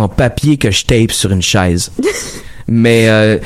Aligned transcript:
en 0.00 0.08
papier 0.08 0.56
que 0.56 0.70
je 0.70 0.84
tape 0.84 1.12
sur 1.12 1.30
une 1.30 1.42
chaise. 1.42 1.92
Mais 2.68 3.08
euh, 3.08 3.38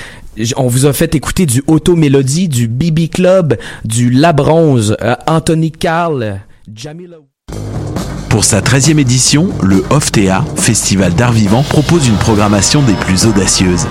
on 0.56 0.66
vous 0.66 0.86
a 0.86 0.92
fait 0.92 1.14
écouter 1.14 1.46
du 1.46 1.62
Auto 1.66 1.96
Mélodie, 1.96 2.48
du 2.48 2.68
BB 2.68 3.08
Club, 3.10 3.56
du 3.84 4.10
La 4.10 4.32
Bronze, 4.32 4.96
euh, 5.02 5.14
Anthony 5.26 5.70
Carl, 5.72 6.40
Jamila. 6.74 7.16
Pour 8.28 8.44
sa 8.44 8.60
13e 8.60 8.98
édition, 8.98 9.50
le 9.62 9.84
OFTEA, 9.90 10.44
Festival 10.56 11.14
d'art 11.14 11.32
vivant, 11.32 11.62
propose 11.62 12.08
une 12.08 12.16
programmation 12.16 12.82
des 12.82 12.94
plus 12.94 13.26
audacieuses. 13.26 13.86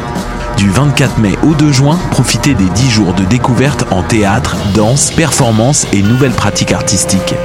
Du 0.57 0.69
24 0.69 1.17
mai 1.17 1.31
au 1.43 1.53
2 1.53 1.71
juin, 1.71 1.97
profitez 2.11 2.53
des 2.53 2.69
10 2.75 2.89
jours 2.89 3.13
de 3.13 3.23
découverte 3.23 3.85
en 3.89 4.03
théâtre, 4.03 4.57
danse, 4.75 5.11
performance 5.11 5.87
et 5.93 6.01
nouvelles 6.01 6.33
pratiques 6.33 6.73
artistiques. 6.73 7.35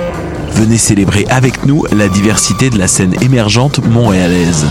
Venez 0.54 0.76
célébrer 0.76 1.24
avec 1.30 1.66
nous 1.66 1.84
la 1.92 2.08
diversité 2.08 2.68
de 2.68 2.78
la 2.78 2.88
scène 2.88 3.14
émergente 3.22 3.78
montréalaise. 3.86 4.66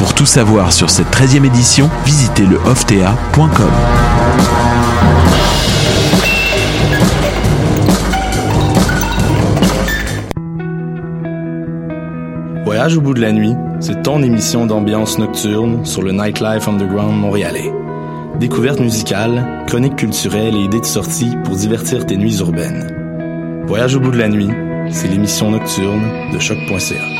Pour 0.00 0.14
tout 0.14 0.24
savoir 0.24 0.72
sur 0.72 0.88
cette 0.88 1.14
13e 1.14 1.44
édition, 1.44 1.90
visitez 2.06 2.46
le 2.46 2.56
oftea.com. 2.56 3.70
Voyage 12.64 12.96
au 12.96 13.02
bout 13.02 13.12
de 13.12 13.20
la 13.20 13.30
nuit, 13.32 13.52
c'est 13.80 14.02
ton 14.02 14.22
émission 14.22 14.64
d'ambiance 14.64 15.18
nocturne 15.18 15.84
sur 15.84 16.00
le 16.00 16.12
Nightlife 16.12 16.66
Underground 16.66 17.20
montréalais. 17.20 17.70
Découvertes 18.38 18.80
musicales, 18.80 19.64
chroniques 19.66 19.96
culturelles 19.96 20.56
et 20.56 20.64
idées 20.64 20.80
de 20.80 20.86
sortie 20.86 21.36
pour 21.44 21.56
divertir 21.56 22.06
tes 22.06 22.16
nuits 22.16 22.38
urbaines. 22.38 23.64
Voyage 23.66 23.96
au 23.96 24.00
bout 24.00 24.12
de 24.12 24.18
la 24.18 24.30
nuit, 24.30 24.48
c'est 24.90 25.08
l'émission 25.08 25.50
nocturne 25.50 26.32
de 26.32 26.38
choc.ca. 26.38 27.19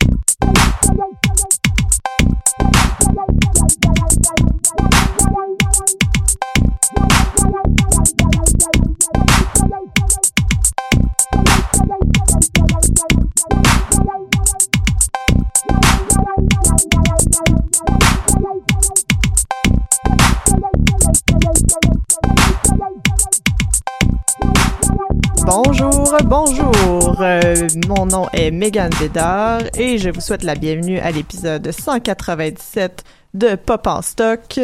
Bonjour, 25.45 26.17
bonjour. 26.25 27.21
Euh, 27.21 27.67
mon 27.87 28.05
nom 28.05 28.27
est 28.31 28.51
Megan 28.51 28.91
Bédard 28.99 29.61
et 29.75 29.97
je 29.97 30.09
vous 30.09 30.21
souhaite 30.21 30.43
la 30.43 30.55
bienvenue 30.55 30.99
à 30.99 31.11
l'épisode 31.11 31.71
197 31.71 33.03
de 33.33 33.55
Pop 33.55 33.87
en 33.87 34.01
stock. 34.01 34.59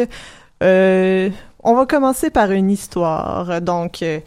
Euh, 0.62 1.30
on 1.62 1.74
va 1.74 1.86
commencer 1.86 2.30
par 2.30 2.52
une 2.52 2.70
histoire. 2.70 3.60
Donc, 3.60 4.02
euh, 4.02 4.20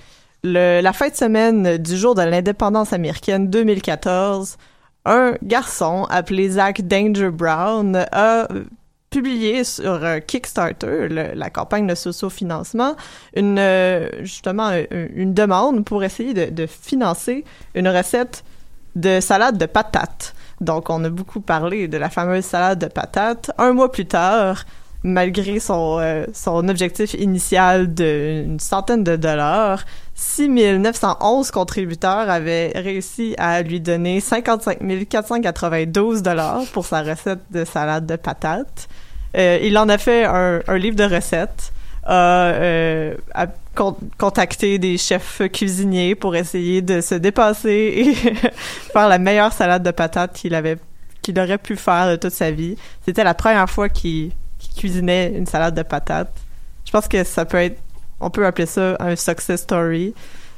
la 0.43 0.93
fin 0.93 1.09
de 1.09 1.15
semaine 1.15 1.77
du 1.77 1.95
jour 1.95 2.15
de 2.15 2.21
l'indépendance 2.21 2.93
américaine 2.93 3.49
2014, 3.49 4.57
un 5.05 5.33
garçon 5.41 6.05
appelé 6.09 6.49
Zach 6.49 6.81
Danger 6.81 7.29
Brown 7.29 8.05
a 8.11 8.47
publié 9.11 9.63
sur 9.63 10.03
euh, 10.03 10.19
Kickstarter, 10.19 11.07
la 11.09 11.49
campagne 11.51 11.85
de 11.85 11.93
socio-financement, 11.93 12.95
une 13.35 13.59
euh, 13.59 14.09
justement 14.23 14.69
euh, 14.71 15.07
une 15.13 15.33
demande 15.33 15.85
pour 15.85 16.03
essayer 16.03 16.33
de, 16.33 16.45
de 16.49 16.65
financer 16.65 17.43
une 17.75 17.89
recette 17.89 18.43
de 18.95 19.19
salade 19.19 19.57
de 19.57 19.65
patates. 19.65 20.33
Donc, 20.61 20.89
on 20.89 21.03
a 21.03 21.09
beaucoup 21.09 21.41
parlé 21.41 21.87
de 21.87 21.97
la 21.97 22.09
fameuse 22.09 22.45
salade 22.45 22.79
de 22.79 22.87
patates. 22.87 23.51
Un 23.57 23.73
mois 23.73 23.91
plus 23.91 24.05
tard, 24.05 24.65
malgré 25.03 25.59
son, 25.59 25.97
euh, 25.99 26.25
son 26.33 26.67
objectif 26.69 27.13
initial 27.15 27.93
d'une 27.93 28.59
centaine 28.59 29.03
de 29.03 29.15
dollars, 29.15 29.83
6 30.21 30.49
911 30.77 31.49
contributeurs 31.49 32.29
avaient 32.29 32.71
réussi 32.75 33.33
à 33.39 33.63
lui 33.63 33.81
donner 33.81 34.19
55 34.19 34.77
492 35.09 36.21
dollars 36.21 36.61
pour 36.73 36.85
sa 36.85 37.01
recette 37.01 37.39
de 37.49 37.65
salade 37.65 38.05
de 38.05 38.15
patates. 38.17 38.87
Euh, 39.35 39.57
il 39.63 39.75
en 39.79 39.89
a 39.89 39.97
fait 39.97 40.25
un, 40.25 40.61
livre 40.77 40.95
de 40.95 41.03
recettes, 41.03 41.73
a, 42.03 42.49
euh, 42.49 43.15
contacté 44.19 44.77
des 44.77 44.99
chefs 44.99 45.41
cuisiniers 45.51 46.13
pour 46.13 46.35
essayer 46.35 46.83
de 46.83 47.01
se 47.01 47.15
dépasser 47.15 47.93
et 47.95 48.13
faire 48.93 49.09
la 49.09 49.17
meilleure 49.17 49.53
salade 49.53 49.81
de 49.81 49.91
patates 49.91 50.33
qu'il 50.33 50.53
avait 50.53 50.77
qu'il 51.23 51.39
aurait 51.39 51.57
pu 51.57 51.75
faire 51.75 52.11
de 52.11 52.15
toute 52.15 52.31
sa 52.31 52.51
vie. 52.51 52.75
C'était 53.05 53.23
la 53.23 53.33
première 53.33 53.69
fois 53.69 53.89
qu'il 53.89 54.31
qu'il 54.59 54.75
cuisinait 54.75 55.33
une 55.35 55.47
salade 55.47 55.73
de 55.73 55.81
patates. 55.81 56.31
Je 56.85 56.91
pense 56.91 57.07
que 57.07 57.23
ça 57.23 57.45
peut 57.45 57.57
être, 57.57 57.79
on 58.21 58.29
peut 58.29 58.45
appeler 58.45 58.67
ça 58.67 58.95
un 58.99 59.15
success 59.15 59.61
story. 59.61 60.13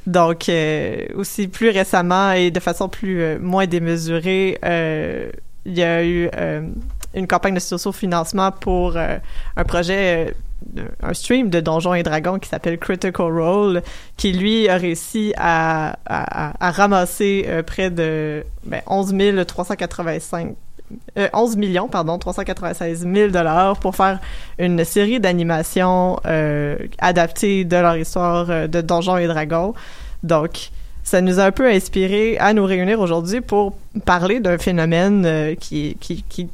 Donc, 0.06 0.48
euh, 0.48 1.06
aussi 1.14 1.48
plus 1.48 1.70
récemment 1.70 2.32
et 2.32 2.50
de 2.50 2.60
façon 2.60 2.88
plus 2.88 3.22
euh, 3.22 3.38
moins 3.40 3.66
démesurée, 3.66 4.58
euh, 4.64 5.30
il 5.64 5.78
y 5.78 5.82
a 5.82 6.04
eu 6.04 6.28
une 7.14 7.26
campagne 7.26 7.54
de 7.54 7.58
socio-financement 7.58 8.52
pour 8.52 8.98
un 8.98 9.64
projet, 9.64 10.34
un 11.02 11.14
stream 11.14 11.48
de 11.48 11.60
Donjons 11.60 11.94
et 11.94 12.02
Dragons 12.02 12.38
qui 12.38 12.50
s'appelle 12.50 12.76
Critical 12.76 13.32
Role, 13.32 13.82
qui 14.18 14.34
lui 14.34 14.68
a 14.68 14.76
réussi 14.76 15.32
à, 15.38 15.96
ramasser 16.60 17.48
près 17.66 17.88
de 17.88 18.44
ben, 18.66 18.82
11 18.86 19.14
385 19.46 20.54
euh, 21.18 21.28
11 21.32 21.56
millions, 21.56 21.88
pardon, 21.88 22.18
396 22.18 23.06
000 23.12 23.30
dollars 23.30 23.78
pour 23.78 23.96
faire 23.96 24.20
une 24.58 24.84
série 24.84 25.20
d'animations 25.20 26.20
euh, 26.26 26.76
adaptées 26.98 27.64
de 27.64 27.76
leur 27.76 27.96
histoire 27.96 28.50
euh, 28.50 28.66
de 28.66 28.80
Donjons 28.80 29.16
et 29.16 29.26
Dragons. 29.26 29.74
Donc, 30.22 30.70
ça 31.04 31.20
nous 31.20 31.38
a 31.38 31.44
un 31.44 31.52
peu 31.52 31.68
inspiré 31.68 32.38
à 32.38 32.54
nous 32.54 32.64
réunir 32.64 32.98
aujourd'hui 32.98 33.42
pour 33.42 33.74
parler 34.06 34.40
d'un 34.40 34.56
phénomène 34.56 35.24
euh, 35.26 35.54
qui, 35.54 35.96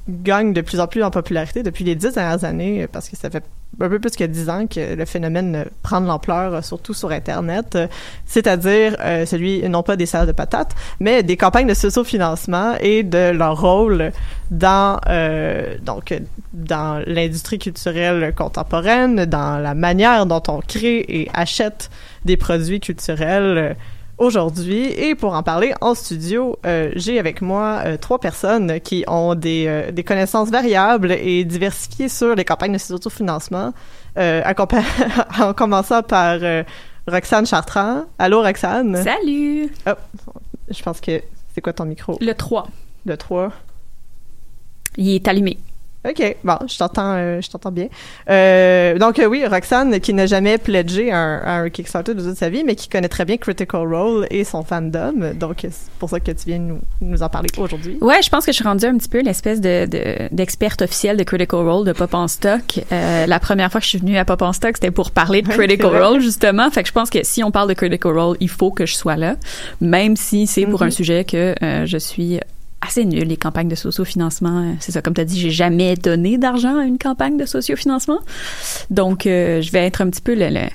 gagne 0.09 0.53
de 0.53 0.61
plus 0.61 0.81
en 0.81 0.88
plus 0.88 1.05
en 1.05 1.11
popularité 1.11 1.62
depuis 1.62 1.85
les 1.85 1.94
dix 1.94 2.15
dernières 2.15 2.44
années, 2.44 2.83
euh, 2.83 2.87
parce 2.91 3.09
que 3.09 3.17
ça 3.17 3.31
fait 3.31 3.44
un 3.78 3.88
peu 3.88 3.99
plus 3.99 4.17
que 4.17 4.25
dix 4.25 4.49
ans 4.50 4.67
que 4.67 4.94
le 4.94 5.05
phénomène 5.05 5.64
prend 5.82 6.00
de 6.00 6.06
l'ampleur, 6.06 6.55
euh, 6.55 6.62
surtout 6.62 6.94
sur 6.94 7.11
Internet, 7.11 7.76
euh, 7.76 7.87
c'est-à-dire 8.26 8.96
euh, 9.00 9.25
celui, 9.26 9.67
non 9.69 9.82
pas 9.82 9.96
des 9.96 10.06
salades 10.06 10.28
de 10.28 10.32
patates, 10.32 10.75
mais 10.99 11.22
des 11.22 11.37
campagnes 11.37 11.69
de 11.69 11.75
socio-financement 11.75 12.75
et 12.81 13.02
de 13.02 13.31
leur 13.31 13.61
rôle 13.61 14.12
dans, 14.50 15.00
euh, 15.08 15.76
donc, 15.82 16.14
dans 16.52 17.02
l'industrie 17.06 17.58
culturelle 17.58 18.34
contemporaine, 18.34 19.25
dans 19.25 19.58
la 19.58 19.75
manière 19.75 20.26
dont 20.26 20.43
on 20.49 20.61
crée 20.61 21.05
et 21.08 21.31
achète 21.32 21.90
des 22.25 22.37
produits 22.37 22.81
culturels 22.81 23.76
aujourd'hui. 24.20 24.84
Et 24.87 25.17
pour 25.17 25.34
en 25.34 25.43
parler 25.43 25.72
en 25.81 25.94
studio, 25.94 26.56
euh, 26.64 26.93
j'ai 26.94 27.19
avec 27.19 27.43
moi 27.43 27.82
euh, 27.84 27.96
trois 27.96 28.20
personnes 28.20 28.78
qui 28.81 29.02
ont 29.08 29.34
des, 29.34 29.64
euh, 29.67 29.90
des 29.90 30.05
connaissances 30.05 30.50
variables 30.50 31.11
et 31.12 31.44
diversifiées 31.44 32.08
sur 32.08 32.37
les 32.37 32.44
campagnes 32.44 32.76
de 32.76 32.94
autofinancement, 32.94 33.72
en 34.17 35.55
commençant 35.55 36.02
par 36.02 36.38
Roxane 37.08 37.46
Chartrand. 37.46 38.05
Allô, 38.19 38.43
Roxane? 38.43 39.02
Salut! 39.02 39.72
Oh, 39.88 39.93
je 40.69 40.82
pense 40.82 41.00
que... 41.00 41.23
C'est 41.55 41.61
quoi 41.61 41.73
ton 41.73 41.84
micro? 41.84 42.16
Le 42.20 42.32
3. 42.32 42.69
Le 43.06 43.16
3. 43.16 43.50
Il 44.96 45.14
est 45.14 45.26
allumé. 45.26 45.58
OK, 46.08 46.37
bon, 46.44 46.56
je 46.67 46.79
t'entends, 46.79 47.12
euh, 47.17 47.41
je 47.43 47.50
t'entends 47.50 47.70
bien. 47.70 47.88
Euh, 48.31 48.97
donc 48.99 49.19
euh, 49.19 49.26
oui, 49.26 49.44
Roxane, 49.47 50.00
qui 50.00 50.14
n'a 50.14 50.25
jamais 50.25 50.56
pledgé 50.56 51.12
un, 51.12 51.43
un 51.44 51.69
Kickstarter 51.69 52.14
de 52.14 52.23
toute 52.23 52.37
sa 52.38 52.49
vie, 52.49 52.64
mais 52.64 52.75
qui 52.75 52.88
connaît 52.88 53.08
très 53.08 53.26
bien 53.26 53.37
Critical 53.37 53.82
Role 53.87 54.26
et 54.31 54.44
son 54.44 54.62
fandom. 54.62 55.12
Donc 55.35 55.58
c'est 55.61 55.91
pour 55.99 56.08
ça 56.08 56.19
que 56.19 56.31
tu 56.31 56.47
viens 56.47 56.58
nous, 56.58 56.79
nous 57.02 57.23
en 57.23 57.29
parler 57.29 57.50
aujourd'hui. 57.58 57.99
Ouais, 58.00 58.23
je 58.23 58.31
pense 58.31 58.47
que 58.47 58.52
je 58.52 58.56
suis 58.56 58.64
rendue 58.64 58.87
un 58.87 58.97
petit 58.97 59.11
peu 59.11 59.20
l'espèce 59.20 59.61
de, 59.61 59.85
de- 59.85 60.29
d'experte 60.35 60.81
officielle 60.81 61.19
de 61.19 61.23
Critical 61.23 61.61
Role 61.69 61.85
de 61.87 61.93
Pop 61.93 62.14
en 62.14 62.29
Stock. 62.29 62.81
Euh, 62.93 63.26
la 63.26 63.38
première 63.38 63.70
fois 63.70 63.81
que 63.81 63.85
je 63.85 63.91
suis 63.91 63.99
venue 63.99 64.17
à 64.17 64.25
Pop 64.25 64.41
en 64.41 64.55
Stock, 64.55 64.76
c'était 64.76 64.91
pour 64.91 65.11
parler 65.11 65.43
de 65.43 65.49
Critical. 65.49 66.02
Role, 66.02 66.20
justement. 66.20 66.70
Fait 66.70 66.82
que 66.82 66.88
je 66.88 66.94
pense 66.94 67.11
que 67.11 67.19
si 67.25 67.44
on 67.44 67.50
parle 67.50 67.69
de 67.69 67.75
Critical 67.75 68.19
Role, 68.19 68.38
il 68.41 68.49
faut 68.49 68.70
que 68.70 68.87
je 68.87 68.94
sois 68.94 69.17
là, 69.17 69.37
même 69.82 70.17
si 70.17 70.47
c'est 70.47 70.64
pour 70.64 70.81
Mhm. 70.81 70.88
un 70.88 70.91
sujet 70.91 71.25
que 71.25 71.55
euh, 71.62 71.85
je 71.85 71.99
suis 71.99 72.41
assez 72.87 73.05
nulle, 73.05 73.29
les 73.29 73.37
campagnes 73.37 73.69
de 73.69 73.75
sociofinancement. 73.75 74.75
C'est 74.81 74.93
ça, 74.93 75.03
comme 75.03 75.15
tu 75.15 75.21
as 75.21 75.25
dit, 75.25 75.38
j'ai 75.38 75.50
jamais 75.50 75.94
donné 75.97 76.38
d'argent 76.38 76.79
à 76.79 76.85
une 76.85 76.99
campagne 76.99 77.37
de 77.37 77.44
sociofinancement. 77.47 78.19
Donc, 78.91 79.27
euh, 79.27 79.61
je 79.61 79.71
vais 79.71 79.87
être 79.87 80.00
un 80.00 80.09
petit 80.11 80.23
peu 80.23 80.35
le- 80.35 80.49
le- 80.49 80.69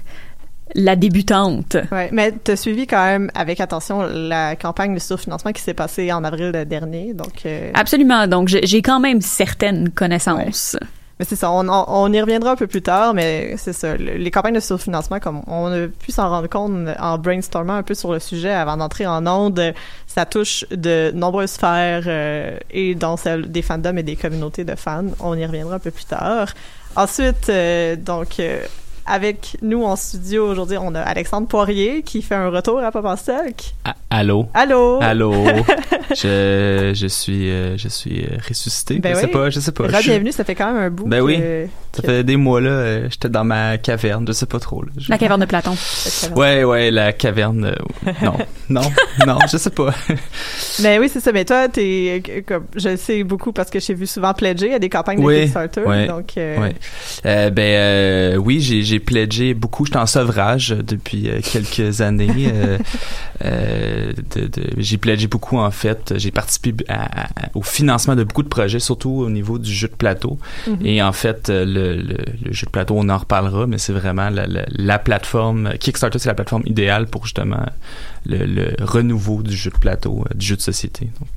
la 0.75 0.95
débutante. 0.95 1.77
Ouais, 1.91 2.09
mais 2.11 2.33
tu 2.43 2.51
as 2.51 2.55
suivi 2.55 2.85
quand 2.87 3.03
même 3.05 3.31
avec 3.35 3.59
attention 3.59 4.01
la 4.03 4.55
campagne 4.55 4.93
de 4.93 4.99
surfinancement 4.99 5.51
qui 5.51 5.61
s'est 5.61 5.73
passée 5.73 6.11
en 6.11 6.23
avril 6.23 6.51
dernier. 6.67 7.13
Donc, 7.13 7.45
euh, 7.45 7.71
Absolument. 7.73 8.27
Donc, 8.27 8.47
j'ai 8.49 8.65
j'ai 8.65 8.81
quand 8.81 8.99
même 8.99 9.21
certaines 9.21 9.89
connaissances. 9.91 10.75
Mais 11.17 11.25
c'est 11.25 11.37
ça, 11.37 11.49
on, 11.49 11.67
on, 11.69 11.85
on 11.87 12.11
y 12.11 12.19
reviendra 12.19 12.51
un 12.51 12.55
peu 12.57 12.67
plus 12.67 12.81
tard, 12.81 13.13
mais 13.13 13.55
c'est 13.57 13.71
ça. 13.71 13.95
le- 13.95 14.15
les 14.17 14.31
campagnes 14.31 14.55
de 14.55 14.59
surfinancement, 14.59 15.19
comme 15.19 15.43
on 15.47 15.67
a 15.71 15.87
pu 15.87 16.11
s'en 16.11 16.29
rendre 16.29 16.49
compte 16.49 16.89
en 16.99 17.17
brainstormant 17.17 17.75
un 17.75 17.83
peu 17.83 17.93
sur 17.93 18.11
le 18.11 18.19
sujet 18.19 18.51
avant 18.51 18.75
d'entrer 18.75 19.07
en 19.07 19.25
onde, 19.25 19.73
ça 20.07 20.25
touche 20.25 20.65
de 20.71 21.11
nombreuses 21.15 21.51
sphères 21.51 22.03
euh, 22.07 22.57
et 22.69 22.95
dont 22.95 23.15
celle 23.15 23.49
des 23.49 23.61
fandoms 23.61 23.97
et 23.97 24.03
des 24.03 24.17
communautés 24.17 24.65
de 24.65 24.75
fans. 24.75 25.05
On 25.21 25.37
y 25.37 25.45
reviendra 25.45 25.75
un 25.75 25.79
peu 25.79 25.91
plus 25.91 26.05
tard. 26.05 26.49
Ensuite, 26.97 27.47
euh, 27.49 27.95
donc, 27.95 28.39
euh, 28.41 28.59
avec 29.05 29.57
nous 29.61 29.83
en 29.83 29.95
studio 29.95 30.47
aujourd'hui, 30.47 30.77
on 30.79 30.95
a 30.95 31.01
Alexandre 31.01 31.47
Poirier 31.47 32.01
qui 32.03 32.21
fait 32.21 32.35
un 32.35 32.49
retour 32.49 32.79
à 32.79 32.91
Papa 32.91 33.15
Stock. 33.17 33.53
Ah, 33.83 33.95
allô? 34.09 34.47
Allô? 34.53 34.99
Allô? 35.01 35.33
je, 36.15 36.91
je 36.95 37.07
suis, 37.07 37.49
euh, 37.51 37.77
je 37.77 37.87
suis 37.87 38.21
euh, 38.25 38.37
ressuscité. 38.47 38.99
Ben 38.99 39.13
je 39.15 39.19
sais 39.21 39.25
oui. 39.27 39.31
pas, 39.31 39.49
je 39.49 39.59
sais 39.59 39.71
pas. 39.71 39.87
Bienvenue, 39.87 40.31
ça 40.31 40.43
fait 40.43 40.55
quand 40.55 40.67
même 40.73 40.81
un 40.83 40.89
bout. 40.89 41.05
Ben 41.07 41.21
oui. 41.21 41.37
que- 41.37 41.67
Ça 41.95 42.01
que- 42.01 42.07
fait 42.07 42.23
des 42.23 42.35
mois 42.35 42.61
là, 42.61 42.69
euh, 42.71 43.07
j'étais 43.09 43.29
dans 43.29 43.43
ma 43.43 43.77
caverne, 43.77 44.25
je 44.27 44.33
sais 44.33 44.45
pas 44.45 44.59
trop. 44.59 44.81
là. 44.81 44.89
Je- 44.97 45.09
La 45.09 45.17
caverne 45.17 45.39
de 45.41 45.45
Platon. 45.45 45.75
Ouais, 46.35 46.63
ouais, 46.63 46.91
la 46.91 47.13
caverne. 47.13 47.65
euh, 47.65 48.11
non, 48.21 48.33
non, 48.69 48.81
non, 49.25 49.37
je 49.51 49.57
sais 49.57 49.69
pas. 49.69 49.93
Mais 50.81 50.99
oui, 50.99 51.09
c'est 51.11 51.19
ça. 51.19 51.31
Mais 51.31 51.45
toi, 51.45 51.67
t'es 51.69 52.21
euh, 52.27 52.41
comme 52.47 52.65
je 52.75 52.89
le 52.89 52.97
sais 52.97 53.23
beaucoup 53.23 53.51
parce 53.53 53.69
que 53.69 53.79
j'ai 53.79 53.93
vu 53.93 54.07
souvent 54.07 54.33
pledger 54.33 54.73
à 54.73 54.79
des 54.79 54.89
campagnes 54.89 55.19
de 55.19 55.25
Oui, 55.25 55.41
Kickstarter. 55.41 55.81
ouais, 55.81 56.07
donc, 56.07 56.31
euh. 56.37 56.69
Euh, 57.25 57.49
ben 57.49 57.61
euh, 57.63 58.35
oui, 58.37 58.59
j'ai 58.61 58.94
j'ai 58.95 58.99
pledgé 59.01 59.53
beaucoup. 59.53 59.85
J'étais 59.85 59.97
en 59.97 60.05
sevrage 60.05 60.69
depuis 60.69 61.29
euh, 61.29 61.41
quelques 61.41 61.99
années. 62.01 62.47
euh, 62.53 62.77
euh, 63.43 64.13
de, 64.35 64.47
de- 64.47 64.69
j'ai 64.77 64.97
pledgé 64.97 65.27
beaucoup 65.27 65.57
en 65.57 65.71
fait. 65.71 66.13
J'ai 66.17 66.31
participé 66.31 66.73
à- 66.87 67.21
à- 67.21 67.49
au 67.55 67.61
financement 67.61 68.15
de 68.15 68.23
beaucoup 68.23 68.43
de 68.43 68.47
projets, 68.47 68.79
surtout 68.79 69.09
au 69.11 69.29
niveau 69.29 69.59
du 69.59 69.73
jeu 69.73 69.87
de 69.89 69.95
plateau. 69.95 70.39
Mhm. 70.67 70.77
Et 70.85 71.03
en 71.03 71.11
fait, 71.11 71.49
le, 71.49 71.95
le, 71.97 72.17
le 72.45 72.53
jeu 72.53 72.65
de 72.65 72.71
plateau, 72.71 72.95
on 72.97 73.09
en 73.09 73.17
reparlera, 73.17 73.67
mais 73.67 73.77
c'est 73.77 73.93
vraiment 73.93 74.29
la, 74.29 74.47
la, 74.47 74.65
la 74.69 74.99
plateforme 74.99 75.73
Kickstarter, 75.77 76.19
c'est 76.19 76.29
la 76.29 76.35
plateforme 76.35 76.63
idéale 76.65 77.07
pour 77.07 77.25
justement 77.25 77.65
le, 78.25 78.45
le 78.45 78.75
renouveau 78.81 79.43
du 79.43 79.55
jeu 79.55 79.71
de 79.71 79.77
plateau, 79.77 80.23
du 80.33 80.45
jeu 80.45 80.55
de 80.55 80.61
société. 80.61 81.09
Donc, 81.19 81.27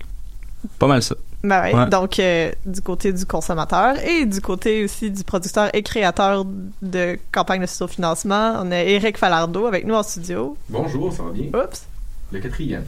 pas 0.78 0.87
mal 0.87 1.02
ça. 1.02 1.16
Ben 1.44 1.62
ouais. 1.62 1.75
Ouais. 1.75 1.87
Donc, 1.87 2.19
euh, 2.19 2.50
du 2.67 2.81
côté 2.81 3.12
du 3.12 3.25
consommateur 3.25 3.99
et 4.05 4.26
du 4.26 4.40
côté 4.40 4.85
aussi 4.85 5.11
du 5.11 5.23
producteur 5.23 5.70
et 5.73 5.82
créateur 5.82 6.44
de 6.82 7.19
campagnes 7.31 7.62
de 7.62 7.87
financement, 7.87 8.55
on 8.61 8.70
a 8.73 8.82
Eric 8.82 9.17
Falardeau 9.19 9.67
avec 9.67 9.87
nous 9.87 9.94
en 9.94 10.02
studio. 10.02 10.56
Bonjour, 10.69 11.12
ça 11.12 11.23
va 11.23 11.31
bien? 11.31 11.46
Oups, 11.55 11.87
Le 12.32 12.40
quatrième. 12.40 12.85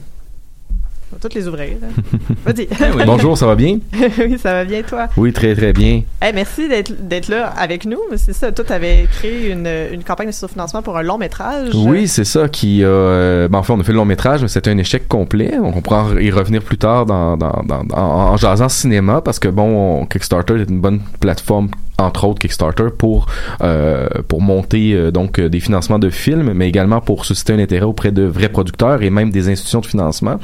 On 1.12 1.16
va 1.16 1.20
toutes 1.20 1.34
les 1.34 1.48
ouvrir. 1.48 1.76
hein. 1.82 2.18
Vas-y. 2.44 2.68
Bonjour, 3.06 3.36
ça 3.36 3.46
va 3.46 3.54
bien? 3.56 3.78
oui, 4.18 4.38
ça 4.38 4.52
va 4.52 4.64
bien, 4.64 4.82
toi? 4.82 5.08
Oui, 5.16 5.32
très 5.32 5.54
très 5.54 5.72
bien. 5.72 6.02
Hey, 6.22 6.32
merci 6.34 6.68
d'être 6.68 7.28
là 7.28 7.46
avec 7.56 7.84
nous. 7.84 7.98
C'est 8.16 8.32
ça, 8.32 8.52
toi, 8.52 8.64
t'avais 8.64 9.06
créé 9.12 9.50
une, 9.50 9.68
une 9.92 10.04
campagne 10.04 10.28
de 10.28 10.32
financement 10.48 10.82
pour 10.82 10.96
un 10.96 11.02
long 11.02 11.18
métrage. 11.18 11.70
Oui, 11.74 12.06
c'est 12.08 12.24
ça 12.24 12.48
qui 12.48 12.84
a... 12.84 12.86
euh, 12.86 13.48
ben, 13.48 13.58
en 13.58 13.62
fait, 13.62 13.72
on 13.72 13.80
a 13.80 13.84
fait 13.84 13.92
le 13.92 13.98
long 13.98 14.04
métrage, 14.04 14.42
mais 14.42 14.48
c'était 14.48 14.70
un 14.70 14.78
échec 14.78 15.08
complet. 15.08 15.56
Donc, 15.56 15.76
on 15.76 15.80
pourra 15.82 16.06
y 16.20 16.30
revenir 16.30 16.62
plus 16.62 16.78
tard 16.78 17.06
dans, 17.06 17.36
dans, 17.36 17.62
dans, 17.66 17.84
dans- 17.84 17.96
en, 17.96 18.32
en 18.32 18.36
jasant 18.36 18.68
cinéma, 18.68 19.20
parce 19.20 19.38
que, 19.38 19.48
bon, 19.48 20.02
on- 20.02 20.06
Kickstarter 20.06 20.54
est 20.60 20.68
une 20.70 20.80
bonne 20.80 21.00
plateforme 21.20 21.68
entre 21.98 22.24
autres 22.26 22.38
Kickstarter 22.38 22.84
pour 22.96 23.26
euh, 23.60 24.08
pour 24.26 24.40
monter 24.40 24.94
euh, 24.94 25.10
donc 25.10 25.38
euh, 25.38 25.50
des 25.50 25.60
financements 25.60 25.98
de 25.98 26.08
films 26.08 26.52
mais 26.54 26.66
également 26.66 27.02
pour 27.02 27.26
susciter 27.26 27.52
un 27.52 27.58
intérêt 27.58 27.84
auprès 27.84 28.10
de 28.10 28.22
vrais 28.22 28.48
producteurs 28.48 29.02
et 29.02 29.10
même 29.10 29.30
des 29.30 29.50
institutions 29.50 29.80
de 29.80 29.86
financement 29.86 30.40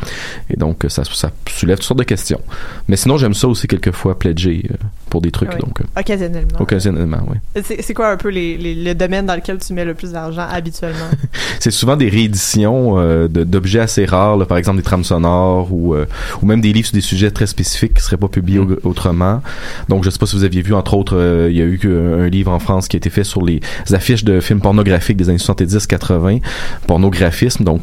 et 0.56 0.58
donc 0.58 0.84
ça, 0.88 1.02
ça 1.04 1.30
soulève 1.48 1.76
toutes 1.78 1.86
sortes 1.86 1.98
de 1.98 2.04
questions 2.04 2.40
mais 2.88 2.96
sinon 2.96 3.16
j'aime 3.18 3.34
ça 3.34 3.46
aussi 3.48 3.66
quelquefois 3.66 4.18
pledger 4.18 4.64
euh, 4.70 4.74
pour 5.10 5.20
des 5.20 5.30
trucs 5.30 5.50
Oui. 5.52 5.58
donc 5.60 5.80
euh, 5.80 6.00
Occasionnellement. 6.00 6.60
occasionnellement 6.60 7.26
oui 7.28 7.62
C'est 7.64 7.94
quoi 7.94 8.10
un 8.10 8.16
peu 8.16 8.28
les, 8.28 8.56
les, 8.56 8.74
le 8.74 8.94
domaine 8.94 9.26
dans 9.26 9.34
lequel 9.36 9.58
tu 9.58 9.72
mets 9.72 9.84
le 9.84 9.94
plus 9.94 10.12
d'argent 10.12 10.46
habituellement? 10.50 11.08
c'est 11.60 11.70
souvent 11.70 11.96
des 11.96 12.08
rééditions 12.08 12.98
euh, 12.98 13.28
d'objets 13.28 13.80
assez 13.80 14.04
rares, 14.04 14.36
là, 14.36 14.46
par 14.46 14.58
exemple 14.58 14.78
des 14.78 14.82
trames 14.82 15.04
sonores 15.04 15.72
ou, 15.72 15.94
euh, 15.94 16.06
ou 16.42 16.46
même 16.46 16.60
des 16.60 16.72
livres 16.72 16.86
sur 16.88 16.94
des 16.94 17.00
sujets 17.00 17.30
très 17.30 17.46
spécifiques 17.46 17.94
qui 17.94 18.02
seraient 18.02 18.16
pas 18.16 18.28
publiés 18.28 18.58
au- 18.58 18.78
autrement. 18.84 19.42
Donc, 19.88 20.04
je 20.04 20.10
sais 20.10 20.18
pas 20.18 20.26
si 20.26 20.36
vous 20.36 20.44
aviez 20.44 20.62
vu, 20.62 20.74
entre 20.74 20.94
autres, 20.94 21.16
euh, 21.16 21.48
il 21.50 21.56
y 21.56 21.62
a 21.62 21.64
eu 21.64 21.80
un 21.84 22.28
livre 22.28 22.52
en 22.52 22.58
France 22.58 22.88
qui 22.88 22.96
a 22.96 22.98
été 22.98 23.10
fait 23.10 23.24
sur 23.24 23.42
les 23.44 23.60
affiches 23.92 24.24
de 24.24 24.40
films 24.40 24.60
pornographiques 24.60 25.16
des 25.16 25.28
années 25.28 25.38
70-80, 25.38 26.40
pornographisme. 26.86 27.64
Donc, 27.64 27.82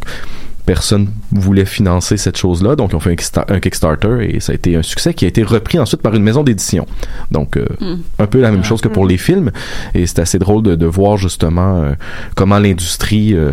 personne 0.65 1.09
voulait 1.31 1.65
financer 1.65 2.15
cette 2.17 2.37
chose-là, 2.37 2.75
donc 2.75 2.91
ils 2.91 2.95
ont 2.95 2.99
fait 2.99 3.11
un, 3.11 3.15
Kickstar- 3.15 3.45
un 3.51 3.59
Kickstarter 3.59 4.17
et 4.35 4.39
ça 4.39 4.51
a 4.51 4.55
été 4.55 4.75
un 4.75 4.81
succès 4.81 5.13
qui 5.13 5.25
a 5.25 5.27
été 5.27 5.43
repris 5.43 5.77
ensuite 5.79 6.01
par 6.01 6.13
une 6.15 6.23
maison 6.23 6.43
d'édition. 6.43 6.85
Donc 7.31 7.57
euh, 7.57 7.65
Mm. 7.81 7.95
un 8.19 8.27
peu 8.27 8.39
la 8.41 8.51
même 8.51 8.63
chose 8.63 8.81
que 8.81 8.87
pour 8.87 9.05
les 9.05 9.17
films 9.17 9.51
et 9.93 10.05
c'est 10.05 10.19
assez 10.19 10.39
drôle 10.39 10.63
de, 10.63 10.75
de 10.75 10.85
voir 10.85 11.17
justement 11.17 11.81
euh, 11.81 11.93
comment 12.35 12.59
l'industrie 12.59 13.33
euh, 13.33 13.51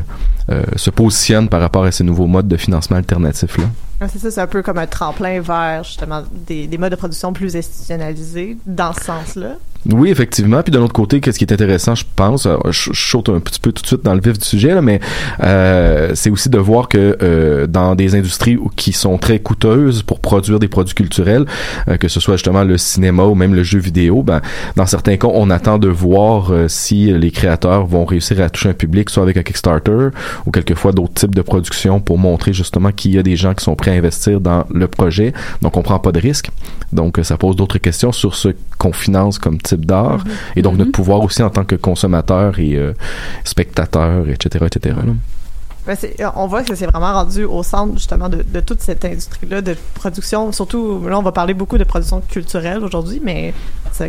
euh, 0.51 0.63
se 0.77 0.91
positionne 0.91 1.49
par 1.49 1.61
rapport 1.61 1.85
à 1.85 1.91
ces 1.93 2.05
nouveaux 2.05 2.27
modes 2.27 2.49
de 2.49 2.57
financement 2.57 2.97
alternatifs 2.97 3.57
là. 3.59 3.65
Ah, 4.03 4.09
c'est 4.09 4.19
ça, 4.19 4.31
c'est 4.31 4.41
un 4.41 4.47
peu 4.47 4.63
comme 4.63 4.79
un 4.79 4.87
tremplin 4.87 5.41
vers 5.41 5.85
justement 5.85 6.23
des, 6.47 6.67
des 6.67 6.79
modes 6.79 6.91
de 6.93 6.97
production 6.97 7.33
plus 7.35 7.55
institutionnalisés 7.57 8.57
dans 8.67 8.93
ce 8.95 9.05
sens-là. 9.05 9.57
Oui, 9.89 10.11
effectivement. 10.11 10.63
Puis 10.63 10.71
d'un 10.71 10.83
autre 10.83 10.93
côté, 10.93 11.21
qu'est-ce 11.21 11.39
qui 11.39 11.45
est 11.45 11.53
intéressant, 11.53 11.95
je 11.95 12.05
pense, 12.15 12.45
euh, 12.45 12.57
je, 12.71 12.91
saute 12.93 13.31
un 13.31 13.41
petit 13.41 13.59
peu 13.59 13.73
tout 13.73 13.83
de 13.83 13.87
suite 13.87 14.05
dans 14.05 14.15
le 14.15 14.21
vif 14.21 14.39
du 14.39 14.45
sujet, 14.45 14.75
là, 14.75 14.83
mais 14.83 15.01
euh, 15.43 16.13
c'est 16.15 16.29
aussi 16.29 16.51
de 16.51 16.59
voir 16.59 16.89
que 16.89 17.17
euh, 17.23 17.67
dans 17.67 17.95
des 17.95 18.15
industries 18.15 18.59
qui 18.77 18.93
sont 18.93 19.17
très 19.17 19.39
coûteuses 19.39 20.03
pour 20.03 20.21
produire 20.21 20.59
des 20.59 20.69
produits 20.69 20.95
culturels, 20.95 21.47
euh, 21.89 21.97
que 21.97 22.09
ce 22.09 22.21
soit 22.21 22.35
justement 22.37 22.63
le 22.63 22.77
cinéma 22.77 23.25
ou 23.25 23.35
même 23.35 23.55
le 23.55 23.63
jeu 23.63 23.79
vidéo, 23.79 24.23
ben, 24.23 24.43
dans 24.77 24.87
certains 24.87 25.17
cas, 25.17 25.29
on 25.33 25.49
attend 25.49 25.79
de 25.79 25.89
voir 25.89 26.53
euh, 26.53 26.69
si 26.69 27.13
les 27.13 27.31
créateurs 27.31 27.87
vont 27.87 28.05
réussir 28.05 28.41
à 28.43 28.51
toucher 28.51 28.69
un 28.69 28.75
public, 28.75 29.09
soit 29.09 29.23
avec 29.23 29.39
un 29.39 29.43
Kickstarter 29.43 30.09
ou 30.45 30.51
quelquefois 30.51 30.93
d'autres 30.93 31.15
types 31.15 31.35
de 31.35 31.43
productions 31.43 32.01
pour 32.01 32.19
montrer 32.19 32.53
justement 32.53 32.93
qu'il 32.93 33.15
y 33.15 33.19
a 33.19 33.23
des 33.23 33.37
gens 33.37 33.55
qui 33.55 33.65
sont 33.65 33.77
prêts 33.77 33.93
à 33.93 33.95
investir 33.95 34.41
dans 34.41 34.65
le 34.71 34.89
projet. 34.89 35.33
Donc, 35.63 35.79
on 35.79 35.83
prend 35.83 35.99
pas 35.99 36.13
de 36.13 36.21
risque. 36.21 36.51
Donc, 36.93 37.19
ça 37.23 37.37
pose 37.37 37.57
d'autres 37.57 37.79
questions 37.79 38.13
sur 38.13 38.35
ce 38.35 38.49
qu'on 38.77 38.93
finance 38.93 39.39
comme 39.39 39.59
type 39.59 39.70
d'art 39.77 40.19
Mhm. 40.25 40.33
et 40.57 40.63
donc 40.63 40.77
notre 40.77 40.93
pouvoir 40.93 41.21
aussi 41.23 41.43
en 41.43 41.51
tant 41.51 41.65
que 41.65 41.75
consommateur 41.77 42.59
et 42.59 42.77
euh, 42.77 42.93
spectateur, 43.45 44.29
etc., 44.29 44.65
etc. 44.67 44.97
là. 45.07 45.13
Ben, 45.87 45.97
c'est- 45.99 46.15
on 46.37 46.47
voit 46.47 46.63
que 46.63 46.75
c'est 46.75 46.85
vraiment 46.87 47.13
rendu 47.15 47.45
au 47.45 47.63
centre 47.63 47.95
justement 47.95 48.29
de, 48.29 48.43
de 48.47 48.61
toute 48.61 48.83
cette 48.83 49.03
industrie-là 49.05 49.63
de 49.63 49.75
production. 49.95 50.53
Surtout, 50.53 51.01
là, 51.09 51.19
on 51.19 51.23
va 51.23 51.33
parler 51.33 51.55
beaucoup 51.55 51.79
de 51.79 51.85
production 51.85 52.21
culturelle 52.21 52.85
aujourd'hui, 52.85 53.21
mais 53.25 53.55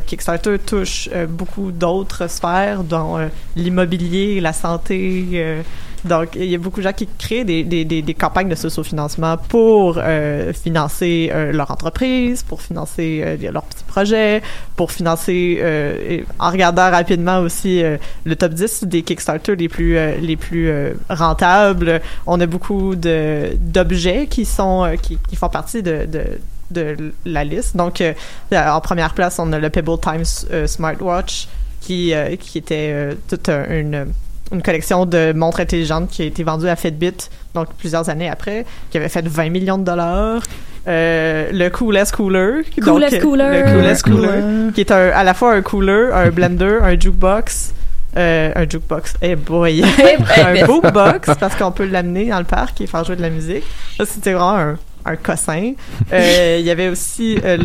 Kickstarter 0.05 0.57
touche 0.59 1.09
euh, 1.13 1.25
beaucoup 1.27 1.71
d'autres 1.71 2.29
sphères, 2.29 2.83
dont 2.83 3.17
euh, 3.17 3.27
l'immobilier, 3.55 4.41
la 4.41 4.53
santé, 4.53 5.25
euh, 5.33 5.61
Donc, 6.05 6.29
il 6.35 6.45
y 6.45 6.55
a 6.55 6.57
beaucoup 6.57 6.79
de 6.79 6.85
gens 6.85 6.93
qui 6.93 7.07
créent 7.19 7.43
des, 7.43 7.63
des, 7.63 7.85
des, 7.85 8.01
des 8.01 8.13
campagnes 8.13 8.49
de 8.49 8.55
sociofinancement 8.55 9.37
pour 9.37 9.97
euh, 9.99 10.51
financer 10.53 11.29
euh, 11.31 11.51
leur 11.51 11.69
entreprise, 11.71 12.41
pour 12.43 12.61
financer 12.61 13.21
euh, 13.23 13.51
leurs 13.51 13.63
petits 13.63 13.83
projets, 13.83 14.41
pour 14.75 14.91
financer, 14.91 15.59
euh, 15.61 16.21
en 16.39 16.49
regardant 16.49 16.89
rapidement 16.89 17.39
aussi 17.39 17.83
euh, 17.83 17.97
le 18.25 18.35
top 18.35 18.53
10 18.53 18.85
des 18.85 19.03
Kickstarter 19.03 19.55
les 19.55 19.69
plus, 19.69 19.97
euh, 19.97 20.15
les 20.19 20.37
plus 20.37 20.71
rentables. 21.09 22.01
On 22.25 22.39
a 22.41 22.45
beaucoup 22.47 22.95
d'objets 22.95 24.27
qui 24.27 24.45
sont 24.45 24.95
qui, 25.01 25.17
qui 25.29 25.35
font 25.35 25.49
partie 25.49 25.83
de, 25.83 26.05
de 26.05 26.23
de 26.71 27.11
la 27.25 27.43
liste. 27.43 27.75
Donc, 27.75 27.99
euh, 27.99 28.13
en 28.53 28.79
première 28.79 29.13
place, 29.13 29.39
on 29.39 29.51
a 29.51 29.59
le 29.59 29.69
Pebble 29.69 29.99
Times 29.99 30.23
euh, 30.51 30.67
Smartwatch 30.67 31.49
qui, 31.81 32.13
euh, 32.13 32.37
qui 32.37 32.59
était 32.59 33.09
toute 33.27 33.49
un- 33.49 33.65
une, 33.69 34.05
une 34.51 34.61
collection 34.61 35.05
de 35.05 35.33
montres 35.33 35.59
intelligentes 35.61 36.09
qui 36.09 36.21
a 36.23 36.25
été 36.25 36.43
vendue 36.43 36.67
à 36.67 36.75
Fitbit, 36.75 37.13
donc 37.55 37.67
plusieurs 37.77 38.09
années 38.09 38.29
après, 38.29 38.65
qui 38.89 38.97
avait 38.97 39.09
fait 39.09 39.25
20 39.27 39.49
millions 39.49 39.77
de 39.77 39.83
dollars. 39.83 40.41
Euh, 40.87 41.49
le 41.53 41.69
Coolest 41.69 42.15
Cooler. 42.15 42.61
Coolest 42.83 43.13
donc, 43.15 43.21
Cooler. 43.21 43.63
Le 43.63 43.71
Coolest 43.71 44.03
Cooler. 44.03 44.27
Cooler. 44.27 44.71
Qui 44.73 44.81
est 44.81 44.91
un- 44.91 45.09
à 45.11 45.23
la 45.23 45.33
fois 45.33 45.53
un 45.53 45.61
cooler, 45.61 46.09
un 46.13 46.29
blender, 46.31 46.79
un 46.81 46.99
jukebox. 46.99 47.73
Euh, 48.17 48.51
un 48.55 48.67
jukebox. 48.67 49.13
Eh 49.21 49.35
boy! 49.35 49.83
un 50.37 50.65
bookbox, 50.65 51.29
parce 51.39 51.55
qu'on 51.55 51.71
peut 51.71 51.85
l'amener 51.85 52.29
dans 52.29 52.39
le 52.39 52.45
parc 52.45 52.81
et 52.81 52.87
faire 52.87 53.03
jouer 53.05 53.15
de 53.15 53.21
la 53.21 53.29
musique. 53.29 53.63
Ça, 53.97 54.05
c'était 54.05 54.33
vraiment 54.33 54.57
un, 54.57 54.77
un 55.05 55.15
cossin. 55.15 55.73
Euh, 56.11 56.57
Il 56.59 56.65
y 56.65 56.71
avait 56.71 56.89
aussi 56.89 57.37
euh, 57.45 57.57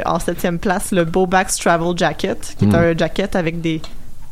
le, 0.00 0.08
en 0.08 0.18
septième 0.18 0.58
place 0.58 0.90
le 0.92 1.04
Bowbax 1.04 1.58
Travel 1.58 1.92
Jacket, 1.96 2.54
qui 2.58 2.64
est 2.64 2.68
Mm. 2.68 2.74
un 2.74 2.96
jacket 2.96 3.36
avec 3.36 3.60
des, 3.60 3.80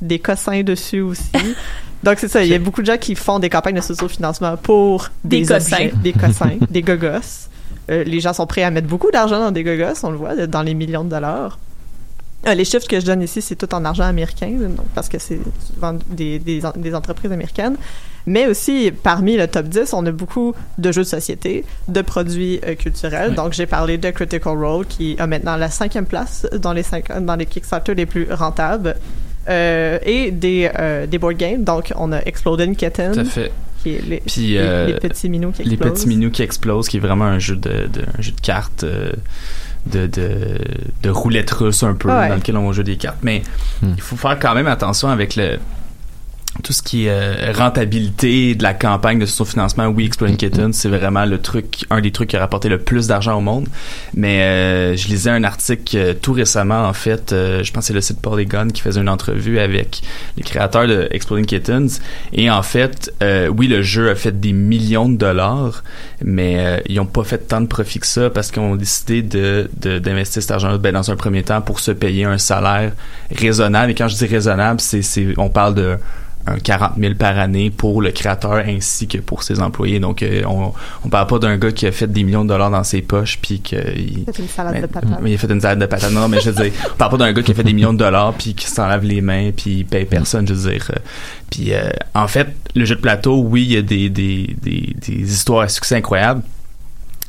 des 0.00 0.18
cossins 0.18 0.62
dessus 0.62 1.02
aussi. 1.02 1.30
Donc, 2.02 2.18
c'est 2.18 2.28
ça. 2.28 2.42
Il 2.42 2.50
y 2.50 2.54
a 2.54 2.58
beaucoup 2.58 2.80
de 2.80 2.86
gens 2.86 2.96
qui 2.96 3.14
font 3.14 3.38
des 3.38 3.50
campagnes 3.50 3.76
de 3.76 3.80
sociofinancement 3.80 4.56
pour 4.56 5.08
des, 5.24 5.42
Des 5.42 5.52
objets, 5.52 5.92
des 6.02 6.12
cossins, 6.12 6.56
des 6.70 6.82
gogos. 6.82 7.48
Euh, 7.90 8.04
les 8.04 8.20
gens 8.20 8.32
sont 8.32 8.46
prêts 8.46 8.62
à 8.62 8.70
mettre 8.70 8.88
beaucoup 8.88 9.10
d'argent 9.10 9.40
dans 9.40 9.50
des 9.50 9.64
gogos, 9.64 10.02
on 10.02 10.10
le 10.10 10.16
voit, 10.16 10.46
dans 10.46 10.62
les 10.62 10.74
millions 10.74 11.04
de 11.04 11.10
dollars. 11.10 11.58
Euh, 12.46 12.54
les 12.54 12.64
chiffres 12.64 12.86
que 12.88 12.98
je 13.00 13.04
donne 13.04 13.20
ici, 13.20 13.42
c'est 13.42 13.56
tout 13.56 13.74
en 13.74 13.84
argent 13.84 14.04
américain, 14.04 14.50
donc, 14.50 14.86
parce 14.94 15.08
que 15.08 15.18
c'est 15.18 15.40
souvent 15.74 15.98
des, 16.08 16.38
des 16.38 16.94
entreprises 16.94 17.32
américaines. 17.32 17.76
Mais 18.26 18.46
aussi, 18.46 18.92
parmi 19.02 19.36
le 19.36 19.46
top 19.48 19.66
10, 19.66 19.92
on 19.94 20.04
a 20.06 20.12
beaucoup 20.12 20.54
de 20.78 20.92
jeux 20.92 21.02
de 21.02 21.06
société, 21.06 21.64
de 21.88 22.02
produits 22.02 22.60
euh, 22.66 22.74
culturels. 22.74 23.34
Donc, 23.34 23.52
j'ai 23.52 23.66
parlé 23.66 23.98
de 23.98 24.10
Critical 24.10 24.56
Role, 24.56 24.86
qui 24.86 25.16
a 25.18 25.26
maintenant 25.26 25.56
la 25.56 25.70
cinquième 25.70 26.06
place 26.06 26.46
dans 26.58 26.72
les, 26.72 26.82
cinq, 26.82 27.10
dans 27.24 27.36
les 27.36 27.46
Kickstarter 27.46 27.94
les 27.94 28.06
plus 28.06 28.28
rentables. 28.32 28.96
Euh, 29.50 29.98
et 30.04 30.30
des, 30.30 30.70
euh, 30.78 31.06
des 31.06 31.18
board 31.18 31.36
games. 31.36 31.64
Donc, 31.64 31.92
on 31.96 32.12
a 32.12 32.20
Exploding 32.22 32.76
Kitten. 32.76 33.12
Tout 33.12 33.20
à 33.20 33.24
fait. 33.24 33.50
Qui 33.82 33.94
est 33.96 34.02
les, 34.06 34.20
Puis, 34.20 34.40
les- 34.48 34.58
euh, 34.58 34.86
les 34.86 34.94
petits 34.94 35.28
minous 35.28 35.52
qui 35.52 35.64
Les 35.64 35.72
explosent. 35.72 35.92
petits 35.94 36.08
minous 36.08 36.30
qui 36.30 36.42
explosent, 36.42 36.88
qui 36.88 36.98
est 36.98 37.00
vraiment 37.00 37.24
un 37.24 37.38
jeu 37.38 37.56
de, 37.56 37.88
de- 37.88 38.02
un 38.18 38.20
jeu 38.22 38.32
de 38.32 38.40
cartes, 38.40 38.84
euh, 38.84 39.10
de, 39.86 40.06
de, 40.06 40.58
de 41.02 41.10
roulette 41.10 41.50
russe 41.50 41.82
un 41.82 41.94
peu, 41.94 42.08
Ouais. 42.10 42.28
dans 42.28 42.34
lequel 42.36 42.56
on 42.58 42.66
va 42.66 42.72
jouer 42.72 42.84
des 42.84 42.96
cartes. 42.96 43.18
Mais 43.22 43.42
il 43.82 44.00
faut 44.00 44.16
faire 44.16 44.38
quand 44.38 44.54
même 44.54 44.66
attention 44.66 45.08
avec 45.08 45.34
le 45.36 45.58
tout 46.60 46.72
ce 46.72 46.82
qui 46.82 47.06
est 47.06 47.10
euh, 47.10 47.52
rentabilité 47.54 48.54
de 48.54 48.62
la 48.62 48.74
campagne 48.74 49.18
de 49.18 49.26
son 49.26 49.44
financement 49.44 49.86
We 49.86 50.06
Exploding 50.06 50.36
Kittens, 50.36 50.72
c'est 50.72 50.88
vraiment 50.88 51.24
le 51.24 51.38
truc, 51.38 51.84
un 51.90 52.00
des 52.00 52.10
trucs 52.10 52.30
qui 52.30 52.36
a 52.36 52.40
rapporté 52.40 52.68
le 52.68 52.78
plus 52.78 53.06
d'argent 53.06 53.36
au 53.36 53.40
monde. 53.40 53.66
Mais 54.14 54.42
euh, 54.42 54.96
je 54.96 55.08
lisais 55.08 55.30
un 55.30 55.44
article 55.44 55.96
euh, 55.96 56.14
tout 56.14 56.32
récemment, 56.32 56.86
en 56.86 56.92
fait, 56.92 57.32
euh, 57.32 57.62
je 57.62 57.72
pense 57.72 57.84
que 57.84 57.88
c'est 57.88 57.94
le 57.94 58.00
site 58.00 58.20
Polygon 58.20 58.68
qui 58.68 58.82
faisait 58.82 59.00
une 59.00 59.08
entrevue 59.08 59.58
avec 59.58 60.02
les 60.36 60.42
créateurs 60.42 60.86
de 60.86 61.08
Exploding 61.10 61.46
Kittens. 61.46 62.00
Et 62.32 62.50
en 62.50 62.62
fait, 62.62 63.12
euh, 63.22 63.48
oui, 63.48 63.68
le 63.68 63.82
jeu 63.82 64.10
a 64.10 64.14
fait 64.14 64.38
des 64.38 64.52
millions 64.52 65.08
de 65.08 65.16
dollars, 65.16 65.82
mais 66.22 66.56
euh, 66.58 66.80
ils 66.86 67.00
ont 67.00 67.06
pas 67.06 67.24
fait 67.24 67.38
tant 67.38 67.60
de 67.60 67.66
profit 67.66 68.00
que 68.00 68.06
ça 68.06 68.30
parce 68.30 68.50
qu'ils 68.50 68.62
ont 68.62 68.76
décidé 68.76 69.22
de 69.22 69.68
d'investir 69.76 70.42
cet 70.42 70.50
argent 70.50 70.76
ben, 70.78 70.92
dans 70.92 71.10
un 71.10 71.16
premier 71.16 71.42
temps 71.42 71.60
pour 71.60 71.80
se 71.80 71.90
payer 71.90 72.24
un 72.24 72.38
salaire 72.38 72.92
raisonnable. 73.34 73.92
Et 73.92 73.94
quand 73.94 74.08
je 74.08 74.16
dis 74.16 74.26
raisonnable, 74.26 74.80
c'est 74.80 75.00
on 75.36 75.48
parle 75.48 75.74
de 75.74 75.96
un 76.46 76.58
40 76.58 76.92
000 76.98 77.14
par 77.14 77.38
année 77.38 77.70
pour 77.70 78.00
le 78.00 78.10
créateur 78.12 78.54
ainsi 78.66 79.06
que 79.06 79.18
pour 79.18 79.42
ses 79.42 79.60
employés. 79.60 80.00
Donc, 80.00 80.22
euh, 80.22 80.42
on, 80.46 80.72
on 81.04 81.08
parle 81.08 81.26
pas 81.26 81.38
d'un 81.38 81.56
gars 81.58 81.70
qui 81.70 81.86
a 81.86 81.92
fait 81.92 82.06
des 82.10 82.22
millions 82.22 82.44
de 82.44 82.48
dollars 82.48 82.70
dans 82.70 82.82
ses 82.82 83.02
poches 83.02 83.38
puis 83.42 83.60
que 83.60 83.76
il, 83.96 84.24
C'est 84.32 84.38
une 84.42 84.48
salade 84.48 84.74
mais- 84.74 84.80
de 84.82 84.86
patates. 84.86 85.18
mais 85.22 85.30
il 85.30 85.34
a 85.34 85.38
fait 85.38 85.50
une 85.52 85.60
salade 85.60 85.78
de 85.80 85.86
patates. 85.86 86.12
Non, 86.12 86.28
mais 86.28 86.40
je 86.40 86.50
veux 86.50 86.62
dire, 86.64 86.72
on 86.92 86.96
parle 86.96 87.10
pas 87.12 87.16
d'un 87.18 87.32
gars 87.32 87.42
qui 87.42 87.50
a 87.52 87.54
fait 87.54 87.62
des 87.64 87.72
millions 87.74 87.92
de 87.92 87.98
dollars 87.98 88.32
puis 88.34 88.54
qui 88.54 88.66
s'enlève 88.66 89.04
les 89.04 89.20
mains 89.20 89.50
puis 89.56 89.78
il 89.80 89.84
paye 89.84 90.06
personne, 90.06 90.48
je 90.48 90.54
veux 90.54 90.70
dire. 90.72 90.90
Puis 91.50 91.72
euh, 91.74 91.90
en 92.14 92.26
fait, 92.28 92.48
le 92.74 92.84
jeu 92.84 92.94
de 92.96 93.00
plateau, 93.00 93.40
oui, 93.42 93.62
il 93.64 93.72
y 93.72 93.76
a 93.76 93.82
des, 93.82 94.08
des, 94.08 94.56
des, 94.62 94.94
des 95.06 95.32
histoires 95.32 95.62
à 95.62 95.68
succès 95.68 95.96
incroyables. 95.96 96.42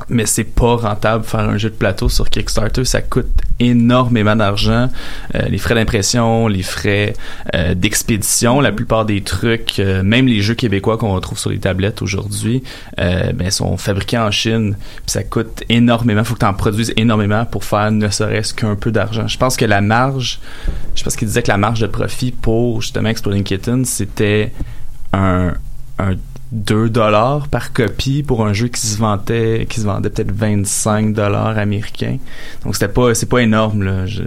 Mais 0.09 0.25
c'est 0.25 0.43
pas 0.43 0.75
rentable 0.75 1.23
faire 1.23 1.41
un 1.41 1.57
jeu 1.57 1.69
de 1.69 1.75
plateau 1.75 2.09
sur 2.09 2.29
Kickstarter, 2.29 2.85
ça 2.85 3.01
coûte 3.01 3.27
énormément 3.59 4.35
d'argent. 4.35 4.89
Euh, 5.35 5.47
les 5.47 5.57
frais 5.57 5.75
d'impression, 5.75 6.47
les 6.47 6.63
frais 6.63 7.13
euh, 7.53 7.75
d'expédition, 7.75 8.59
la 8.59 8.71
plupart 8.71 9.05
des 9.05 9.21
trucs, 9.21 9.79
euh, 9.79 10.03
même 10.03 10.27
les 10.27 10.41
jeux 10.41 10.55
québécois 10.55 10.97
qu'on 10.97 11.13
retrouve 11.13 11.37
sur 11.37 11.49
les 11.49 11.59
tablettes 11.59 12.01
aujourd'hui, 12.01 12.63
ben, 12.97 13.49
sont 13.51 13.77
fabriqués 13.77 14.17
en 14.17 14.31
Chine, 14.31 14.75
puis 14.95 15.03
ça 15.07 15.23
coûte 15.23 15.63
énormément. 15.69 16.23
Faut 16.23 16.33
que 16.33 16.39
tu 16.39 16.45
en 16.45 16.53
produises 16.53 16.93
énormément 16.97 17.45
pour 17.45 17.63
faire 17.63 17.91
ne 17.91 18.09
serait-ce 18.09 18.53
qu'un 18.53 18.75
peu 18.75 18.91
d'argent. 18.91 19.27
Je 19.27 19.37
pense 19.37 19.57
que 19.57 19.65
la 19.65 19.81
marge, 19.81 20.39
je 20.95 21.03
pense 21.03 21.15
qu'il 21.15 21.27
disait 21.27 21.43
que 21.43 21.51
la 21.51 21.57
marge 21.57 21.79
de 21.79 21.87
profit 21.87 22.31
pour 22.31 22.81
justement 22.81 23.09
Exploding 23.09 23.43
Kittens, 23.43 23.85
c'était 23.85 24.51
un, 25.13 25.53
un 25.99 26.15
2 26.51 26.89
dollars 26.89 27.47
par 27.47 27.71
copie 27.71 28.23
pour 28.23 28.45
un 28.45 28.51
jeu 28.51 28.67
qui 28.67 28.81
se 28.81 28.97
vendait 28.97 29.65
qui 29.69 29.79
se 29.79 29.85
vendait 29.85 30.09
peut-être 30.09 30.31
25 30.33 31.13
dollars 31.13 31.57
américains. 31.57 32.17
Donc 32.65 32.75
c'était 32.75 32.89
pas 32.91 33.13
c'est 33.15 33.25
pas 33.29 33.39
énorme 33.39 33.83
là. 33.83 34.05
Je-. 34.05 34.23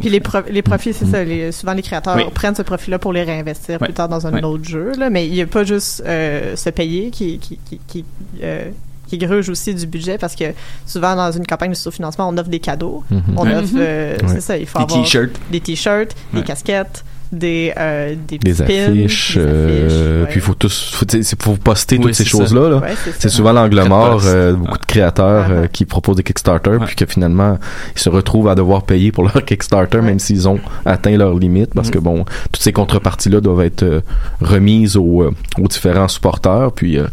Puis 0.00 0.08
les, 0.08 0.20
pro- 0.20 0.38
les 0.50 0.62
profits, 0.62 0.92
c'est 0.94 1.04
ça. 1.06 1.22
Les, 1.24 1.52
souvent, 1.52 1.74
les 1.74 1.82
créateurs 1.82 2.16
Oui. 2.16 2.24
prennent 2.34 2.54
ce 2.54 2.62
profit-là 2.62 2.98
pour 2.98 3.12
les 3.12 3.22
réinvestir 3.22 3.78
plus 3.78 3.92
tard 3.92 4.08
dans 4.08 4.26
un 4.26 4.42
autre 4.42 4.64
jeu. 4.64 4.92
Là. 4.98 5.10
Mais 5.10 5.26
il 5.26 5.32
n'y 5.32 5.40
a 5.42 5.46
pas 5.46 5.64
juste 5.64 6.02
euh, 6.06 6.56
se 6.56 6.70
payer 6.70 7.10
qui, 7.10 7.38
qui, 7.38 7.58
qui, 7.68 7.80
qui, 7.86 8.04
euh, 8.42 8.70
qui 9.06 9.18
gruge 9.18 9.48
aussi 9.48 9.74
du 9.74 9.86
budget 9.86 10.18
parce 10.18 10.34
que 10.36 10.44
souvent, 10.86 11.16
dans 11.16 11.32
une 11.32 11.46
campagne 11.46 11.70
de 11.70 11.76
sous-financement, 11.76 12.28
on 12.28 12.36
offre 12.38 12.50
des 12.50 12.60
cadeaux. 12.60 13.04
Mhm. 13.10 13.22
On 13.36 13.46
offre, 13.46 13.72
euh, 13.76 14.16
Ouais. 14.16 14.28
c'est 14.28 14.40
ça, 14.40 14.56
il 14.58 14.66
faut 14.66 14.78
Des 14.78 14.84
avoir 14.84 15.02
t-shirts. 15.02 15.38
des 15.50 15.60
t-shirts, 15.60 16.14
des 16.34 16.42
casquettes, 16.42 17.04
des, 17.32 17.72
euh, 17.78 18.14
des, 18.26 18.38
des 18.38 18.52
pins, 18.54 18.64
affiches, 18.64 19.36
des 19.36 19.42
euh, 19.42 19.84
affiches, 19.86 19.96
ouais. 20.24 20.26
puis 20.30 20.36
il 20.40 20.42
faut 20.42 20.54
tous, 20.54 20.90
faut, 20.94 21.36
pour 21.36 21.58
poster 21.58 21.96
Oui, 21.96 22.04
toutes 22.06 22.14
ces 22.14 22.24
choses-là. 22.24 22.68
Là. 22.70 22.76
Ouais, 22.78 22.94
c'est 23.04 23.10
ça. 23.10 23.16
c'est 23.20 23.28
souvent 23.28 23.52
l'angle 23.52 23.82
mort, 23.84 24.22
euh, 24.24 24.54
beaucoup 24.54 24.78
de 24.78 24.86
créateurs 24.86 25.46
euh, 25.50 25.62
Ouais. 25.62 25.68
qui 25.72 25.84
proposent 25.84 26.16
des 26.16 26.22
Kickstarter, 26.22 26.70
Ouais. 26.70 26.86
puis 26.86 26.96
que 26.96 27.06
finalement 27.06 27.58
ils 27.94 28.00
se 28.00 28.08
retrouvent 28.08 28.48
à 28.48 28.54
devoir 28.54 28.82
payer 28.84 29.12
pour 29.12 29.24
leur 29.24 29.44
Kickstarter, 29.44 29.98
Ouais. 29.98 30.04
même 30.04 30.18
s'ils 30.18 30.48
ont 30.48 30.58
atteint 30.86 31.16
leurs 31.16 31.38
limites, 31.38 31.74
parce 31.74 31.88
Mhm. 31.88 31.94
que 31.94 31.98
bon, 31.98 32.24
toutes 32.52 32.62
ces 32.62 32.72
contreparties-là 32.72 33.40
doivent 33.40 33.62
être 33.62 33.82
euh, 33.82 34.00
remises 34.40 34.96
aux, 34.96 35.22
euh, 35.22 35.34
aux 35.60 35.68
différents 35.68 36.08
supporters. 36.08 36.72
Puis 36.72 36.98
euh, 36.98 37.06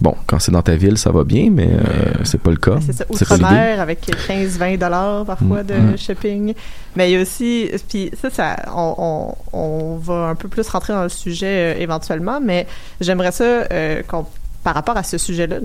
bon, 0.00 0.14
quand 0.26 0.38
c'est 0.40 0.52
dans 0.52 0.62
ta 0.62 0.74
ville, 0.74 0.98
ça 0.98 1.10
va 1.10 1.24
bien, 1.24 1.48
mais 1.52 1.68
euh, 1.70 2.12
c'est 2.24 2.40
pas 2.40 2.50
le 2.50 2.56
cas. 2.56 2.76
C'est 2.90 3.06
outre-mer 3.08 3.80
avec 3.80 4.00
15-20 4.28 4.76
dollars 4.78 5.24
parfois 5.24 5.62
de 5.62 5.74
Mm. 5.74 5.96
shipping. 5.98 6.54
Mais 6.96 7.10
il 7.10 7.14
y 7.14 7.16
a 7.16 7.22
aussi, 7.22 7.70
puis 7.88 8.10
ça, 8.20 8.28
ça 8.30 8.56
on, 8.76 8.94
on, 8.98 9.34
on 9.52 9.96
va 9.96 10.28
un 10.28 10.34
peu 10.34 10.48
plus 10.48 10.66
rentrer 10.68 10.92
dans 10.92 11.02
le 11.02 11.08
sujet 11.08 11.74
euh, 11.76 11.80
éventuellement, 11.80 12.40
mais 12.40 12.66
j'aimerais 13.00 13.32
ça 13.32 13.44
euh, 13.44 14.02
qu'on 14.06 14.26
par 14.64 14.74
rapport 14.74 14.96
à 14.96 15.02
ce 15.02 15.18
sujet-là, 15.18 15.56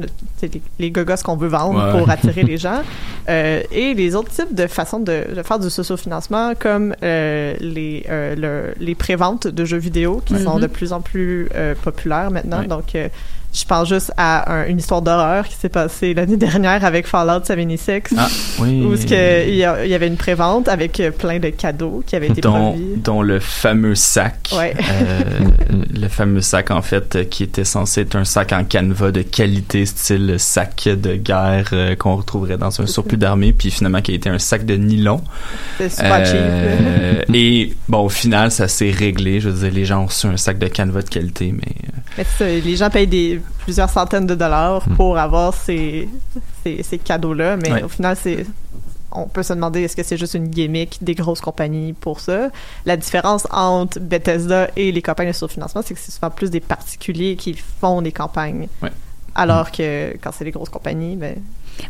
les, 0.42 0.62
les 0.80 0.90
gogos 0.90 1.14
qu'on 1.24 1.36
veut 1.36 1.48
vendre 1.50 1.78
Ouais. 1.94 2.00
pour 2.00 2.10
attirer 2.10 2.42
les 2.52 2.58
gens, 2.58 2.82
euh, 3.30 3.62
et 3.72 3.94
les 3.94 4.16
autres 4.16 4.32
types 4.32 4.56
de 4.56 4.66
façons 4.66 5.00
de, 5.00 5.24
de 5.36 5.44
faire 5.44 5.60
du 5.60 5.70
socio-financement, 5.70 6.54
comme 6.60 6.96
euh, 7.04 7.54
les, 7.60 8.08
euh, 8.10 8.36
le- 8.36 8.74
les 8.84 8.96
préventes 8.96 9.46
de 9.48 9.66
jeux 9.66 9.78
vidéo, 9.78 10.20
qui 10.26 10.34
Ouais. 10.34 10.40
sont 10.44 10.58
de 10.58 10.66
plus 10.66 10.94
en 10.94 11.02
plus 11.02 11.48
euh, 11.54 11.76
populaires 11.76 12.32
maintenant. 12.32 12.62
Ouais. 12.62 12.68
Donc, 12.68 12.96
euh, 12.96 13.08
je 13.54 13.66
pense 13.66 13.88
juste 13.90 14.12
à 14.18 14.52
un- 14.54 14.68
une 14.68 14.78
histoire 14.78 15.02
d'horreur 15.02 15.48
qui 15.48 15.56
s'est 15.56 15.70
passée 15.70 16.14
l'année 16.14 16.38
dernière 16.48 16.84
avec 16.86 17.08
Fallout 17.08 17.44
76. 17.46 18.02
Ah, 18.18 18.28
oui. 18.60 18.84
Où 18.84 18.92
que, 18.96 19.48
il, 19.50 19.56
y 19.56 19.64
avait 19.66 20.08
une 20.08 20.18
prévente 20.18 20.68
avec 20.68 21.00
euh, 21.00 21.12
plein 21.12 21.40
de 21.40 21.50
cadeaux 21.50 22.04
qui 22.06 22.16
avaient 22.16 22.28
été 22.28 22.42
dont, 22.42 22.52
promis. 22.72 22.96
dont 22.98 23.22
le 23.22 23.40
fameux 23.40 23.96
sac, 23.96 24.50
Ouais. 24.56 24.74
euh, 24.92 25.22
le 26.00 26.08
fameux 26.08 26.42
sac 26.42 26.72
en 26.72 26.82
fait 26.82 27.16
euh, 27.16 27.24
qui 27.24 27.44
était 27.44 27.64
censé 27.66 28.02
être 28.02 28.16
un 28.16 28.26
sac 28.26 28.52
en 28.54 28.64
canevas 28.64 29.12
de 29.12 29.22
qualité 29.24 29.86
style 29.86 30.36
sac 30.38 30.88
de 30.88 31.16
guerre 31.16 31.70
euh, 31.74 31.96
qu'on 31.96 32.16
retrouverait 32.16 32.58
dans 32.58 32.80
un 32.82 32.86
surplus 32.86 33.18
d'armée 33.18 33.54
puis 33.54 33.72
finalement 33.72 34.02
qui 34.02 34.12
a 34.12 34.16
été 34.16 34.30
un 34.30 34.40
sac 34.40 34.66
de 34.66 34.76
nylon 34.76 35.22
C'est 35.78 35.90
super 35.90 36.24
Euh, 36.26 37.22
et 37.34 37.74
bon 37.88 38.00
au 38.06 38.10
final 38.10 38.52
ça 38.52 38.68
s'est 38.68 38.92
réglé 38.92 39.40
je 39.40 39.50
veux 39.50 39.60
dire 39.64 39.74
les 39.74 39.86
gens 39.86 40.04
ont 40.04 40.06
reçu 40.08 40.28
un 40.28 40.38
sac 40.38 40.60
de 40.60 40.68
canevas 40.68 41.02
de 41.04 41.10
qualité 41.10 41.52
mais 41.54 41.74
Mais 42.18 42.26
ça, 42.38 42.46
les 42.48 42.76
gens 42.76 42.90
payent 42.90 43.08
des, 43.08 43.37
plusieurs 43.60 43.90
centaines 43.90 44.28
de 44.28 44.36
dollars 44.36 44.84
pour 44.96 45.18
avoir 45.18 45.54
ces, 45.54 46.08
ces, 46.64 46.84
ces 46.84 46.98
cadeaux-là, 46.98 47.58
mais 47.58 47.72
Ouais. 47.72 47.84
au 47.84 47.88
final, 47.90 48.16
c'est 48.16 48.46
on 49.12 49.26
peut 49.28 49.42
se 49.42 49.54
demander 49.54 49.82
est-ce 49.84 49.96
que 49.96 50.04
c'est 50.04 50.18
juste 50.18 50.34
une 50.36 50.48
gimmick 50.50 50.98
des 51.02 51.16
grosses 51.16 51.40
compagnies 51.42 51.94
pour 51.94 52.20
ça. 52.20 52.50
La 52.86 52.98
différence 52.98 53.48
entre 53.52 54.00
Bethesda 54.00 54.68
et 54.76 54.92
les 54.92 55.02
campagnes 55.02 55.30
de 55.30 55.34
surfinancement, 55.34 55.82
c'est 55.84 55.94
que 55.94 56.00
c'est 56.00 56.12
souvent 56.12 56.30
plus 56.30 56.52
des 56.52 56.60
particuliers 56.60 57.36
qui 57.38 57.54
font 57.54 58.02
des 58.02 58.12
campagnes. 58.12 58.68
Ouais. 58.84 58.92
Alors 59.34 59.72
que 59.72 60.14
quand 60.22 60.32
c'est 60.34 60.44
les 60.44 60.52
grosses 60.52 60.70
compagnies, 60.70 61.16
ben, 61.16 61.36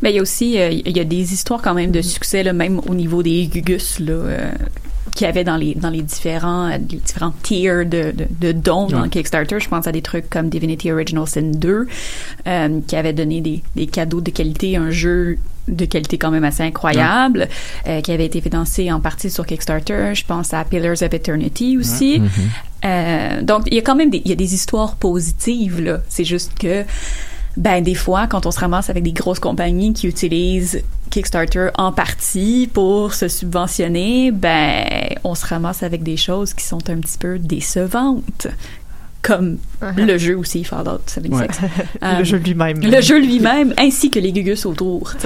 Mais 0.01 0.12
il 0.12 0.15
y 0.15 0.20
a 0.20 0.22
aussi 0.22 0.60
euh, 0.60 0.70
il 0.70 0.96
y 0.96 1.00
a 1.00 1.03
des 1.03 1.34
histoires 1.34 1.62
quand 1.62 1.74
même 1.74 1.91
de 1.91 2.01
succès 2.01 2.44
là, 2.44 2.53
même 2.53 2.79
au 2.88 2.96
niveau 2.96 3.24
des 3.24 3.48
Gugus 3.48 4.00
là 4.00 4.13
euh, 4.13 4.51
qu'il 5.15 5.25
y 5.25 5.29
avait 5.29 5.44
dans 5.44 5.58
les 5.58 5.74
dans 5.75 5.89
les 5.89 6.01
différents 6.01 6.70
euh, 6.70 6.77
les 6.77 6.98
différents 6.98 7.34
tiers 7.44 7.86
de, 7.86 8.12
de, 8.12 8.27
de 8.39 8.51
dons 8.51 8.88
dans. 8.88 9.08
Kickstarter. 9.10 9.60
Je 9.60 9.70
pense 9.70 9.88
à 9.88 9.91
des 9.91 10.01
trucs 10.01 10.29
comme 10.29 10.50
Divinity 10.50 10.91
Original 10.91 11.27
Sin 11.27 11.51
2 11.53 11.88
euh, 12.48 12.79
qui 12.86 12.96
avait 12.96 13.13
donné 13.13 13.41
des, 13.41 13.63
des 13.75 13.88
cadeaux 13.88 14.22
de 14.22 14.32
qualité, 14.32 14.77
un 14.77 14.91
jeu 14.91 15.38
de 15.67 15.86
qualité 15.86 16.17
quand 16.17 16.32
même 16.32 16.44
assez 16.44 16.63
incroyable, 16.63 17.48
euh, 17.88 18.01
qui 18.01 18.12
avait 18.12 18.25
été 18.25 18.41
financé 18.41 18.91
en 18.91 19.00
partie 19.00 19.29
sur 19.29 19.46
Kickstarter. 19.46 20.13
Je 20.13 20.25
pense 20.25 20.53
à 20.53 20.63
Pillars 20.63 21.01
of 21.01 21.13
Eternity 21.13 21.77
aussi. 21.77 22.20
Mhm. 22.20 22.29
Euh, 22.86 23.41
donc, 23.41 23.63
il 23.67 23.74
y 23.74 23.79
a 23.79 23.82
quand 23.82 23.96
même 23.96 24.10
des, 24.10 24.22
il 24.24 24.29
y 24.29 24.34
a 24.34 24.36
des 24.36 24.53
histoires 24.53 24.96
positives, 24.96 25.82
là. 25.82 26.00
C'est 26.10 26.24
juste 26.24 26.53
que, 26.58 26.84
ben, 27.58 27.84
des 27.84 27.96
fois, 27.96 28.28
quand 28.28 28.46
on 28.46 28.52
se 28.52 28.60
ramasse 28.60 28.90
avec 28.90 29.04
des 29.04 29.12
grosses 29.12 29.40
compagnies 29.40 29.92
qui 29.94 30.08
utilisent 30.08 30.82
Kickstarter 31.10 31.70
en 31.78 31.92
partie 31.92 32.70
pour 32.72 33.14
se 33.14 33.28
subventionner, 33.28 34.32
ben, 34.32 34.86
on 35.24 35.36
se 35.36 35.46
ramasse 35.46 35.84
avec 35.84 36.04
des 36.04 36.18
choses 36.18 36.54
qui 36.54 36.64
sont 36.64 36.90
un 36.90 36.98
petit 36.98 37.18
peu 37.18 37.40
décevantes. 37.40 38.48
Comme 39.24 39.58
Uh-huh. 39.82 40.06
le 40.06 40.18
jeu 40.18 40.38
aussi, 40.38 40.64
Fallout 40.64 41.02
76. 41.06 41.48
Le 42.20 42.24
jeu 42.24 42.38
lui-même. 42.38 42.80
Le 42.82 43.02
jeu 43.02 43.20
lui-même, 43.20 43.74
ainsi 43.78 44.10
que 44.10 44.20
les 44.20 44.32
gugus 44.32 44.66
autour. 44.66 45.12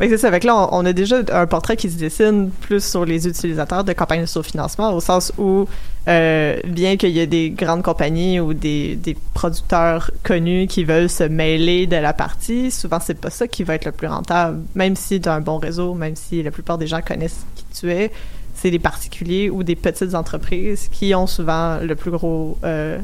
Oui, 0.00 0.06
c'est 0.08 0.16
ça. 0.16 0.28
Avec 0.28 0.44
là, 0.44 0.56
on, 0.56 0.80
on 0.80 0.86
a 0.86 0.94
déjà 0.94 1.16
un 1.30 1.46
portrait 1.46 1.76
qui 1.76 1.90
se 1.90 1.98
dessine 1.98 2.50
plus 2.62 2.82
sur 2.82 3.04
les 3.04 3.28
utilisateurs 3.28 3.84
de 3.84 3.92
campagnes 3.92 4.22
de 4.22 4.26
surfinancement, 4.26 4.94
au 4.94 5.00
sens 5.00 5.30
où, 5.36 5.66
euh, 6.08 6.58
bien 6.64 6.96
qu'il 6.96 7.10
y 7.10 7.20
ait 7.20 7.26
des 7.26 7.50
grandes 7.50 7.82
compagnies 7.82 8.40
ou 8.40 8.54
des, 8.54 8.96
des 8.96 9.16
producteurs 9.34 10.10
connus 10.22 10.66
qui 10.66 10.84
veulent 10.84 11.10
se 11.10 11.24
mêler 11.24 11.86
de 11.86 11.96
la 11.96 12.12
partie, 12.12 12.70
souvent 12.70 12.98
c'est 13.00 13.20
pas 13.20 13.30
ça 13.30 13.46
qui 13.46 13.64
va 13.64 13.74
être 13.74 13.84
le 13.84 13.92
plus 13.92 14.06
rentable. 14.06 14.62
Même 14.74 14.96
si 14.96 15.20
tu 15.20 15.28
as 15.28 15.34
un 15.34 15.40
bon 15.40 15.58
réseau, 15.58 15.94
même 15.94 16.16
si 16.16 16.42
la 16.42 16.50
plupart 16.50 16.78
des 16.78 16.86
gens 16.86 17.02
connaissent 17.02 17.44
qui 17.54 17.64
tu 17.78 17.92
es, 17.92 18.10
c'est 18.54 18.70
des 18.70 18.78
particuliers 18.78 19.50
ou 19.50 19.62
des 19.62 19.76
petites 19.76 20.14
entreprises 20.14 20.88
qui 20.88 21.14
ont 21.14 21.26
souvent 21.26 21.78
le 21.78 21.94
plus 21.94 22.10
gros 22.10 22.58
euh, 22.64 22.98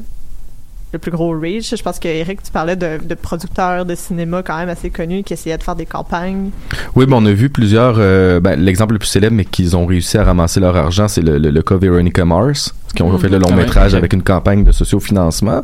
le 0.93 0.99
plus 0.99 1.11
gros 1.11 1.31
reach. 1.39 1.75
Je 1.77 1.83
pense 1.83 1.99
que 1.99 2.09
Eric, 2.09 2.43
tu 2.43 2.51
parlais 2.53 2.77
de, 2.77 2.99
de 3.05 3.15
producteurs 3.15 3.85
de 3.85 3.95
cinéma 3.95 4.43
quand 4.43 4.57
même 4.57 4.69
assez 4.69 4.91
connus 4.91 5.25
qui 5.25 5.33
essayaient 5.33 5.59
de 5.59 5.63
faire 5.63 5.77
des 5.77 5.87
campagnes. 5.87 6.51
Oui, 6.95 7.07
ben 7.07 7.17
on 7.17 7.27
a 7.27 7.33
vu 7.33 7.51
plusieurs. 7.51 7.97
euh, 7.99 8.41
ben, 8.41 8.57
L'exemple 8.59 8.93
le 8.95 8.99
plus 8.99 9.09
célèbre, 9.09 9.35
mais 9.35 9.45
qu'ils 9.45 9.77
ont 9.77 9.85
réussi 9.87 10.17
à 10.17 10.25
ramasser 10.25 10.61
leur 10.61 10.77
argent, 10.77 11.09
c'est 11.09 11.23
le, 11.23 11.39
le, 11.39 11.51
le 11.51 11.63
cas 11.63 11.77
Veronica 11.77 12.25
Mars, 12.25 12.75
qui 12.95 13.03
ont 13.03 13.19
fait 13.19 13.29
le 13.29 13.39
long 13.39 13.49
Ah 13.53 13.57
métrage 13.57 13.95
avec 13.95 14.13
une 14.15 14.23
campagne 14.23 14.65
de 14.65 14.73
sociofinancement. 14.73 15.63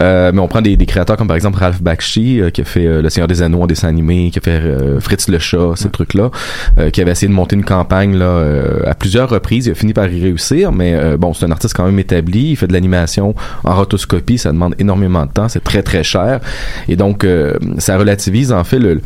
Euh, 0.00 0.30
mais 0.32 0.40
on 0.40 0.46
prend 0.46 0.60
des, 0.62 0.76
des 0.76 0.86
créateurs 0.86 1.16
comme 1.16 1.26
par 1.26 1.36
exemple 1.36 1.58
Ralph 1.58 1.82
Bakshi, 1.82 2.40
euh, 2.40 2.50
qui 2.50 2.60
a 2.60 2.64
fait 2.64 2.86
euh, 2.86 3.02
Le 3.02 3.10
Seigneur 3.10 3.26
des 3.28 3.42
Anneaux 3.42 3.62
en 3.62 3.66
dessin 3.66 3.88
animé, 3.88 4.30
qui 4.30 4.38
a 4.38 4.42
fait 4.42 4.60
Fritz 5.00 5.28
le 5.28 5.38
chat, 5.38 5.72
ces 5.74 5.90
trucs-là, 5.90 6.30
euh, 6.78 6.90
qui 6.90 7.00
avait 7.00 7.10
essayé 7.12 7.28
de 7.28 7.34
monter 7.34 7.56
une 7.56 7.64
campagne 7.64 8.16
là 8.16 8.44
à 8.86 8.94
plusieurs 8.94 9.28
reprises. 9.30 9.66
Il 9.66 9.72
a 9.72 9.74
fini 9.74 9.92
par 9.94 10.06
y 10.06 10.20
réussir, 10.20 10.70
mais 10.70 11.16
bon, 11.16 11.32
c'est 11.34 11.46
un 11.46 11.50
artiste 11.50 11.74
quand 11.74 11.84
même 11.86 11.98
établi. 11.98 12.50
Il 12.50 12.56
fait 12.56 12.66
de 12.66 12.72
l'animation 12.72 13.34
en 13.64 13.74
rotoscopie, 13.74 14.38
ça 14.38 14.49
demande 14.52 14.74
énormément 14.78 15.24
de 15.26 15.30
temps, 15.32 15.48
c'est 15.48 15.62
très 15.64 15.82
très 15.82 16.02
cher, 16.02 16.40
et 16.88 16.96
donc 16.96 17.24
euh, 17.24 17.54
ça 17.78 17.96
relativise 17.98 18.52
en 18.52 18.64
fait 18.64 18.78
le, 18.78 19.00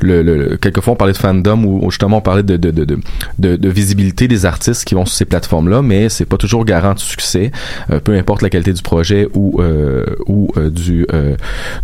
le, 0.00 0.22
le- 0.22 0.56
quelquefois 0.56 0.92
on 0.94 0.96
parlait 0.96 1.12
de 1.12 1.18
fandom 1.18 1.64
ou 1.64 1.90
justement 1.90 2.18
on 2.18 2.20
parlait 2.20 2.42
de 2.42 2.56
de, 2.56 2.70
de, 2.70 2.84
de, 2.84 2.98
de- 3.38 3.56
de 3.56 3.68
visibilité 3.68 4.28
des 4.28 4.46
artistes 4.46 4.84
qui 4.84 4.94
vont 4.94 5.04
sur 5.06 5.16
ces 5.16 5.24
plateformes-là, 5.24 5.82
mais 5.82 6.08
c'est 6.08 6.24
pas 6.26 6.36
toujours 6.36 6.64
garant 6.64 6.94
de 6.94 6.98
succès, 6.98 7.50
euh, 7.90 8.00
peu 8.00 8.14
importe 8.16 8.42
la 8.42 8.50
qualité 8.50 8.72
du 8.72 8.82
projet 8.82 9.28
ou 9.34 9.60
euh, 9.60 10.04
ou 10.26 10.52
du 10.70 11.06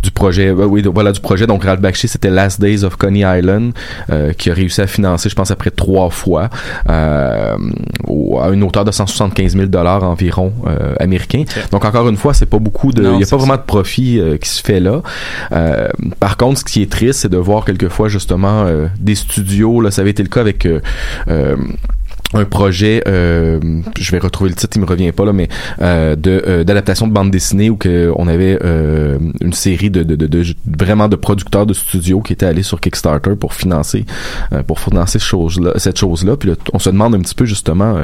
du 0.03 0.11
projet, 0.11 0.51
oui 0.51 0.83
voilà 0.93 1.11
du 1.11 1.19
projet. 1.19 1.47
Donc 1.47 1.63
Ralph 1.63 1.81
Bakshi 1.81 2.07
c'était 2.07 2.29
Last 2.29 2.59
Days 2.61 2.83
of 2.83 2.95
Coney 2.95 3.23
Island 3.25 3.73
qui 4.37 4.49
a 4.49 4.53
réussi 4.53 4.81
à 4.81 4.87
financer, 4.87 5.29
je 5.29 5.35
pense 5.35 5.51
après 5.51 5.69
trois 5.71 6.09
fois 6.09 6.49
à 6.87 7.55
une 8.53 8.63
hauteur 8.63 8.85
de 8.85 8.91
175 8.91 9.53
000 9.53 9.65
dollars 9.67 10.03
environ 10.03 10.51
américains. 10.99 11.43
Donc 11.71 11.85
encore 11.85 12.07
une 12.09 12.17
fois, 12.17 12.33
c'est 12.33 12.45
pas 12.45 12.59
beaucoup 12.59 12.91
de, 12.91 13.03
Non, 13.11 13.19
y 13.19 13.23
a 13.23 13.27
pas 13.27 13.37
vraiment 13.37 13.55
de 13.55 13.61
profit 13.61 14.19
euh, 14.19 14.37
qui 14.37 14.49
se 14.49 14.61
fait 14.61 14.79
là. 14.79 15.01
Euh, 15.51 15.87
par 16.19 16.37
contre, 16.37 16.59
ce 16.59 16.65
qui 16.65 16.81
est 16.81 16.91
triste, 16.91 17.19
c'est 17.21 17.29
de 17.29 17.37
voir 17.37 17.65
quelquefois 17.65 18.07
justement 18.09 18.65
euh, 18.65 18.87
des 18.99 19.15
studios. 19.15 19.81
Là, 19.81 19.91
ça 19.91 20.01
avait 20.01 20.11
été 20.11 20.23
le 20.23 20.29
cas 20.29 20.41
avec 20.41 20.65
euh, 20.65 20.79
euh, 21.29 21.55
un 22.33 22.43
projet, 22.43 23.03
euh, 23.07 23.57
je 23.97 24.11
vais 24.11 24.17
retrouver 24.19 24.49
le 24.49 24.55
titre, 24.57 24.75
il 24.75 24.81
me 24.81 24.85
revient 24.85 25.13
pas 25.13 25.23
là, 25.23 25.31
mais 25.31 25.47
euh, 25.81 26.17
de 26.17 26.43
euh, 26.45 26.63
d'adaptation 26.65 27.07
de 27.07 27.13
bande 27.13 27.31
dessinée 27.31 27.69
où 27.69 27.77
que 27.77 28.11
on 28.17 28.27
avait 28.27 28.59
euh, 28.65 29.17
une 29.39 29.53
série 29.53 29.89
de, 29.89 30.03
de, 30.03 30.17
de, 30.17 30.27
de- 30.27 30.43
vraiment 30.77 31.07
de 31.07 31.15
producteurs 31.15 31.65
de 31.65 31.73
studios 31.73 32.19
qui 32.19 32.33
étaient 32.33 32.45
allés 32.45 32.63
sur 32.63 32.81
Kickstarter 32.81 33.31
pour 33.39 33.53
financer 33.53 34.05
euh, 34.51 34.61
pour 34.61 34.81
financer 34.81 35.19
cette 35.19 35.21
chose 35.27 35.57
là, 35.61 35.71
cette 35.77 35.97
chose 35.97 36.25
là. 36.25 36.35
Puis 36.35 36.49
là, 36.49 36.55
on 36.73 36.79
se 36.79 36.89
demande 36.89 37.15
un 37.15 37.19
petit 37.21 37.35
peu 37.35 37.45
justement 37.45 37.95
euh, 37.95 38.03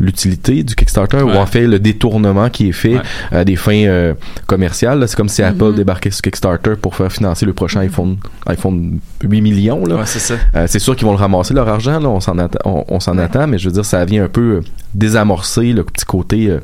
l'utilité 0.00 0.62
du 0.62 0.74
Kickstarter 0.74 1.22
ou 1.22 1.30
en 1.30 1.46
fait 1.46 1.66
le 1.66 1.78
détournement 1.78 2.48
qui 2.50 2.68
est 2.68 2.72
fait 2.72 2.98
à 3.32 3.44
des 3.44 3.56
fins 3.56 3.84
euh, 3.86 4.14
commerciales. 4.46 5.00
là. 5.00 5.06
C'est 5.06 5.16
comme 5.16 5.28
si 5.28 5.42
Apple 5.42 5.74
débarquait 5.74 6.10
sur 6.10 6.22
Kickstarter 6.22 6.74
pour 6.80 6.94
faire 6.94 7.10
financer 7.10 7.44
le 7.46 7.52
prochain 7.52 7.80
iPhone 7.80 8.16
iPhone 8.46 9.00
8 9.24 9.40
millions. 9.40 9.84
Là. 9.84 9.96
Ouais, 9.96 10.02
c'est 10.06 10.18
ça. 10.20 10.34
Euh, 10.54 10.66
c'est 10.68 10.78
sûr 10.78 10.94
qu'ils 10.96 11.06
vont 11.06 11.12
le 11.12 11.18
ramasser 11.18 11.52
leur 11.54 11.68
argent, 11.68 11.98
là, 11.98 12.08
on 12.08 12.20
s'en 12.20 12.36
atta- 12.36 12.60
on, 12.64 12.84
on 12.88 13.00
s'en 13.00 13.18
attend, 13.18 13.46
mais 13.48 13.58
je 13.58 13.68
veux 13.68 13.74
dire, 13.74 13.84
ça 13.84 14.04
vient 14.04 14.24
un 14.24 14.28
peu 14.28 14.40
euh, 14.40 14.60
désamorcer 14.94 15.72
le 15.72 15.82
petit 15.84 16.04
côté 16.04 16.48
euh, 16.48 16.60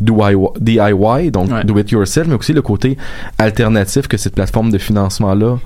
DIY, 0.00 0.36
DIY, 0.60 1.30
donc 1.30 1.50
Ouais. 1.50 1.64
do 1.64 1.78
it 1.78 1.90
yourself, 1.90 2.26
mais 2.28 2.34
aussi 2.34 2.52
le 2.52 2.62
côté 2.62 2.96
alternatif 3.38 4.08
que 4.08 4.16
cette 4.16 4.34
plateforme 4.34 4.70
de 4.70 4.78
financement-là 4.78 5.58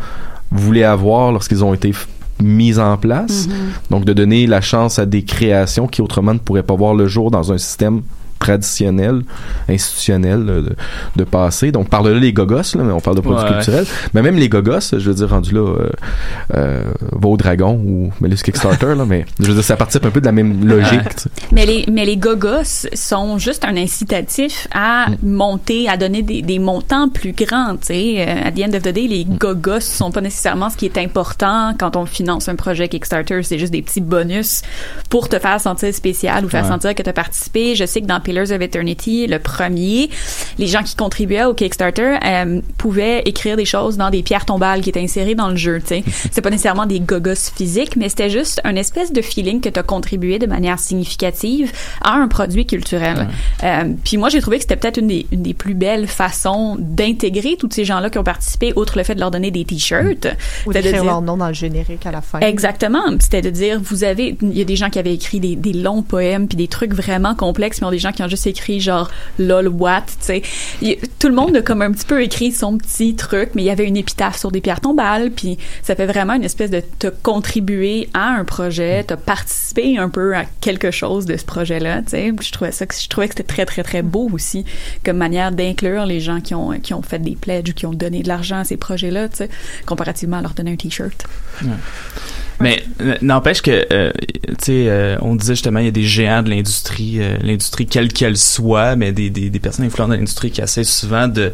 voulait 0.51 0.85
avoir 0.85 1.33
lorsqu'ils 1.33 1.65
ont 1.65 1.73
été 1.75 1.93
f- 2.43 2.45
mis 2.45 2.79
en 2.79 2.97
place. 2.97 3.49
Donc 3.91 4.05
de 4.05 4.13
donner 4.13 4.47
la 4.47 4.61
chance 4.61 4.99
à 4.99 5.07
des 5.07 5.23
créations 5.25 5.87
qui 5.87 6.03
autrement 6.03 6.35
ne 6.35 6.39
pourraient 6.39 6.63
pas 6.63 6.75
voir 6.77 6.95
le 6.95 7.07
jour 7.07 7.31
dans 7.31 7.53
un 7.53 7.59
système 7.59 8.03
traditionnel, 8.43 9.23
institutionnel 9.69 10.45
euh, 10.49 10.63
de, 10.63 10.77
de 11.17 11.25
passé. 11.25 11.73
Donc 11.73 11.89
par 11.89 12.03
là 12.03 12.13
les 12.19 12.33
gogos, 12.33 12.75
là, 12.75 12.83
mais 12.83 12.93
on 12.93 13.01
parle 13.01 13.17
de 13.17 13.21
produits 13.23 13.43
Ouais. 13.45 13.53
culturels. 13.57 13.87
Mais 14.15 14.23
même 14.23 14.37
les 14.37 14.49
gogos, 14.49 14.81
je 14.93 14.97
veux 14.99 15.15
dire, 15.15 15.29
rendu 15.31 15.53
là, 15.55 15.61
euh, 15.61 15.89
euh, 16.55 16.83
va 17.13 17.29
au 17.29 17.37
dragon 17.37 17.75
ou 17.75 18.13
mais 18.21 18.29
Kickstarter, 18.31 18.95
là, 18.95 19.05
mais 19.07 19.25
je 19.41 19.47
veux 19.47 19.55
dire, 19.55 19.65
ça 19.65 19.77
participe 19.77 20.05
un 20.07 20.11
peu 20.11 20.21
de 20.21 20.27
la 20.27 20.33
même 20.33 20.67
logique. 20.67 21.01
Mais 21.53 21.65
les, 21.67 21.85
mais 21.91 22.05
les 22.05 22.17
gogos 22.17 22.87
sont 22.95 23.39
juste 23.39 23.65
un 23.65 23.77
incitatif 23.77 24.67
à 24.75 25.07
monter, 25.23 25.89
à 25.89 25.97
donner 25.97 26.23
des, 26.23 26.43
des 26.43 26.59
montants 26.59 27.09
plus 27.09 27.33
grands, 27.33 27.77
tu 27.77 27.87
sais. 27.89 28.15
Euh, 28.29 28.49
at 28.49 28.53
the 28.53 28.61
end 28.65 28.75
of 28.77 28.83
the 28.83 28.89
day, 28.93 29.07
les 29.07 29.25
gogos 29.25 29.81
sont 29.81 30.11
pas 30.11 30.21
nécessairement 30.21 30.71
ce 30.71 30.77
qui 30.77 30.87
est 30.87 30.99
important 30.99 31.75
quand 31.79 31.97
on 31.97 32.05
finance 32.07 32.49
un 32.49 32.57
projet 32.57 32.89
Kickstarter. 32.89 33.43
C'est 33.43 33.59
juste 33.59 33.73
des 33.73 33.83
petits 33.83 34.01
bonus 34.01 34.63
pour 35.09 35.29
te 35.29 35.39
faire 35.39 35.61
sentir 35.61 35.93
spécial 35.95 36.45
ou 36.45 36.49
faire 36.49 36.63
Ouais. 36.65 36.69
sentir 36.69 36.95
que 36.95 37.03
tu 37.03 37.11
as 37.11 37.13
participé. 37.13 37.75
Je 37.75 37.85
sais 37.87 38.01
que 38.01 38.07
dans 38.07 38.21
Pillars 38.33 38.51
of 38.51 38.63
Eternity, 38.63 39.27
le 39.27 39.39
premier, 39.39 40.09
les 40.59 40.67
gens 40.67 40.83
qui 40.83 40.97
contribuaient 40.97 41.45
au 41.45 41.53
Kickstarter 41.53 42.17
euh, 42.25 42.61
pouvaient 42.79 43.21
écrire 43.27 43.57
des 43.59 43.67
choses 43.67 43.99
dans 43.99 44.09
des 44.09 44.23
pierres 44.23 44.47
tombales 44.47 44.81
qui 44.81 44.89
étaient 44.89 45.03
insérées 45.03 45.35
dans 45.35 45.51
le 45.51 45.57
jeu, 45.57 45.81
tu. 45.87 46.03
C'est 46.33 46.41
pas 46.41 46.49
nécessairement 46.49 46.87
des 46.87 47.01
gogos 47.01 47.51
physiques, 47.55 47.97
mais 47.97 48.09
c'était 48.09 48.31
juste 48.31 48.61
un 48.65 48.75
espèce 48.77 49.13
de 49.13 49.21
feeling 49.21 49.61
que 49.61 49.69
tu 49.69 49.79
as 49.79 49.83
contribué 49.83 50.39
de 50.39 50.47
manière 50.47 50.79
significative 50.79 51.73
à 52.01 52.15
un 52.15 52.29
produit 52.29 52.67
culturel. 52.67 53.29
Euh, 53.63 53.93
puis 54.03 54.17
moi, 54.17 54.31
j'ai 54.31 54.41
trouvé 54.41 54.57
que 54.57 54.63
c'était 54.63 54.77
peut-être 54.77 54.99
une 54.99 55.09
des, 55.09 55.27
une 55.31 55.43
des 55.43 55.53
plus 55.55 55.75
belles 55.75 56.07
façons 56.07 56.77
d'intégrer 56.79 57.57
tous 57.59 57.69
ces 57.71 57.85
gens-là 57.85 58.09
qui 58.09 58.19
ont 58.19 58.25
participé, 58.25 58.73
outre 58.77 58.97
le 58.97 59.05
fait 59.05 59.15
de 59.15 59.21
leur 59.21 59.31
donner 59.31 59.51
des 59.51 59.65
t-shirts. 59.65 60.29
Ou 60.67 60.73
d'écrire 60.73 60.93
dire- 60.93 61.05
leur 61.05 61.21
nom 61.21 61.37
dans 61.37 61.49
le 61.49 61.55
générique 61.55 62.07
à 62.07 62.11
la 62.13 62.23
fin. 62.23 62.41
Exactement. 62.41 63.03
C'était 63.21 63.43
de 63.43 63.51
dire, 63.51 63.79
vous 63.83 64.05
avez, 64.05 64.37
il 64.41 64.57
y 64.57 64.63
a 64.63 64.65
des 64.65 64.77
gens 64.77 64.89
qui 64.89 64.99
avaient 64.99 65.15
écrit 65.15 65.41
des, 65.41 65.55
des 65.57 65.73
longs 65.75 66.03
poèmes 66.03 66.49
puis 66.49 66.57
des 66.57 66.69
trucs 66.69 66.95
vraiment 66.95 67.35
complexes, 67.35 67.81
mais 67.81 67.87
il 67.87 67.91
y 67.91 67.93
a 67.93 67.93
des 67.93 67.99
gens 67.99 68.13
qui 68.13 68.22
ont 68.23 68.29
juste 68.29 68.47
écrit 68.47 68.81
genre 68.81 69.11
lol 69.39 69.69
what, 69.69 70.05
tu 70.27 70.41
sais. 70.41 70.43
Tout 71.19 71.29
le 71.29 71.35
monde 71.35 71.57
a 71.57 71.63
comme 71.63 71.83
un 71.83 71.93
petit 71.93 72.07
peu 72.07 72.23
écrit 72.23 72.53
son 72.53 72.79
petit 72.79 73.15
truc, 73.15 73.51
mais 73.55 73.63
il 73.63 73.67
y 73.67 73.71
avait 73.71 73.87
une 73.87 73.97
épitaphe 73.97 74.39
sur 74.39 74.51
des 74.51 74.61
pierres 74.61 74.81
tombales, 74.81 75.31
puis 75.31 75.59
ça 75.83 75.95
fait 75.95 76.07
vraiment 76.07 76.35
une 76.35 76.45
espèce 76.45 76.71
de 76.71 76.83
te 76.99 77.09
contribuer 77.09 78.09
à 78.15 78.31
un 78.31 78.45
projet, 78.45 79.05
te 79.05 79.15
participer 79.15 79.99
un 79.99 80.09
peu 80.09 80.35
à 80.37 80.45
quelque 80.61 80.91
chose 80.91 81.27
de 81.27 81.37
ce 81.37 81.45
projet-là, 81.45 82.03
tu 82.03 82.11
sais. 82.11 82.33
Je 82.41 82.53
trouvais 82.53 82.73
ça, 82.73 82.85
je 82.91 83.09
trouvais 83.09 83.29
que 83.29 83.35
c'était 83.35 83.53
très 83.53 83.67
très 83.67 83.83
très 83.83 84.03
beau 84.03 84.29
aussi 84.33 84.65
comme 85.05 85.17
manière 85.17 85.53
d'inclure 85.53 86.07
les 86.07 86.21
gens 86.21 86.41
qui 86.41 86.55
ont 86.55 86.73
qui 86.81 86.95
ont 86.95 87.03
fait 87.03 87.19
des 87.19 87.37
pledges 87.37 87.71
ou 87.71 87.75
qui 87.75 87.87
ont 87.87 87.93
donné 87.93 88.23
de 88.23 88.29
l'argent 88.29 88.59
à 88.59 88.65
ces 88.65 88.77
projets-là, 88.77 89.29
tu 89.29 89.39
sais, 89.39 89.51
comparativement 89.87 90.39
à 90.39 90.43
leur 90.43 90.55
donner 90.55 90.73
un 90.73 90.77
t-shirt. 90.77 91.27
Mais 92.63 92.83
euh, 93.01 93.17
n'empêche 93.23 93.61
que, 93.63 93.87
euh, 93.93 94.11
tu 94.59 94.65
sais, 94.65 94.85
euh, 94.89 95.17
on 95.21 95.35
disait 95.35 95.55
justement, 95.55 95.81
il 95.81 95.87
y 95.87 95.89
a 95.89 95.93
des 95.93 96.03
géants 96.05 96.43
de 96.43 96.51
l'industrie, 96.51 97.17
euh, 97.21 97.37
l'industrie 97.43 97.87
quelle 97.87 98.13
qu'elle 98.13 98.37
soit, 98.37 98.97
mais 98.97 99.13
des, 99.13 99.31
des, 99.31 99.51
des 99.51 99.59
personnes 99.59 99.85
influentes 99.87 100.11
dans 100.11 100.17
l'industrie 100.17 100.51
qui 100.51 100.61
essaient 100.61 100.85
souvent 100.85 101.29
de 101.29 101.53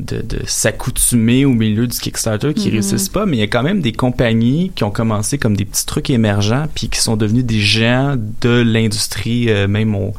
de, 0.00 0.22
de 0.22 0.38
s'accoutumer 0.46 1.44
au 1.44 1.52
milieu 1.52 1.86
du 1.86 1.98
Kickstarter 1.98 2.54
qui 2.54 2.68
Mhm. 2.68 2.72
réussissent 2.72 3.10
pas, 3.10 3.26
mais 3.26 3.36
il 3.36 3.40
y 3.40 3.42
a 3.42 3.46
quand 3.46 3.62
même 3.62 3.82
des 3.82 3.92
compagnies 3.92 4.72
qui 4.74 4.84
ont 4.84 4.90
commencé 4.90 5.36
comme 5.36 5.54
des 5.54 5.66
petits 5.66 5.84
trucs 5.84 6.08
émergents 6.08 6.64
puis 6.74 6.88
qui 6.88 6.98
sont 6.98 7.16
devenus 7.16 7.44
des 7.44 7.60
géants 7.60 8.16
de 8.40 8.62
l'industrie, 8.62 9.50
euh, 9.50 9.68
même 9.68 9.94
au 9.94 10.14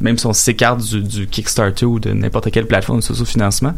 même 0.00 0.18
si 0.18 0.26
on 0.26 0.32
s'écarte 0.32 0.82
du, 0.82 1.26
Kickstarter 1.26 1.86
ou 1.86 1.98
de 1.98 2.10
n'importe 2.12 2.50
quelle 2.50 2.66
plateforme 2.66 3.00
de 3.00 3.04
socio-financement. 3.04 3.74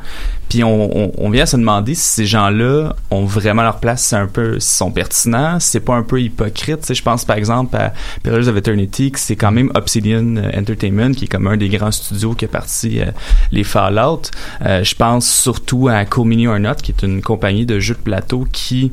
Puis 0.49 0.63
on, 0.63 1.31
vient 1.31 1.43
à 1.43 1.47
se 1.47 1.57
demander 1.57 1.95
si 1.95 2.07
ces 2.07 2.27
gens-là 2.27 2.95
ont 3.11 3.25
vraiment 3.25 3.63
leur 3.63 3.81
place, 3.81 4.05
c'est 4.05 4.17
un 4.17 4.27
peu, 4.27 4.61
s'ils 4.61 4.77
sont 4.77 4.91
pertinents, 4.91 5.59
si 5.59 5.71
c'est 5.71 5.81
pas 5.81 5.95
un 5.95 6.03
peu 6.03 6.21
hypocrite. 6.21 6.93
Je 6.93 7.03
pense 7.03 7.25
par 7.25 7.37
exemple 7.37 7.77
à 7.77 7.93
Pillars 8.23 8.49
of 8.49 8.57
Eternity, 8.57 9.11
que 9.11 9.19
c'est 9.19 9.37
quand 9.37 9.53
même 9.53 9.71
Obsidian 9.75 10.37
euh, 10.37 10.51
Entertainment, 10.59 11.13
qui 11.13 11.25
est 11.25 11.29
comme 11.29 11.47
un 11.47 11.57
des 11.57 11.69
grands 11.69 11.91
studios 11.91 12.35
qui 12.35 12.45
a 12.45 12.49
parti 12.49 13.01
euh, 13.01 13.07
les 13.51 13.65
Fallout. 13.65 14.23
Euh, 14.65 14.85
je 14.85 14.95
pense 14.95 15.29
surtout 15.29 15.89
à 15.89 16.05
Cool 16.05 16.29
Mini 16.29 16.47
or 16.47 16.59
Not, 16.59 16.77
qui 16.77 16.93
est 16.93 17.03
une 17.03 17.23
compagnie 17.23 17.67
de 17.67 17.81
jeux 17.81 17.95
de 17.95 18.01
plateau 18.01 18.47
qui 18.53 18.93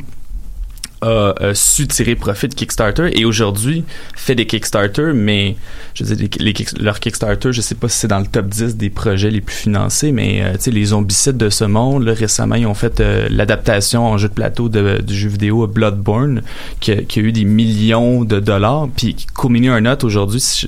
a, 1.02 1.34
su 1.56 1.88
tirer 1.88 2.16
profit 2.16 2.48
de 2.48 2.54
Kickstarter 2.54 3.10
et 3.20 3.26
aujourd'hui 3.26 3.84
fait 4.16 4.36
des 4.36 4.46
Kickstarter, 4.46 5.12
mais 5.14 5.56
je 5.94 6.04
veux 6.04 6.16
dire, 6.16 6.28
les, 6.40 6.54
les 6.54 6.66
leurs 6.80 7.00
Kickstarter, 7.00 7.52
je 7.52 7.62
sais 7.62 7.76
pas 7.76 7.90
si 7.90 7.98
c'est 7.98 8.08
dans 8.08 8.20
le 8.20 8.26
top 8.28 8.48
10 8.48 8.78
des 8.78 8.90
projets 8.90 9.32
les 9.32 9.42
plus 9.42 9.56
financés, 9.56 10.12
mais 10.12 10.42
euh, 10.44 10.54
tu 10.54 10.62
sais, 10.66 10.72
les 10.72 10.86
zombicides 10.86 11.38
de 11.38 11.50
ce 11.50 11.64
monde, 11.64 12.04
là, 12.06 12.14
récemment, 12.14 12.56
ils 12.56 12.68
ont 12.68 12.74
fait 12.74 13.00
euh, 13.00 13.28
l'adaptation 13.32 14.06
en 14.06 14.18
jeu 14.18 14.28
de 14.30 14.34
plateau 14.34 14.70
de, 14.70 15.02
du 15.02 15.16
jeu 15.16 15.30
vidéo 15.30 15.66
Bloodborne, 15.68 16.42
qui, 16.80 16.92
a- 16.92 17.20
eu 17.22 17.32
des 17.32 17.46
millions 17.46 18.24
de 18.24 18.40
dollars, 18.40 18.88
puis 18.96 19.16
Comini 19.34 19.70
or 19.70 19.82
Not 19.82 20.04
aujourd'hui, 20.04 20.40
si 20.42 20.68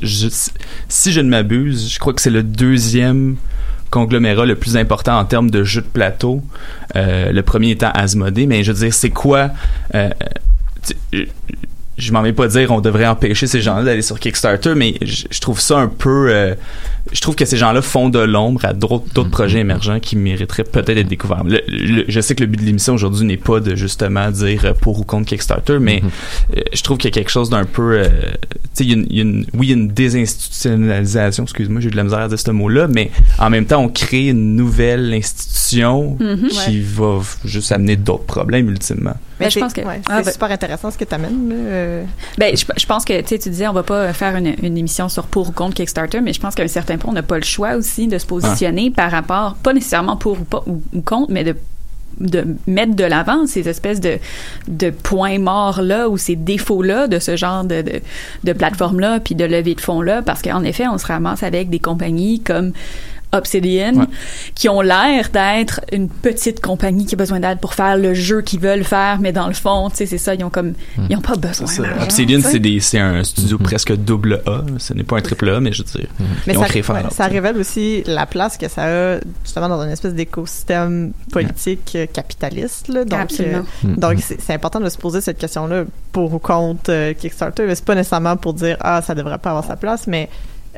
je 1.12 1.20
ne 1.22 1.30
m'abuse, 1.30 1.92
je 1.94 2.00
crois 2.00 2.14
que 2.14 2.22
c'est 2.22 2.30
le 2.30 2.44
deuxième 2.44 3.36
conglomérat 3.94 4.46
le 4.46 4.56
plus 4.56 4.76
important 4.76 5.18
en 5.20 5.26
termes 5.26 5.50
de 5.52 5.64
jeux 5.64 5.82
de 5.82 5.88
plateau. 5.88 6.42
Euh, 6.96 7.32
le 7.32 7.42
premier 7.44 7.72
étant 7.72 7.92
Asmodée, 7.94 8.46
mais 8.48 8.64
je 8.64 8.72
veux 8.72 8.80
dire, 8.86 8.94
c'est 8.94 9.12
quoi 9.12 9.52
euh, 9.96 10.10
je- 11.98 12.12
m'en 12.12 12.22
vais 12.22 12.34
pas 12.34 12.48
dire 12.48 12.72
on 12.72 12.82
devrait 12.82 13.06
empêcher 13.08 13.46
ces 13.48 13.62
gens-là 13.62 13.84
d'aller 13.84 14.02
sur 14.02 14.20
Kickstarter, 14.20 14.74
mais 14.76 14.96
je, 15.02 15.26
je 15.30 15.40
trouve 15.40 15.60
ça 15.60 15.78
un 15.78 15.88
peu. 15.88 16.28
euh, 16.30 16.56
je 17.14 17.22
trouve 17.22 17.36
que 17.36 17.46
ces 17.46 17.58
gens-là 17.58 17.82
font 17.82 18.10
de 18.10 18.20
l'ombre 18.20 18.66
à 18.66 18.74
d'autres 18.74 19.06
d'autres 19.14 19.30
projets 19.30 19.60
émergents 19.60 20.00
qui 20.00 20.16
mériteraient 20.16 20.64
peut-être 20.64 20.96
d'être 20.96 21.08
découverts. 21.08 21.44
Le- 21.44 21.62
le- 21.68 22.06
je 22.08 22.20
sais 22.22 22.36
que 22.36 22.42
le 22.42 22.48
but 22.48 22.60
de 22.60 22.66
l'émission 22.66 22.94
aujourd'hui 22.96 23.26
n'est 23.26 23.38
pas 23.38 23.60
de 23.60 23.76
justement 23.76 24.30
dire 24.32 24.66
euh, 24.66 24.74
pour 24.74 25.00
ou 25.00 25.04
contre 25.04 25.28
Kickstarter, 25.28 25.78
mais 25.80 26.02
euh, 26.58 26.62
je 26.74 26.82
trouve 26.82 26.98
qu'il 26.98 27.10
y 27.10 27.14
a 27.14 27.16
quelque 27.16 27.30
chose 27.32 27.50
d'un 27.50 27.66
peu. 27.66 28.00
euh, 28.00 28.10
tu 28.76 28.84
sais, 28.84 28.84
il 28.86 28.90
y 28.90 28.94
a 28.94 28.96
une- 28.96 29.36
une- 29.38 29.46
oui, 29.54 29.68
il 29.68 29.70
y 29.70 29.74
a 29.74 29.76
une 29.76 29.88
désinstitutionnalisation, 29.90 31.44
excuse-moi, 31.44 31.82
j'ai 31.82 31.88
eu 31.88 31.92
de 31.92 31.98
la 31.98 32.04
misère 32.04 32.20
à 32.20 32.28
dire 32.28 32.40
ce 32.40 32.52
mot-là, 32.52 32.88
mais 32.88 33.12
en 33.40 33.50
même 33.50 33.66
temps, 33.66 33.82
on 33.82 33.90
crée 33.90 34.28
une 34.28 34.56
nouvelle 34.56 35.14
institution 35.14 36.18
Mhm. 36.20 36.48
qui 36.50 36.82
va 36.82 37.20
juste 37.46 37.72
amener 37.72 37.96
d'autres 37.96 38.26
problèmes 38.26 38.70
ultimement. 38.70 39.14
Mais 39.40 39.46
Ben, 39.48 39.50
je 39.50 39.54
c'est- 39.56 39.60
pense 39.62 39.74
que- 39.74 39.82
ouais, 39.82 40.00
Ah, 40.08 40.20
c'est 40.20 40.26
ben- 40.26 40.32
super 40.34 40.52
intéressant 40.52 40.92
ce 40.92 40.98
que 40.98 41.06
tu 41.06 41.14
amènes. 41.16 42.06
Ben, 42.38 42.56
je, 42.56 42.64
je 42.78 42.86
pense 42.86 43.04
que 43.04 43.20
tu 43.22 43.28
sais, 43.30 43.40
tu 43.40 43.50
disais 43.50 43.68
on 43.68 43.74
va 43.74 43.84
pas 43.84 44.14
faire 44.14 44.36
une, 44.36 44.54
une 44.62 44.78
émission 44.78 45.10
sur 45.10 45.26
pour 45.26 45.50
ou 45.50 45.52
contre 45.52 45.74
Kickstarter, 45.76 46.22
mais 46.22 46.34
je 46.34 46.40
pense 46.40 46.54
qu'à 46.56 46.64
un 46.64 46.68
certain 46.68 46.98
on 47.06 47.14
n'a 47.14 47.24
pas 47.24 47.38
le 47.38 47.44
choix 47.44 47.76
aussi 47.76 48.08
de 48.08 48.18
se 48.18 48.26
positionner 48.26 48.92
par 48.92 49.12
rapport, 49.12 49.56
pas 49.56 49.74
nécessairement 49.74 50.18
pour 50.18 50.34
ou 50.40 50.44
pas 50.44 50.64
ou, 50.66 50.82
ou 50.94 51.02
contre, 51.02 51.32
mais 51.32 51.44
de 51.44 51.56
de 52.20 52.46
mettre 52.68 52.96
de 52.96 53.04
l'avant 53.04 53.48
ces 53.48 53.68
espèces 53.68 54.00
de, 54.00 54.20
de 54.68 54.90
points 54.92 55.40
morts 55.40 55.82
là 55.82 56.10
ou 56.10 56.18
ces 56.18 56.36
défauts 56.36 56.84
là 56.84 57.08
de 57.08 57.20
ce 57.20 57.36
genre 57.36 57.64
de, 57.64 57.82
de, 57.82 58.02
de 58.44 58.54
plateforme 58.54 59.00
là 59.00 59.20
puis 59.20 59.36
de 59.36 59.46
levée 59.46 59.76
de 59.76 59.82
fonds 59.82 60.02
là 60.02 60.22
parce 60.22 60.42
qu'en 60.42 60.64
effet 60.64 60.88
on 60.88 60.98
se 60.98 61.08
ramasse 61.08 61.44
avec 61.44 61.70
des 61.70 61.80
compagnies 61.80 62.40
comme 62.40 62.72
Obsidian 63.34 64.06
qui 64.56 64.70
ont 64.70 64.82
l'air 64.82 65.30
d'être 65.34 65.82
une 65.92 66.08
petite 66.10 66.62
compagnie 66.62 67.06
qui 67.06 67.16
a 67.16 67.18
besoin 67.18 67.40
d'aide 67.40 67.60
pour 67.60 67.74
faire 67.74 67.98
le 67.98 68.14
jeu 68.14 68.42
qu'ils 68.42 68.60
veulent 68.60 68.84
faire 68.84 69.20
mais 69.20 69.32
dans 69.32 69.48
le 69.48 69.54
fond 69.54 69.90
tu 69.90 69.98
sais 69.98 70.06
c'est 70.06 70.18
ça 70.18 70.36
ils 70.36 70.44
ont 70.44 70.50
comme 70.50 70.74
ils 71.10 71.16
ont 71.18 71.22
pas 71.22 71.36
besoin 71.36 71.68
d'argent, 71.68 72.04
Obsidian, 72.04 72.40
c'est 72.44 72.60
des- 72.60 72.80
c'est 72.80 73.00
un 73.00 73.24
studio 73.24 73.58
presque 73.58 73.94
double 73.96 74.42
A. 74.46 74.62
Ce 74.78 74.94
n'est 74.94 75.04
pas 75.04 75.18
un 75.18 75.22
triple 75.22 75.50
A, 75.50 75.60
mais 75.60 75.72
je 75.74 75.84
veux 75.84 76.00
dire, 76.00 76.08
Mais 76.48 76.54
ils 76.54 76.58
ont 76.58 76.62
ça, 76.62 76.68
créé 76.68 76.82
Fallout. 76.84 77.06
ouais, 77.10 77.14
ça 77.14 77.26
révèle 77.28 77.58
aussi 77.58 78.04
la 78.06 78.26
place 78.26 78.58
que 78.58 78.68
ça 78.68 78.84
a 79.16 79.20
justement 79.44 79.68
dans 79.70 79.82
une 79.84 79.90
espèce 79.92 80.14
d'écosystème 80.14 81.14
politique 81.32 81.98
capitaliste. 82.14 82.88
Là. 82.90 83.06
Donc, 83.06 83.20
Absolument. 83.20 83.64
euh, 83.86 83.96
donc 83.98 84.20
c'est 84.22 84.40
c'est 84.42 84.54
important 84.54 84.80
de 84.80 84.90
se 84.90 84.98
poser 84.98 85.22
cette 85.22 85.38
question-là 85.38 85.84
pour 86.12 86.34
ou 86.34 86.40
contre 86.40 86.90
euh, 86.92 87.14
Kickstarter. 87.14 87.66
Mais 87.66 87.76
C'est 87.76 87.86
pas 87.86 87.96
nécessairement 87.96 88.38
pour 88.38 88.54
dire 88.54 88.78
ah 88.82 89.02
ça 89.02 89.16
devrait 89.16 89.38
pas 89.38 89.50
avoir 89.50 89.66
sa 89.66 89.76
place, 89.76 90.08
mais 90.08 90.30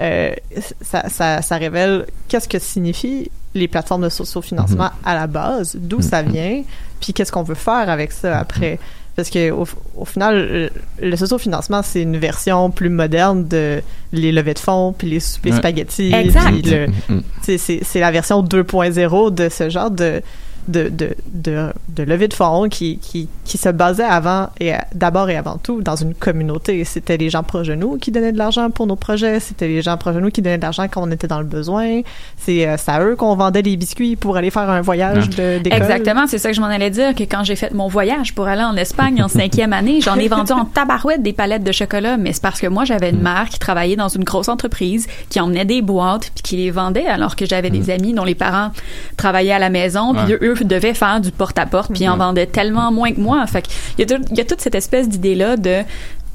euh, 0.01 0.33
ça, 0.81 1.07
ça, 1.09 1.41
ça 1.41 1.57
révèle 1.57 2.05
qu'est-ce 2.27 2.47
que 2.47 2.59
signifient 2.59 3.29
les 3.53 3.67
plateformes 3.67 4.03
de 4.03 4.09
socio-financement 4.09 4.89
à 5.05 5.15
la 5.15 5.27
base, 5.27 5.75
d'où 5.79 6.01
ça 6.01 6.21
vient, 6.21 6.63
puis 6.99 7.13
qu'est-ce 7.13 7.31
qu'on 7.31 7.43
veut 7.43 7.55
faire 7.55 7.89
avec 7.89 8.11
ça 8.11 8.37
après. 8.39 8.79
Parce 9.15 9.29
que 9.29 9.49
au, 9.51 9.65
au 9.95 10.03
final, 10.03 10.69
le, 10.99 11.07
le 11.09 11.15
socio-financement, 11.15 11.81
c'est 11.81 12.01
une 12.01 12.17
version 12.17 12.69
plus 12.69 12.89
moderne 12.89 13.47
de 13.47 13.81
les 14.11 14.33
levées 14.33 14.53
de 14.55 14.59
fonds, 14.59 14.93
puis 14.97 15.09
les 15.09 15.21
soupers 15.21 15.53
Ouais. 15.53 15.57
spaghettis. 15.59 16.13
Exact. 16.13 16.51
puis 16.51 16.61
le- 16.63 16.87
Mhm. 17.07 17.23
c'est- 17.41 17.57
c'est 17.57 17.79
c'est 17.85 18.01
la 18.01 18.11
version 18.11 18.41
2.0 18.43 19.29
de 19.31 19.47
ce 19.47 19.69
genre 19.69 19.89
de 19.89 20.21
de, 20.67 20.89
de, 20.89 21.15
de, 21.33 21.71
de 21.89 22.03
levée 22.03 22.27
de 22.27 22.33
fonds 22.33 22.67
qui, 22.69 22.97
qui, 22.99 23.27
qui 23.43 23.57
se 23.57 23.69
basait 23.69 24.03
avant 24.03 24.49
et 24.59 24.73
d'abord 24.93 25.29
et 25.29 25.37
avant 25.37 25.57
tout 25.57 25.81
dans 25.81 25.95
une 25.95 26.13
communauté. 26.13 26.83
C'était 26.83 27.17
les 27.17 27.29
gens 27.29 27.43
proches 27.43 27.67
de 27.67 27.75
nous 27.75 27.97
qui 27.97 28.11
donnaient 28.11 28.31
de 28.31 28.37
l'argent 28.37 28.69
pour 28.69 28.87
nos 28.87 28.95
projets. 28.95 29.39
C'était 29.39 29.67
les 29.67 29.81
gens 29.81 29.97
proches 29.97 30.15
de 30.15 30.19
nous 30.21 30.29
qui 30.31 30.41
donnaient 30.41 30.57
de 30.57 30.63
l'argent 30.63 30.87
quand 30.91 31.01
on 31.07 31.11
était 31.11 31.27
dans 31.27 31.39
le 31.39 31.45
besoin. 31.45 32.01
C'est 32.37 32.67
euh, 32.67 32.75
c'est 32.77 32.91
à 32.91 33.03
eux 33.03 33.15
qu'on 33.15 33.35
vendait 33.35 33.61
des 33.61 33.77
biscuits 33.77 34.15
pour 34.15 34.37
aller 34.37 34.49
faire 34.51 34.69
un 34.69 34.81
voyage 34.81 35.29
de- 35.29 35.59
d'école. 35.59 35.81
Exactement, 35.81 36.25
c'est 36.27 36.37
ça 36.37 36.49
que 36.49 36.55
je 36.55 36.61
m'en 36.61 36.67
allais 36.67 36.89
dire, 36.89 37.13
que 37.15 37.23
quand 37.23 37.43
j'ai 37.43 37.55
fait 37.55 37.73
mon 37.73 37.87
voyage 37.87 38.33
pour 38.33 38.47
aller 38.47 38.63
en 38.63 38.75
Espagne 38.75 39.21
en 39.23 39.27
cinquième 39.27 39.73
année, 39.73 40.01
j'en 40.01 40.15
ai 40.15 40.27
vendu 40.27 40.51
en 40.51 40.65
tabarouette 40.65 41.21
des 41.21 41.33
palettes 41.33 41.63
de 41.63 41.71
chocolat, 41.71 42.17
mais 42.17 42.33
c'est 42.33 42.41
parce 42.41 42.59
que 42.59 42.67
moi, 42.67 42.85
j'avais 42.85 43.09
une 43.11 43.21
mère 43.21 43.47
qui 43.49 43.59
travaillait 43.59 43.95
dans 43.95 44.07
une 44.09 44.23
grosse 44.23 44.49
entreprise, 44.49 45.07
qui 45.29 45.39
emmenait 45.39 45.65
des 45.65 45.81
boîtes, 45.81 46.31
puis 46.33 46.43
qui 46.43 46.57
les 46.57 46.71
vendait, 46.71 47.05
alors 47.07 47.35
que 47.35 47.45
j'avais 47.45 47.69
des 47.69 47.89
amis 47.89 48.13
dont 48.13 48.23
les 48.23 48.35
parents 48.35 48.71
travaillaient 49.17 49.51
à 49.53 49.59
la 49.59 49.69
maison, 49.69 50.13
puis 50.13 50.33
Ouais. 50.33 50.39
eux, 50.41 50.54
eux 50.61 50.65
devaient 50.65 50.93
faire 50.93 51.21
du 51.21 51.31
porte-à-porte, 51.31 51.91
puis 51.91 52.03
ils 52.03 52.09
en 52.09 52.17
vendaient 52.17 52.47
tellement 52.47 52.91
moins 52.91 53.11
que 53.11 53.19
moi. 53.19 53.45
Fait 53.47 53.61
qu'il 53.61 54.09
y 54.09 54.13
a, 54.13 54.17
il 54.31 54.37
y 54.37 54.41
a 54.41 54.45
toute 54.45 54.61
cette 54.61 54.75
espèce 54.75 55.07
d'idée-là 55.09 55.57
de 55.57 55.81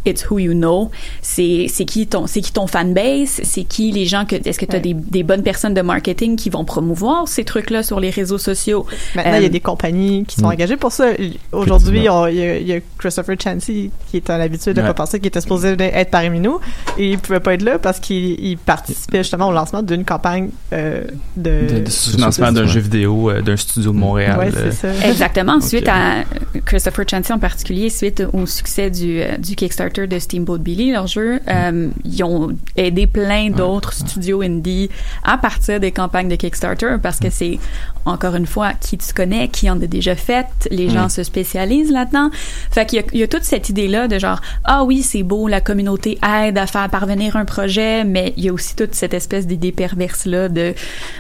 It's 0.07 0.25
who 0.31 0.39
you 0.39 0.53
know. 0.55 0.91
C'est 1.23 1.67
c'est 1.69 1.85
qui 1.85 2.07
ton 2.07 2.27
c'est 2.27 2.41
qui 2.41 2.53
ton 2.53 2.67
fanbase, 2.67 3.41
c'est 3.43 3.65
qui 3.65 3.93
les 3.93 4.07
gens 4.07 4.25
que 4.25 4.37
est-ce 4.37 4.59
que 4.59 4.65
tu 4.65 4.77
as 4.77 4.81
des, 4.81 4.95
des 4.95 5.23
bonnes 5.23 5.43
personnes 5.43 5.75
de 5.75 5.83
marketing 5.83 6.37
qui 6.37 6.49
vont 6.51 6.65
promouvoir 6.65 7.29
ces 7.29 7.45
trucs-là 7.45 7.83
sur 7.83 8.01
les 8.01 8.11
réseaux 8.11 8.39
sociaux? 8.39 8.87
Maintenant, 9.15 9.35
il 9.37 9.43
y 9.43 9.45
a 9.45 9.49
Euh, 9.49 9.51
des 9.51 9.61
compagnies 9.61 10.25
qui 10.27 10.37
sont 10.37 10.47
Mm. 10.49 10.53
engagées 10.53 10.77
pour 10.77 10.93
ça. 10.93 11.09
Aujourd'hui, 11.53 11.99
il 11.99 12.05
y, 12.05 12.09
a- 12.09 12.31
il 12.31 12.67
y 12.67 12.73
a 12.73 12.81
Christopher 12.99 13.37
Chansey, 13.43 13.91
qui 14.11 14.17
est 14.17 14.31
un 14.31 14.41
habitué 14.41 14.73
de 14.75 14.81
Ouais. 14.81 14.87
pas 14.87 14.95
penser, 14.95 15.21
qui 15.21 15.29
était 15.29 15.41
supposé 15.41 15.77
être 15.79 16.11
parmi 16.11 16.41
nous, 16.41 16.59
et 16.97 17.11
il 17.11 17.19
pouvait 17.19 17.41
pas 17.41 17.55
être 17.55 17.63
là 17.63 17.79
parce 17.79 18.01
qu'il 18.01 18.41
il 18.41 18.57
participait 18.57 19.19
justement 19.19 19.49
au 19.49 19.53
lancement 19.53 19.83
d'une 19.83 20.05
campagne 20.05 20.51
euh, 20.73 21.03
de... 21.37 21.67
de, 21.69 21.79
de 21.85 21.91
financement 21.91 22.53
d'un 22.53 22.67
jeu 22.67 22.81
vidéo 22.81 23.31
euh, 23.31 23.43
d'un 23.43 23.57
studio 23.57 23.91
de 23.93 23.97
Montréal. 23.97 24.39
Ouais, 24.39 24.51
c'est 24.53 24.73
ça. 24.73 24.89
Exactement. 25.09 25.61
Suite 25.71 25.89
à 25.89 26.25
Christopher 26.65 27.05
Chansey 27.11 27.33
en 27.35 27.39
particulier, 27.39 27.91
suite 27.91 28.23
au 28.33 28.47
succès 28.47 28.91
du, 28.91 29.21
du 29.39 29.57
Kickstarter 29.57 29.90
de 29.99 30.19
Steamboat 30.19 30.59
Billy, 30.59 30.93
leur 30.93 31.07
jeu, 31.07 31.41
euh, 31.49 31.89
ils 32.05 32.23
ont 32.23 32.51
aidé 32.77 33.07
plein 33.07 33.51
d'autres 33.51 33.93
studios 33.93 34.43
indie 34.43 34.89
à 35.25 35.39
partir 35.39 35.81
des 35.81 35.93
campagnes 35.93 36.29
de 36.29 36.37
Kickstarter 36.37 36.97
parce 37.03 37.19
que 37.19 37.31
c'est 37.31 37.59
encore 38.05 38.35
une 38.35 38.47
fois 38.47 38.73
qui 38.75 38.97
tu 38.97 39.13
connais, 39.13 39.49
qui 39.49 39.69
en 39.69 39.81
a 39.81 39.87
déjà 39.87 40.15
fait, 40.15 40.47
les 40.71 40.89
gens 40.89 41.07
Mm. 41.07 41.11
se 41.11 41.23
spécialisent 41.23 41.91
là-dedans. 41.93 42.31
Fait 42.71 42.87
qu'il 42.87 43.01
y 43.01 43.03
a, 43.03 43.05
il 43.13 43.21
y 43.21 43.23
a 43.23 43.29
toute 43.29 43.45
cette 43.45 43.69
idée-là 43.69 44.09
de 44.09 44.19
genre 44.19 44.41
ah 44.65 44.85
oui 44.85 45.03
c'est 45.03 45.23
beau, 45.23 45.49
la 45.49 45.61
communauté 45.61 46.19
aide 46.23 46.59
à 46.59 46.67
faire 46.67 46.89
parvenir 46.89 47.37
un 47.37 47.45
projet, 47.45 48.05
mais 48.05 48.33
il 48.37 48.45
y 48.45 48.49
a 48.49 48.53
aussi 48.53 48.75
toute 48.77 48.95
cette 48.95 49.15
espèce 49.15 49.47
d'idée 49.47 49.73
perverse 49.73 50.25
là 50.27 50.49
de 50.49 50.75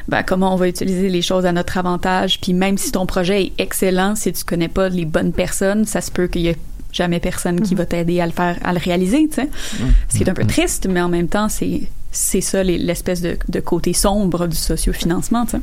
ben, 0.08 0.22
comment 0.22 0.54
on 0.54 0.56
va 0.56 0.68
utiliser 0.68 1.08
les 1.08 1.22
choses 1.22 1.46
à 1.46 1.52
notre 1.52 1.78
avantage. 1.78 2.40
Puis 2.40 2.52
même 2.54 2.78
si 2.78 2.92
ton 2.92 3.06
projet 3.06 3.44
est 3.44 3.52
excellent, 3.58 4.14
si 4.14 4.32
tu 4.32 4.44
connais 4.44 4.68
pas 4.68 4.88
les 4.88 5.04
bonnes 5.04 5.32
personnes, 5.32 5.84
ça 5.84 6.00
se 6.00 6.10
peut 6.10 6.26
qu'il 6.26 6.42
y 6.42 6.48
ait 6.48 6.56
jamais 6.92 7.20
personne 7.20 7.60
qui 7.60 7.74
va 7.74 7.86
t'aider 7.86 8.20
à 8.20 8.26
le 8.26 8.32
faire, 8.32 8.58
à 8.64 8.72
le 8.72 8.78
réaliser, 8.78 9.28
tu 9.28 9.34
sais. 9.36 9.48
Ce 10.08 10.16
qui 10.18 10.24
est 10.24 10.28
un 10.28 10.34
peu 10.34 10.44
triste, 10.46 10.86
mais 10.90 11.00
en 11.00 11.08
même 11.08 11.28
temps, 11.28 11.48
c'est 11.48 11.82
c'est 12.12 12.40
ça 12.40 12.64
les- 12.64 12.76
l'espèce 12.78 13.20
de, 13.20 13.38
de 13.48 13.60
côté 13.60 13.92
sombre 13.92 14.48
du 14.48 14.56
sociofinancement, 14.56 15.44
tu 15.46 15.52
sais. 15.52 15.60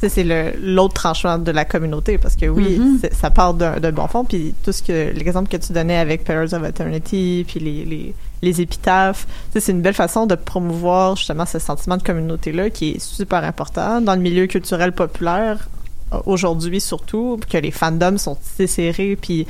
Ça, 0.00 0.08
c'est 0.08 0.24
le- 0.24 0.54
l'autre 0.60 0.94
tranchant 0.94 1.38
de 1.38 1.52
la 1.52 1.64
communauté 1.64 2.18
parce 2.18 2.34
que 2.34 2.46
oui, 2.46 2.76
Mhm. 2.76 2.98
c'est- 3.00 3.14
ça 3.14 3.30
part 3.30 3.54
d'un 3.54 3.78
d'un 3.78 3.92
bon 3.92 4.08
fond. 4.08 4.24
Puis 4.24 4.52
tout 4.64 4.72
ce 4.72 4.82
que 4.82 5.12
l'exemple 5.12 5.48
que 5.48 5.56
tu 5.56 5.72
donnais 5.72 5.96
avec 5.98 6.24
Pillars 6.24 6.52
of 6.54 6.64
Eternity, 6.64 7.44
puis 7.46 7.60
les, 7.60 7.84
les, 7.84 8.14
les 8.42 8.60
épitaphes, 8.60 9.28
c'est 9.56 9.70
une 9.70 9.80
belle 9.80 9.94
façon 9.94 10.26
de 10.26 10.34
promouvoir 10.34 11.14
justement 11.14 11.46
ce 11.46 11.60
sentiment 11.60 11.96
de 11.96 12.02
communauté-là 12.02 12.70
qui 12.70 12.90
est 12.90 12.98
super 13.00 13.44
important 13.44 14.00
dans 14.00 14.16
le 14.16 14.20
milieu 14.20 14.48
culturel 14.48 14.90
populaire 14.90 15.68
euh, 16.12 16.18
aujourd'hui 16.26 16.80
surtout, 16.80 17.38
que 17.48 17.56
les 17.58 17.70
fandoms 17.70 18.18
sont 18.18 18.36
serrés, 18.66 19.16
puis 19.20 19.46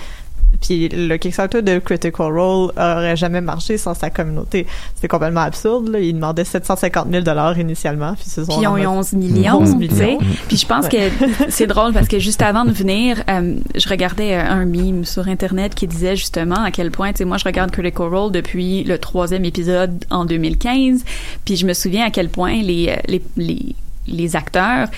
puis 0.60 0.88
le 0.88 1.16
Kickstarter 1.16 1.62
de 1.62 1.78
Critical 1.78 2.26
Role 2.32 2.70
aurait 2.76 3.16
jamais 3.16 3.40
marché 3.40 3.78
sans 3.78 3.94
sa 3.94 4.10
communauté. 4.10 4.66
C'était 4.94 5.08
complètement 5.08 5.40
absurde. 5.40 5.88
Là. 5.88 5.98
Ils 6.00 6.14
demandaient 6.14 6.44
750 6.44 7.08
000 7.10 7.22
dollars 7.24 7.58
initialement, 7.58 8.14
puis 8.14 8.26
ils 8.36 8.68
ont 8.68 8.76
eu 8.76 8.86
ramassés- 8.86 8.86
11 8.86 9.12
millions, 9.14 9.58
11 9.60 9.76
tu 9.80 9.88
sais. 9.88 10.06
millions. 10.06 10.18
Puis 10.48 10.56
je 10.56 10.66
pense 10.66 10.88
que 10.88 10.96
c'est 11.48 11.66
drôle 11.66 11.92
parce 11.92 12.06
que 12.08 12.18
juste 12.18 12.42
avant 12.42 12.64
de 12.64 12.70
venir, 12.72 13.22
euh, 13.28 13.56
je 13.74 13.88
regardais 13.88 14.34
euh, 14.34 14.44
un 14.44 14.64
meme 14.64 15.04
sur 15.04 15.26
Internet 15.28 15.74
qui 15.74 15.86
disait 15.86 16.16
justement 16.16 16.62
à 16.62 16.70
quel 16.70 16.90
point, 16.90 17.12
tu 17.12 17.18
sais, 17.18 17.24
moi 17.24 17.38
je 17.38 17.44
regarde 17.44 17.70
Critical 17.70 18.06
Role 18.06 18.30
depuis 18.32 18.84
le 18.84 18.98
troisième 18.98 19.44
épisode 19.44 20.04
en 20.10 20.24
2015, 20.24 21.04
puis 21.44 21.56
je 21.56 21.66
me 21.66 21.72
souviens 21.72 22.06
à 22.06 22.10
quel 22.10 22.28
point 22.28 22.62
les, 22.62 22.88
euh, 22.90 22.96
les, 23.08 23.22
les, 23.36 23.74
les 24.06 24.36
acteurs 24.36 24.88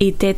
étaient 0.00 0.36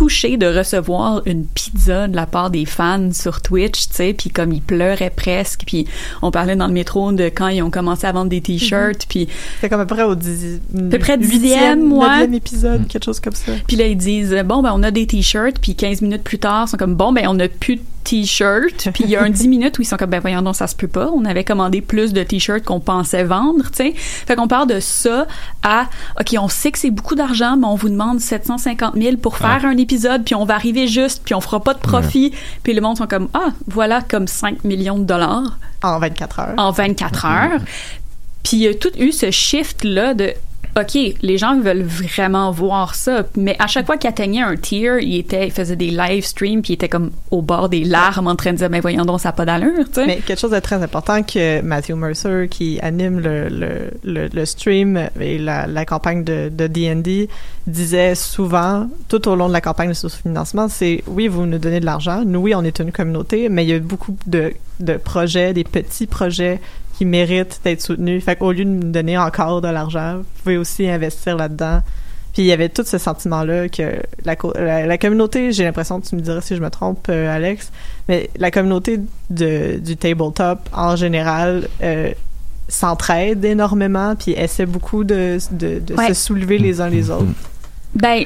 touchés 0.00 0.38
de 0.38 0.46
recevoir 0.46 1.20
une 1.26 1.44
pizza 1.44 2.08
de 2.08 2.16
la 2.16 2.24
part 2.24 2.48
des 2.48 2.64
fans 2.64 3.12
sur 3.12 3.42
Twitch, 3.42 3.88
tu 3.88 3.96
sais, 3.96 4.14
puis 4.14 4.30
comme 4.30 4.50
ils 4.50 4.62
pleuraient 4.62 5.12
presque, 5.14 5.64
puis 5.66 5.86
on 6.22 6.30
parlait 6.30 6.56
dans 6.56 6.68
le 6.68 6.72
métro 6.72 7.12
de 7.12 7.24
quand 7.24 7.48
ils 7.48 7.60
ont 7.60 7.68
commencé 7.68 8.06
à 8.06 8.12
vendre 8.12 8.30
des 8.30 8.40
t-shirts, 8.40 9.04
puis 9.10 9.28
C'était 9.56 9.68
comme 9.68 9.80
à 9.82 9.84
peu 9.84 9.94
près 9.94 10.04
au 10.04 10.14
dix... 10.14 10.58
à 10.74 10.80
peu 10.88 10.98
près 10.98 11.18
huitième, 11.18 11.40
dixième, 11.40 11.92
ouais. 11.92 12.34
épisode, 12.34 12.88
quelque 12.88 13.04
chose 13.04 13.20
comme 13.20 13.34
ça. 13.34 13.52
Puis 13.68 13.76
là, 13.76 13.88
ils 13.88 13.96
disent, 13.98 14.34
bon, 14.46 14.62
ben, 14.62 14.72
on 14.74 14.82
a 14.82 14.90
des 14.90 15.06
t-shirts, 15.06 15.58
puis 15.60 15.74
15 15.74 16.00
minutes 16.00 16.24
plus 16.24 16.38
tard, 16.38 16.64
ils 16.66 16.70
sont 16.70 16.78
comme, 16.78 16.94
bon, 16.94 17.12
ben, 17.12 17.26
on 17.28 17.38
a 17.38 17.48
plus 17.48 17.76
de 17.76 17.82
t-shirts. 18.04 18.90
Puis 18.92 19.04
il 19.04 19.10
y 19.10 19.16
a 19.16 19.22
un 19.22 19.30
10 19.30 19.48
minutes 19.48 19.78
où 19.78 19.82
ils 19.82 19.86
sont 19.86 19.96
comme, 19.96 20.10
ben, 20.10 20.20
voyons 20.20 20.42
donc, 20.42 20.56
ça 20.56 20.66
se 20.66 20.76
peut 20.76 20.88
pas. 20.88 21.10
On 21.14 21.24
avait 21.24 21.44
commandé 21.44 21.80
plus 21.80 22.12
de 22.12 22.22
t-shirts 22.22 22.64
qu'on 22.64 22.80
pensait 22.80 23.24
vendre, 23.24 23.64
tu 23.70 23.76
sais. 23.76 23.94
Fait 23.96 24.36
qu'on 24.36 24.48
part 24.48 24.66
de 24.66 24.80
ça 24.80 25.26
à, 25.62 25.86
OK, 26.18 26.36
on 26.38 26.48
sait 26.48 26.72
que 26.72 26.78
c'est 26.78 26.90
beaucoup 26.90 27.14
d'argent, 27.14 27.56
mais 27.56 27.66
on 27.66 27.74
vous 27.74 27.88
demande 27.88 28.20
750 28.20 28.94
000 28.96 29.16
pour 29.16 29.36
faire 29.36 29.64
un 29.64 29.76
épisode, 29.76 30.24
puis 30.24 30.34
on 30.34 30.44
va 30.44 30.54
arriver 30.54 30.86
juste, 30.86 31.22
puis 31.24 31.34
on 31.34 31.40
fera 31.40 31.60
pas 31.60 31.74
de 31.74 31.78
profit. 31.78 32.32
Puis 32.62 32.72
le 32.72 32.80
monde 32.80 32.98
sont 32.98 33.06
comme, 33.06 33.28
ah, 33.34 33.50
voilà, 33.66 34.00
comme 34.02 34.26
5 34.26 34.64
millions 34.64 34.98
de 34.98 35.04
dollars. 35.04 35.58
En 35.82 35.98
24 35.98 36.40
heures. 36.40 36.54
En 36.56 36.70
24 36.70 37.24
heures. 37.26 37.60
Puis 38.42 38.56
il 38.56 38.60
y 38.60 38.68
a 38.68 38.74
tout 38.74 38.90
eu 38.98 39.12
ce 39.12 39.30
shift-là 39.30 40.14
de 40.14 40.34
OK, 40.76 40.96
les 41.20 41.38
gens 41.38 41.58
veulent 41.60 41.82
vraiment 41.82 42.50
voir 42.52 42.94
ça, 42.94 43.24
mais 43.36 43.56
à 43.58 43.66
chaque 43.66 43.86
fois 43.86 43.96
qu'il 43.96 44.08
atteignait 44.08 44.42
un 44.42 44.56
tier, 44.56 44.98
il 45.00 45.16
était, 45.16 45.46
il 45.46 45.52
faisait 45.52 45.76
des 45.76 45.90
live 45.90 46.24
streams, 46.24 46.62
puis 46.62 46.72
il 46.72 46.74
était 46.74 46.88
comme 46.88 47.10
au 47.30 47.42
bord 47.42 47.68
des 47.68 47.84
larmes 47.84 48.28
en 48.28 48.36
train 48.36 48.52
de 48.52 48.58
dire, 48.58 48.70
mais 48.70 48.80
voyons 48.80 49.04
donc, 49.04 49.20
ça 49.20 49.30
n'a 49.30 49.32
pas 49.32 49.44
d'allure, 49.44 49.84
tu 49.86 49.94
sais. 49.94 50.06
Mais 50.06 50.16
quelque 50.18 50.38
chose 50.38 50.52
de 50.52 50.60
très 50.60 50.82
important 50.82 51.22
que 51.22 51.60
Matthew 51.62 51.94
Mercer, 51.94 52.46
qui 52.48 52.78
anime 52.80 53.20
le, 53.20 53.48
le, 53.48 53.90
le, 54.04 54.28
le 54.28 54.44
stream 54.44 55.08
et 55.20 55.38
la, 55.38 55.66
la 55.66 55.84
campagne 55.84 56.24
de 56.24 56.50
de 56.50 56.66
D&D, 56.66 57.28
disait 57.66 58.14
souvent, 58.14 58.88
tout 59.08 59.28
au 59.28 59.36
long 59.36 59.48
de 59.48 59.52
la 59.52 59.60
campagne 59.60 59.88
de 59.90 59.94
sous-financement, 59.94 60.68
c'est 60.68 61.02
oui, 61.06 61.28
vous 61.28 61.46
nous 61.46 61.58
donnez 61.58 61.80
de 61.80 61.84
l'argent, 61.84 62.22
nous, 62.24 62.40
oui, 62.40 62.54
on 62.54 62.62
est 62.64 62.78
une 62.80 62.92
communauté, 62.92 63.48
mais 63.48 63.64
il 63.64 63.70
y 63.70 63.74
a 63.74 63.78
beaucoup 63.78 64.16
de, 64.26 64.52
de 64.80 64.94
projets, 64.94 65.52
des 65.52 65.64
petits 65.64 66.06
projets 66.06 66.60
qui 67.00 67.06
méritent 67.06 67.62
d'être 67.64 67.80
soutenus. 67.80 68.22
Fait 68.22 68.36
qu'au 68.36 68.52
lieu 68.52 68.66
de 68.66 68.68
nous 68.68 68.92
donner 68.92 69.16
encore 69.16 69.62
de 69.62 69.68
l'argent, 69.68 70.18
vous 70.18 70.24
pouvez 70.42 70.58
aussi 70.58 70.86
investir 70.86 71.34
là-dedans. 71.34 71.80
Puis 72.34 72.42
il 72.42 72.44
y 72.44 72.52
avait 72.52 72.68
tout 72.68 72.82
ce 72.84 72.98
sentiment-là 72.98 73.70
que 73.70 74.02
la, 74.26 74.36
co- 74.36 74.52
la, 74.54 74.84
la 74.86 74.98
communauté, 74.98 75.50
j'ai 75.50 75.64
l'impression, 75.64 75.98
tu 76.02 76.14
me 76.14 76.20
diras 76.20 76.42
si 76.42 76.54
je 76.56 76.60
me 76.60 76.68
trompe, 76.68 77.06
euh, 77.08 77.34
Alex, 77.34 77.72
mais 78.06 78.28
la 78.36 78.50
communauté 78.50 79.00
de, 79.30 79.78
du 79.78 79.96
tabletop 79.96 80.58
en 80.74 80.94
général 80.94 81.68
euh, 81.82 82.10
s'entraide 82.68 83.46
énormément, 83.46 84.14
puis 84.14 84.32
essaie 84.32 84.66
beaucoup 84.66 85.02
de, 85.02 85.38
de, 85.52 85.78
de 85.78 85.94
Ouais. 85.94 86.08
se 86.08 86.12
soulever 86.14 86.58
les 86.58 86.82
uns 86.82 86.90
les 86.90 87.08
autres. 87.08 87.24
Ben, 87.94 88.24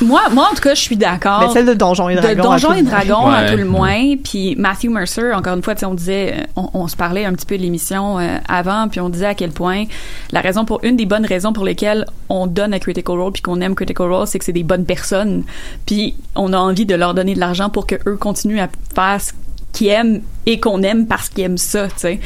moi, 0.00 0.22
moi, 0.30 0.48
en 0.50 0.54
tout 0.54 0.62
cas, 0.62 0.74
je 0.74 0.80
suis 0.80 0.96
d'accord. 0.96 1.40
Mais 1.40 1.52
celle 1.52 1.66
de 1.66 1.74
Donjons 1.74 2.08
et 2.08 2.14
Dragons, 2.16 2.54
De 2.54 2.60
tout 2.60 2.72
et. 2.72 2.82
Dragons, 2.82 3.26
à 3.26 3.50
tout 3.50 3.56
le 3.56 3.64
moins. 3.64 4.16
Puis 4.22 4.54
Matthew 4.56 4.88
Mercer, 4.88 5.32
encore 5.34 5.54
une 5.54 5.62
fois, 5.62 5.74
tu 5.74 5.80
sais, 5.80 5.86
on 5.86 5.94
disait, 5.94 6.46
on, 6.56 6.70
on 6.74 6.88
se 6.88 6.96
parlait 6.96 7.24
un 7.24 7.32
petit 7.32 7.46
peu 7.46 7.56
de 7.56 7.62
l'émission 7.62 8.18
euh, 8.18 8.38
avant, 8.48 8.88
puis 8.88 9.00
on 9.00 9.08
disait 9.08 9.26
à 9.26 9.34
quel 9.34 9.50
point 9.50 9.84
la 10.32 10.40
raison 10.40 10.64
pour, 10.64 10.80
une 10.82 10.96
des 10.96 11.06
bonnes 11.06 11.26
raisons 11.26 11.52
pour 11.52 11.64
lesquelles 11.64 12.06
on 12.28 12.46
donne 12.46 12.74
à 12.74 12.78
Critical 12.78 13.18
Role 13.18 13.32
puis 13.32 13.42
qu'on 13.42 13.60
aime 13.60 13.74
Critical 13.74 14.10
Role, 14.10 14.26
c'est 14.26 14.38
que 14.38 14.44
c'est 14.44 14.52
des 14.52 14.62
bonnes 14.62 14.84
personnes. 14.84 15.44
Puis 15.86 16.14
on 16.34 16.52
a 16.52 16.58
envie 16.58 16.86
de 16.86 16.94
leur 16.94 17.14
donner 17.14 17.34
de 17.34 17.40
l'argent 17.40 17.70
pour 17.70 17.86
que 17.86 17.96
eux 18.06 18.16
continuent 18.16 18.60
à 18.60 18.68
faire 18.94 19.20
ce 19.20 19.32
qu'ils 19.72 19.88
aiment 19.88 20.22
et 20.46 20.58
qu'on 20.60 20.82
aime 20.82 21.06
parce 21.06 21.28
qu'ils 21.28 21.44
aiment 21.44 21.58
ça, 21.58 21.86
tu 21.88 21.92
sais. 21.98 22.20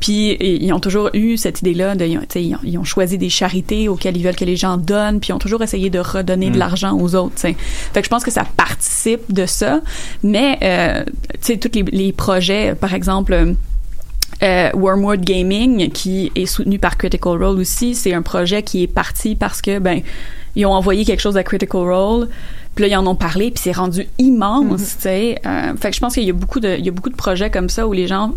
Puis 0.00 0.36
ils 0.40 0.72
ont 0.72 0.80
toujours 0.80 1.10
eu 1.14 1.36
cette 1.36 1.60
idée-là 1.60 1.94
de, 1.94 2.04
tu 2.06 2.18
sais, 2.28 2.42
ils 2.44 2.54
ont, 2.56 2.58
ils 2.64 2.76
ont 2.78 2.84
choisi 2.84 3.18
des 3.18 3.30
charités 3.30 3.88
auxquelles 3.88 4.16
ils 4.16 4.22
veulent 4.24 4.36
que 4.36 4.44
les 4.44 4.56
gens 4.56 4.76
donnent, 4.76 5.20
puis 5.20 5.28
ils 5.30 5.32
ont 5.32 5.38
toujours 5.38 5.62
essayé 5.62 5.90
de 5.90 5.98
redonner 6.00 6.50
de 6.50 6.56
Mm. 6.56 6.58
l'argent 6.58 6.98
aux 6.98 7.14
autres, 7.14 7.34
tu 7.36 7.42
sais. 7.42 7.56
Fait 7.58 8.00
que 8.00 8.04
je 8.04 8.10
pense 8.10 8.24
que 8.24 8.30
ça 8.30 8.44
participe 8.56 9.32
de 9.32 9.46
ça, 9.46 9.80
mais 10.22 10.58
euh, 10.62 11.04
tu 11.34 11.38
sais, 11.52 11.56
tous 11.56 11.70
les, 11.74 11.82
les 11.84 12.12
projets, 12.12 12.74
par 12.74 12.94
exemple. 12.94 13.32
euh, 13.32 13.52
euh, 14.42 14.70
Wormwood 14.74 15.22
Gaming, 15.22 15.90
qui 15.90 16.30
est 16.36 16.46
soutenu 16.46 16.78
par 16.78 16.96
Critical 16.96 17.42
Role 17.42 17.58
aussi, 17.58 17.94
c'est 17.96 18.14
un 18.14 18.22
projet 18.22 18.62
qui 18.62 18.84
est 18.84 18.86
parti 18.86 19.34
parce 19.34 19.60
que 19.60 19.80
ben 19.80 20.00
ils 20.54 20.64
ont 20.64 20.72
envoyé 20.72 21.04
quelque 21.04 21.18
chose 21.20 21.36
à 21.36 21.42
Critical 21.42 21.80
Role, 21.80 22.28
puis 22.78 22.88
là 22.88 22.94
ils 22.94 22.96
en 22.96 23.08
ont 23.08 23.16
parlé, 23.16 23.50
puis 23.50 23.60
c'est 23.60 23.72
rendu 23.72 24.06
immense, 24.18 24.98
tu 24.98 25.02
sais. 25.02 25.40
Euh, 25.44 25.74
fait 25.76 25.90
que 25.90 25.96
je 25.96 26.00
pense 26.00 26.14
qu'il 26.14 26.22
y 26.22 26.30
a 26.30 26.32
beaucoup 26.32 26.60
de 26.60 26.76
il 26.78 26.86
y 26.86 26.88
a 26.88 26.92
beaucoup 26.92 27.10
de 27.10 27.16
projets 27.16 27.50
comme 27.50 27.68
ça 27.68 27.88
où 27.88 27.92
les 27.92 28.06
gens 28.06 28.34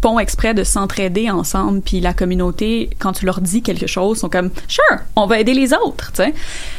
font 0.00 0.18
exprès 0.18 0.54
de 0.54 0.64
s'entraider 0.64 1.30
ensemble, 1.30 1.82
puis 1.82 2.00
la 2.00 2.14
communauté, 2.14 2.88
quand 2.98 3.12
tu 3.12 3.26
leur 3.26 3.42
dis 3.42 3.60
quelque 3.60 3.86
chose, 3.86 4.20
sont 4.20 4.30
comme 4.30 4.48
sure, 4.68 5.00
on 5.16 5.26
va 5.26 5.38
aider 5.38 5.52
les 5.52 5.74
autres, 5.74 6.12
tu 6.12 6.22
sais. 6.22 6.32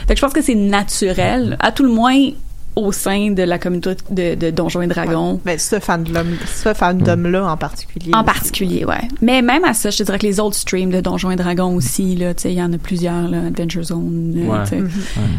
Fait 0.08 0.15
que 0.15 0.15
je 0.15 0.22
pense 0.22 0.34
que 0.34 0.41
c'est 0.41 0.56
naturel, 0.56 1.58
à 1.60 1.72
tout 1.72 1.84
le 1.84 1.89
moins 1.89 2.32
au 2.76 2.92
sein 2.92 3.32
de 3.32 3.42
la 3.44 3.58
communauté 3.58 3.96
de, 4.10 4.36
de 4.36 4.50
Donjons 4.52 4.82
et 4.82 4.88
Dragons. 4.88 5.40
Mais 5.46 5.58
ce 5.58 5.80
fandom, 5.80 6.26
ce 6.46 6.74
fandom-là 6.74 7.50
en 7.52 7.58
particulier. 7.58 8.12
En 8.14 8.24
particulier, 8.24 8.84
ouais. 8.86 9.08
Mais 9.22 9.42
même 9.42 9.64
à 9.64 9.74
ça, 9.74 9.90
je 9.90 9.98
te 9.98 10.04
dirais 10.04 10.20
que 10.20 10.26
les 10.26 10.40
autres 10.40 10.58
streams 10.58 10.90
de 10.92 11.00
Donjons 11.02 11.32
et 11.32 11.36
Dragons 11.38 11.74
aussi, 11.76 12.16
là, 12.16 12.34
tu 12.34 12.44
sais, 12.44 12.52
il 12.52 12.58
y 12.58 12.62
en 12.62 12.74
a 12.74 12.78
plusieurs, 12.78 13.28
là, 13.30 13.38
Adventure 13.48 13.84
Zone, 13.84 14.34
euh, 14.38 14.52
Ouais. 14.52 14.84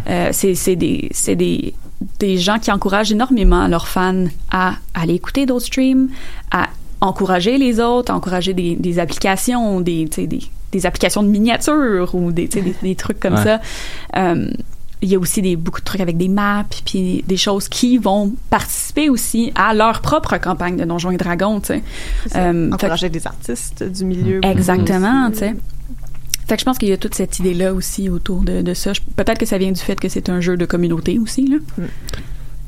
Euh, 0.08 0.28
c'est 0.32 0.54
c'est 0.54 0.76
des, 0.76 1.08
c'est 1.12 1.36
des, 1.36 1.74
des 2.18 2.38
gens 2.38 2.58
qui 2.58 2.70
encouragent 2.72 3.12
énormément 3.12 3.68
leurs 3.68 3.88
fans 3.88 4.24
à 4.50 4.74
aller 4.94 5.14
écouter 5.14 5.44
d'autres 5.46 5.66
streams, 5.66 6.08
à 6.50 6.68
encourager 7.02 7.58
les 7.58 7.80
autres, 7.80 8.10
à 8.12 8.16
encourager 8.16 8.54
des, 8.54 8.76
des 8.76 8.98
applications, 8.98 9.80
des, 9.82 10.06
des, 10.06 10.26
des 10.72 10.86
applications 10.86 11.22
de 11.22 11.28
miniatures 11.28 12.14
ou 12.14 12.32
des, 12.32 12.48
des, 12.48 12.74
des 12.82 12.94
trucs 12.94 13.20
comme 13.20 13.34
Ouais. 13.34 13.44
ça. 13.44 13.60
Euh, 14.16 14.48
il 15.02 15.10
y 15.10 15.14
a 15.14 15.18
aussi 15.18 15.42
des, 15.42 15.56
beaucoup 15.56 15.80
de 15.80 15.84
trucs 15.84 16.00
avec 16.00 16.16
des 16.16 16.28
maps, 16.28 16.64
puis 16.86 17.22
des 17.26 17.36
choses 17.36 17.68
qui 17.68 17.98
vont 17.98 18.32
participer 18.50 19.10
aussi 19.10 19.52
à 19.54 19.74
leur 19.74 20.00
propre 20.00 20.38
campagne 20.38 20.76
de 20.76 20.84
Donjons 20.84 21.10
et 21.10 21.16
Dragons, 21.18 21.60
tu 21.60 21.66
sais. 21.66 21.82
Euh, 22.34 22.70
Encourager 22.72 23.08
des 23.10 23.26
artistes 23.26 23.82
du 23.84 24.04
milieu. 24.04 24.40
Exactement, 24.42 25.30
tu 25.30 25.38
sais. 25.38 25.54
Fait 26.48 26.54
que 26.54 26.60
je 26.60 26.64
pense 26.64 26.78
qu'il 26.78 26.88
y 26.88 26.92
a 26.92 26.96
toute 26.96 27.14
cette 27.14 27.38
idée-là 27.40 27.74
aussi 27.74 28.08
autour 28.08 28.40
de, 28.42 28.62
de 28.62 28.72
ça. 28.74 28.92
Peut-être 29.16 29.38
que 29.38 29.46
ça 29.46 29.58
vient 29.58 29.72
du 29.72 29.80
fait 29.80 29.98
que 29.98 30.08
c'est 30.08 30.28
un 30.28 30.40
jeu 30.40 30.56
de 30.56 30.64
communauté 30.64 31.18
aussi, 31.18 31.46
là. 31.48 31.56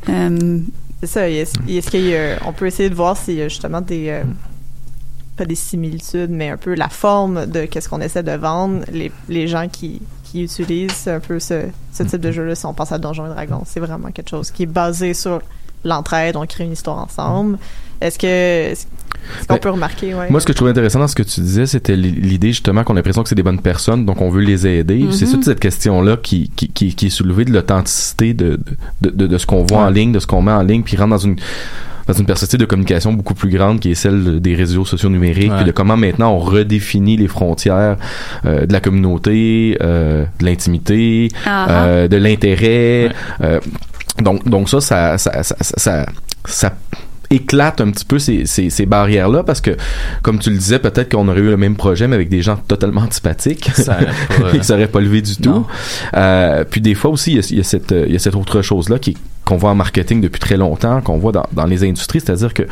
Euh, 0.08 0.58
C'est 1.00 1.06
ça. 1.06 1.30
Est-ce 1.30 1.54
est-ce 1.68 1.90
qu'il 1.90 2.06
y 2.06 2.16
a- 2.16 2.38
on 2.44 2.52
peut 2.52 2.66
essayer 2.66 2.90
de 2.90 2.94
voir 2.94 3.16
s'il 3.16 3.34
y 3.34 3.42
a 3.42 3.48
justement 3.48 3.80
des 3.80 4.08
euh, 4.08 4.24
pas 5.36 5.44
des 5.44 5.54
similitudes, 5.54 6.30
mais 6.30 6.48
un 6.50 6.56
peu 6.56 6.74
la 6.74 6.88
forme 6.88 7.46
de 7.46 7.66
qu'est-ce 7.66 7.88
qu'on 7.88 8.00
essaie 8.00 8.24
de 8.24 8.32
vendre. 8.32 8.80
Les, 8.92 9.12
les 9.28 9.46
gens 9.46 9.68
qui, 9.70 10.02
qui 10.30 10.44
utilisent 10.44 11.08
un 11.08 11.20
peu 11.20 11.38
ce, 11.40 11.64
ce 11.92 12.02
type 12.02 12.20
de 12.20 12.30
jeu-là, 12.32 12.54
si 12.54 12.66
on 12.66 12.74
pense 12.74 12.92
à 12.92 12.98
Donjons 12.98 13.26
et 13.26 13.30
Dragons, 13.30 13.62
c'est 13.66 13.80
vraiment 13.80 14.10
quelque 14.10 14.30
chose 14.30 14.50
qui 14.50 14.64
est 14.64 14.66
basé 14.66 15.14
sur 15.14 15.40
l'entraide. 15.84 16.36
On 16.36 16.44
crée 16.46 16.64
une 16.64 16.72
histoire 16.72 16.98
ensemble. 16.98 17.58
Est-ce 18.00 18.18
que 18.18 18.26
est-ce 18.26 18.86
qu'on 19.48 19.54
Ben, 19.54 19.60
peut 19.60 19.70
remarquer, 19.70 20.14
ouais? 20.14 20.30
Moi, 20.30 20.40
ce 20.40 20.46
que 20.46 20.52
je 20.52 20.56
trouvais 20.56 20.70
intéressant 20.70 21.00
dans 21.00 21.08
ce 21.08 21.14
que 21.16 21.22
tu 21.24 21.40
disais, 21.40 21.66
c'était 21.66 21.96
li- 21.96 22.12
l'idée 22.12 22.48
justement 22.48 22.84
qu'on 22.84 22.92
a 22.94 22.96
l'impression 22.96 23.22
que 23.22 23.28
c'est 23.28 23.34
des 23.34 23.42
bonnes 23.42 23.60
personnes, 23.60 24.06
donc 24.06 24.20
on 24.20 24.30
veut 24.30 24.40
les 24.42 24.66
aider. 24.66 24.98
Mhm. 25.00 25.12
C'est 25.12 25.26
toute 25.26 25.44
cette 25.44 25.58
question-là 25.60 26.16
qui, 26.16 26.50
qui, 26.54 26.68
qui, 26.68 26.94
qui 26.94 27.06
est 27.06 27.10
soulevée 27.10 27.44
de 27.44 27.52
l'authenticité 27.52 28.34
de, 28.34 28.60
de, 29.00 29.10
de, 29.10 29.26
de 29.26 29.38
ce 29.38 29.46
qu'on 29.46 29.64
voit 29.64 29.80
en 29.80 29.90
ligne, 29.90 30.12
de 30.12 30.20
ce 30.20 30.26
qu'on 30.26 30.42
met 30.42 30.52
en 30.52 30.62
ligne, 30.62 30.82
puis 30.84 30.96
rentre 30.96 31.10
dans 31.10 31.18
une 31.18 31.36
dans 32.08 32.14
une 32.14 32.26
perspective 32.26 32.58
de 32.58 32.64
communication 32.64 33.12
beaucoup 33.12 33.34
plus 33.34 33.50
grande 33.50 33.78
qui 33.78 33.90
est 33.92 33.94
celle 33.94 34.40
des 34.40 34.54
réseaux 34.56 34.84
sociaux 34.84 35.10
numériques, 35.10 35.52
puis 35.54 35.64
de 35.66 35.70
comment 35.72 35.96
maintenant 35.96 36.32
on 36.32 36.38
redéfinit 36.38 37.16
les 37.16 37.28
frontières 37.28 37.96
euh, 38.46 38.66
de 38.66 38.72
la 38.72 38.80
communauté, 38.80 39.76
euh, 39.82 40.24
de 40.40 40.44
l'intimité, 40.46 41.28
Ah 41.46 41.66
euh, 41.70 42.08
de 42.08 42.16
l'intérêt. 42.16 43.10
Euh, 43.42 43.60
donc, 44.22 44.48
donc 44.48 44.68
ça, 44.68 44.80
ça, 44.80 45.18
ça, 45.18 45.42
ça, 45.42 45.54
ça, 45.60 45.74
ça- 45.76 46.06
ça 46.46 46.72
éclate 47.30 47.82
un 47.82 47.90
petit 47.90 48.06
peu 48.06 48.18
ces, 48.18 48.46
ces, 48.46 48.70
ces 48.70 48.86
barrières-là 48.86 49.42
parce 49.42 49.60
que, 49.60 49.76
comme 50.22 50.38
tu 50.38 50.48
le 50.48 50.56
disais, 50.56 50.78
peut-être 50.78 51.12
qu'on 51.12 51.28
aurait 51.28 51.40
eu 51.40 51.50
le 51.50 51.58
même 51.58 51.76
projet 51.76 52.08
mais 52.08 52.14
avec 52.14 52.30
des 52.30 52.40
gens 52.40 52.56
totalement 52.56 53.02
antipathiques 53.02 53.70
Ça 53.74 53.98
que 54.50 54.62
ça 54.62 54.74
aurait 54.74 54.88
pas 54.88 55.00
levé 55.02 55.20
du 55.20 55.36
tout. 55.36 55.66
Euh, 56.16 56.64
puis 56.64 56.80
des 56.80 56.94
fois 56.94 57.10
aussi, 57.10 57.32
il 57.32 57.36
y 57.36 57.38
a, 57.40 57.46
il 57.50 57.56
y 57.58 57.60
a 57.60 57.64
cette, 57.64 57.90
il 58.06 58.12
y 58.12 58.16
a 58.16 58.18
cette 58.18 58.34
autre 58.34 58.62
chose-là 58.62 58.98
qui 58.98 59.10
est- 59.10 59.16
qu'on 59.48 59.56
voit 59.56 59.70
en 59.70 59.74
marketing 59.74 60.20
depuis 60.20 60.38
très 60.40 60.56
longtemps, 60.58 61.00
qu'on 61.00 61.16
voit 61.18 61.32
dans, 61.32 61.46
dans 61.52 61.64
les 61.64 61.82
industries, 61.88 62.20
c'est-à-dire 62.20 62.52
que 62.52 62.64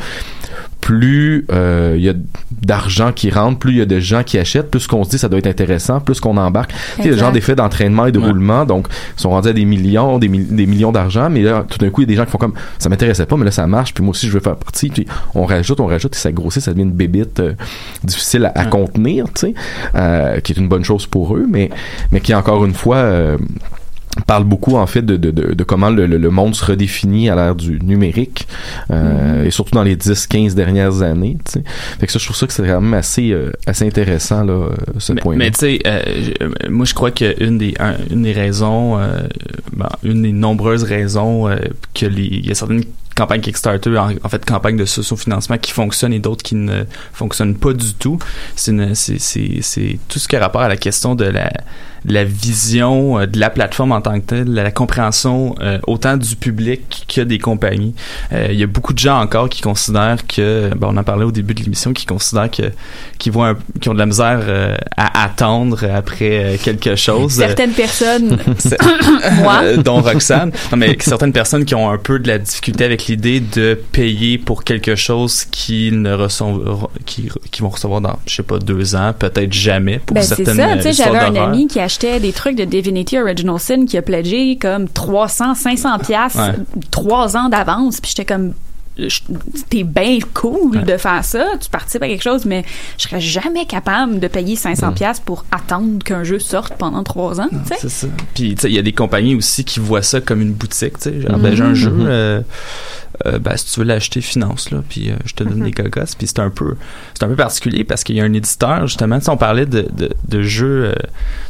plus 0.79 1.45
euh, 1.51 1.95
il 1.97 2.03
y 2.03 2.09
a 2.09 2.13
d'argent 2.61 3.11
qui 3.11 3.29
rentre, 3.31 3.57
plus 3.57 3.71
il 3.71 3.77
y 3.79 3.81
a 3.81 3.85
de 3.85 3.99
gens 3.99 4.21
qui 4.23 4.37
achètent, 4.37 4.69
plus 4.69 4.85
qu'on 4.87 5.03
se 5.03 5.09
dit 5.09 5.17
ça 5.17 5.27
doit 5.27 5.39
être 5.39 5.47
intéressant, 5.47 5.99
plus 5.99 6.19
qu'on 6.19 6.37
embarque. 6.37 6.71
Tu 6.97 7.03
sais, 7.03 7.09
le 7.09 7.17
genre 7.17 7.31
d'effet 7.31 7.55
d'entraînement 7.55 8.05
et 8.05 8.11
de 8.11 8.19
roulement, 8.19 8.63
donc 8.63 8.87
ils 9.17 9.21
sont 9.21 9.31
rendus 9.31 9.49
à 9.49 9.53
des 9.53 9.65
millions, 9.65 10.19
des, 10.19 10.27
mi- 10.29 10.45
des 10.45 10.65
millions 10.67 10.91
d'argent, 10.91 11.29
mais 11.29 11.41
là 11.41 11.65
tout 11.67 11.79
d'un 11.79 11.89
coup 11.89 12.01
il 12.01 12.03
y 12.03 12.07
a 12.07 12.13
des 12.13 12.15
gens 12.15 12.25
qui 12.25 12.31
font 12.31 12.37
comme 12.37 12.53
ça 12.77 12.89
m'intéressait 12.89 13.25
pas, 13.25 13.35
mais 13.37 13.45
là 13.45 13.51
ça 13.51 13.65
marche, 13.65 13.93
puis 13.93 14.03
moi 14.03 14.11
aussi 14.11 14.27
je 14.27 14.33
veux 14.33 14.39
faire 14.39 14.55
partie, 14.55 14.89
puis 14.89 15.07
on 15.33 15.45
rajoute, 15.45 15.79
on 15.79 15.87
rajoute 15.87 16.15
et 16.15 16.19
ça 16.19 16.31
grossit, 16.31 16.61
ça 16.61 16.71
devient 16.71 16.83
une 16.83 16.91
bébite 16.91 17.39
euh, 17.39 17.53
difficile 18.03 18.45
à, 18.45 18.51
à 18.55 18.65
contenir, 18.65 19.25
tu 19.33 19.47
sais, 19.47 19.53
euh, 19.95 20.39
qui 20.41 20.53
est 20.53 20.57
une 20.57 20.69
bonne 20.69 20.83
chose 20.85 21.07
pour 21.07 21.35
eux, 21.35 21.45
mais 21.49 21.69
mais 22.11 22.21
qui 22.21 22.33
encore 22.35 22.63
une 22.65 22.75
fois 22.75 22.97
euh, 22.97 23.37
parle 24.25 24.43
beaucoup 24.43 24.75
en 24.75 24.87
fait 24.87 25.01
de, 25.01 25.17
de, 25.17 25.31
de, 25.31 25.53
de 25.53 25.63
comment 25.63 25.89
le, 25.89 26.05
le- 26.07 26.29
monde 26.29 26.55
se 26.55 26.63
redéfinit 26.65 27.29
à 27.29 27.35
l'ère 27.35 27.55
du 27.55 27.79
numérique 27.81 28.47
euh, 28.91 29.45
et 29.45 29.51
surtout 29.51 29.75
dans 29.75 29.83
les 29.83 29.95
10-15 29.95 30.53
dernières 30.55 31.01
années 31.01 31.37
tu 31.45 31.53
sais. 31.53 31.63
fait 31.99 32.05
que 32.05 32.11
ça 32.11 32.19
je 32.19 32.25
trouve 32.25 32.35
ça 32.37 32.47
que 32.47 32.53
c'est 32.53 32.63
quand 32.67 32.81
même 32.81 32.93
assez 32.93 33.31
euh, 33.31 33.51
assez 33.65 33.85
intéressant 33.85 34.43
là 34.43 34.69
ce 34.97 35.13
mais, 35.13 35.21
point 35.21 35.35
mais 35.35 35.51
tu 35.51 35.59
sais, 35.59 35.79
euh, 35.87 36.01
euh, 36.41 36.49
moi 36.69 36.85
je 36.85 36.93
crois 36.93 37.11
qu'une 37.11 37.57
des 37.57 37.73
un- 37.79 37.95
une 38.11 38.23
des 38.23 38.33
raisons, 38.33 38.97
euh, 38.99 39.27
ben, 39.75 39.89
une 40.03 40.21
des 40.23 40.31
nombreuses 40.31 40.83
raisons 40.83 41.47
euh, 41.47 41.55
que 41.93 42.05
les 42.05 42.23
il 42.25 42.45
y 42.47 42.51
a 42.51 42.55
certaines 42.55 42.83
campagnes 43.17 43.41
Kickstarter, 43.41 43.97
en, 43.97 44.11
en 44.23 44.29
fait 44.29 44.45
campagnes 44.45 44.77
de 44.77 44.85
socio-financement 44.85 45.57
qui 45.57 45.71
fonctionnent 45.71 46.13
et 46.13 46.19
d'autres 46.19 46.43
qui 46.43 46.55
ne 46.55 46.83
fonctionnent 47.13 47.55
pas 47.55 47.73
du 47.73 47.93
tout, 47.95 48.19
c'est 48.55 49.99
tout 50.07 50.19
ce 50.19 50.27
qui 50.27 50.35
a 50.35 50.39
rapport 50.39 50.61
à 50.61 50.67
la 50.69 50.77
question 50.77 51.15
de 51.15 51.25
la 51.25 51.51
de 52.05 52.13
la 52.13 52.23
vision 52.23 53.19
euh, 53.19 53.25
de 53.25 53.37
la 53.39 53.49
plateforme 53.49 53.91
en 53.91 53.99
tant 54.01 54.17
que 54.21 54.25
telle, 54.25 54.53
la 54.53 54.71
compréhension 54.71 55.55
euh, 55.61 55.79
autant 55.87 56.15
du 56.15 56.35
public 56.37 57.05
que 57.13 57.21
des 57.21 57.39
compagnies. 57.39 57.95
Euh, 58.31 58.47
Il 58.51 58.57
y 58.57 58.63
a 58.63 58.67
beaucoup 58.67 58.93
de 58.93 58.99
gens 58.99 59.19
encore 59.19 59.49
qui 59.49 59.61
considèrent 59.61 60.25
que, 60.25 60.69
ben, 60.77 60.89
on 60.91 60.95
en 60.97 61.03
parlait 61.03 61.25
au 61.25 61.31
début 61.31 61.53
de 61.55 61.63
l'émission, 61.63 61.91
qui 61.93 62.05
considèrent 62.05 62.51
que 62.51 62.71
qui 63.17 63.29
voient 63.31 63.49
un- 63.49 63.57
qui 63.81 63.89
ont 63.89 63.93
de 63.95 63.99
la 63.99 64.05
misère 64.05 64.39
euh, 64.47 64.77
à 64.95 65.23
attendre 65.25 65.83
après 65.91 66.29
euh, 66.53 66.57
quelque 66.63 66.95
chose. 66.95 67.33
Certaines 67.33 67.71
personnes, 67.73 68.37
moi, 69.41 69.75
dont 69.83 69.99
Roxane. 70.01 70.51
Non, 70.71 70.77
mais 70.77 70.95
certaines 71.01 71.33
personnes 71.33 71.65
qui 71.65 71.75
ont 71.75 71.89
un 71.89 71.97
peu 71.97 72.19
de 72.19 72.27
la 72.27 72.37
difficulté 72.37 72.85
avec 72.85 73.06
l'idée 73.07 73.39
de 73.39 73.79
payer 73.91 74.37
pour 74.37 74.63
quelque 74.63 74.95
chose 74.95 75.45
qu'ils 75.45 76.01
ne 76.01 76.13
recevront, 76.13 76.89
qui, 77.05 77.29
qui 77.51 77.61
vont 77.61 77.69
recevoir 77.69 78.01
dans, 78.01 78.17
je 78.27 78.35
sais 78.35 78.43
pas, 78.43 78.59
deux 78.59 78.95
ans, 78.95 79.13
peut-être 79.17 79.53
jamais 79.53 79.99
pour 79.99 80.15
Ben, 80.15 80.21
c'est 80.23 80.35
certaines 80.43 80.55
ça, 80.57 80.75
tu 80.77 80.81
sais, 80.81 80.93
j'avais 80.93 81.17
un 81.19 81.35
ami 81.35 81.67
qui 81.67 81.79
achetait 81.79 82.19
des 82.19 82.31
trucs 82.33 82.55
de 82.55 82.65
Divinity 82.65 83.17
Original 83.19 83.59
Sin 83.59 83.85
qui 83.85 83.97
a 83.97 84.01
pledgé 84.01 84.57
comme 84.57 84.87
300, 84.89 85.55
500 85.55 85.99
piastres, 85.99 86.39
Ouais. 86.39 86.53
trois 86.91 87.35
ans 87.37 87.49
d'avance, 87.49 87.99
puis 88.01 88.11
j'étais 88.15 88.25
comme 88.25 88.53
t'es 89.69 89.83
bien 89.83 90.19
cool 90.33 90.83
de 90.83 90.97
faire 90.97 91.23
ça, 91.23 91.45
tu 91.61 91.69
participes 91.69 92.03
à 92.03 92.07
quelque 92.07 92.23
chose, 92.23 92.45
mais 92.45 92.63
je 92.97 93.03
serais 93.03 93.21
jamais 93.21 93.65
capable 93.65 94.19
de 94.19 94.27
payer 94.27 94.55
500 94.55 94.93
piastres 94.93 95.23
pour 95.23 95.45
attendre 95.51 96.03
qu'un 96.03 96.23
jeu 96.23 96.39
sorte 96.39 96.73
pendant 96.77 97.03
trois 97.03 97.39
ans, 97.41 97.49
tu 97.51 97.57
sais. 97.67 97.75
C'est 97.79 97.89
ça. 97.89 98.07
Puis, 98.33 98.55
tu 98.55 98.61
sais, 98.61 98.69
il 98.69 98.75
y 98.75 98.79
a 98.79 98.81
des 98.81 98.93
compagnies 98.93 99.35
aussi 99.35 99.63
qui 99.63 99.79
voient 99.79 100.01
ça 100.01 100.21
comme 100.21 100.41
une 100.41 100.53
boutique, 100.53 100.97
tu 100.99 101.09
sais. 101.09 101.21
Genre, 101.21 101.37
ben, 101.37 101.55
j'ai 101.55 101.63
un 101.63 101.73
jeu, 101.73 101.91
Mhm. 101.91 102.05
euh, 102.07 102.41
euh, 103.25 103.39
ben, 103.39 103.57
si 103.57 103.73
tu 103.73 103.79
veux 103.79 103.85
l'acheter, 103.85 104.21
finance, 104.21 104.69
là, 104.71 104.83
puis 104.87 105.09
euh, 105.09 105.15
je 105.25 105.33
te 105.33 105.43
donne 105.43 105.63
des 105.63 105.71
gogos. 105.71 106.15
Puis 106.17 106.27
c'est 106.27 106.39
un 106.39 106.49
peu, 106.49 106.75
c'est 107.13 107.23
un 107.23 107.27
peu 107.27 107.35
particulier 107.35 107.83
parce 107.83 108.03
qu'il 108.03 108.15
y 108.15 108.21
a 108.21 108.23
un 108.23 108.33
éditeur, 108.33 108.85
justement, 108.87 109.19
sais, 109.19 109.29
on 109.29 109.37
parlait 109.37 109.65
de, 109.65 109.87
de, 109.91 110.11
de 110.27 110.41
jeux, 110.43 110.85
euh, 110.85 110.95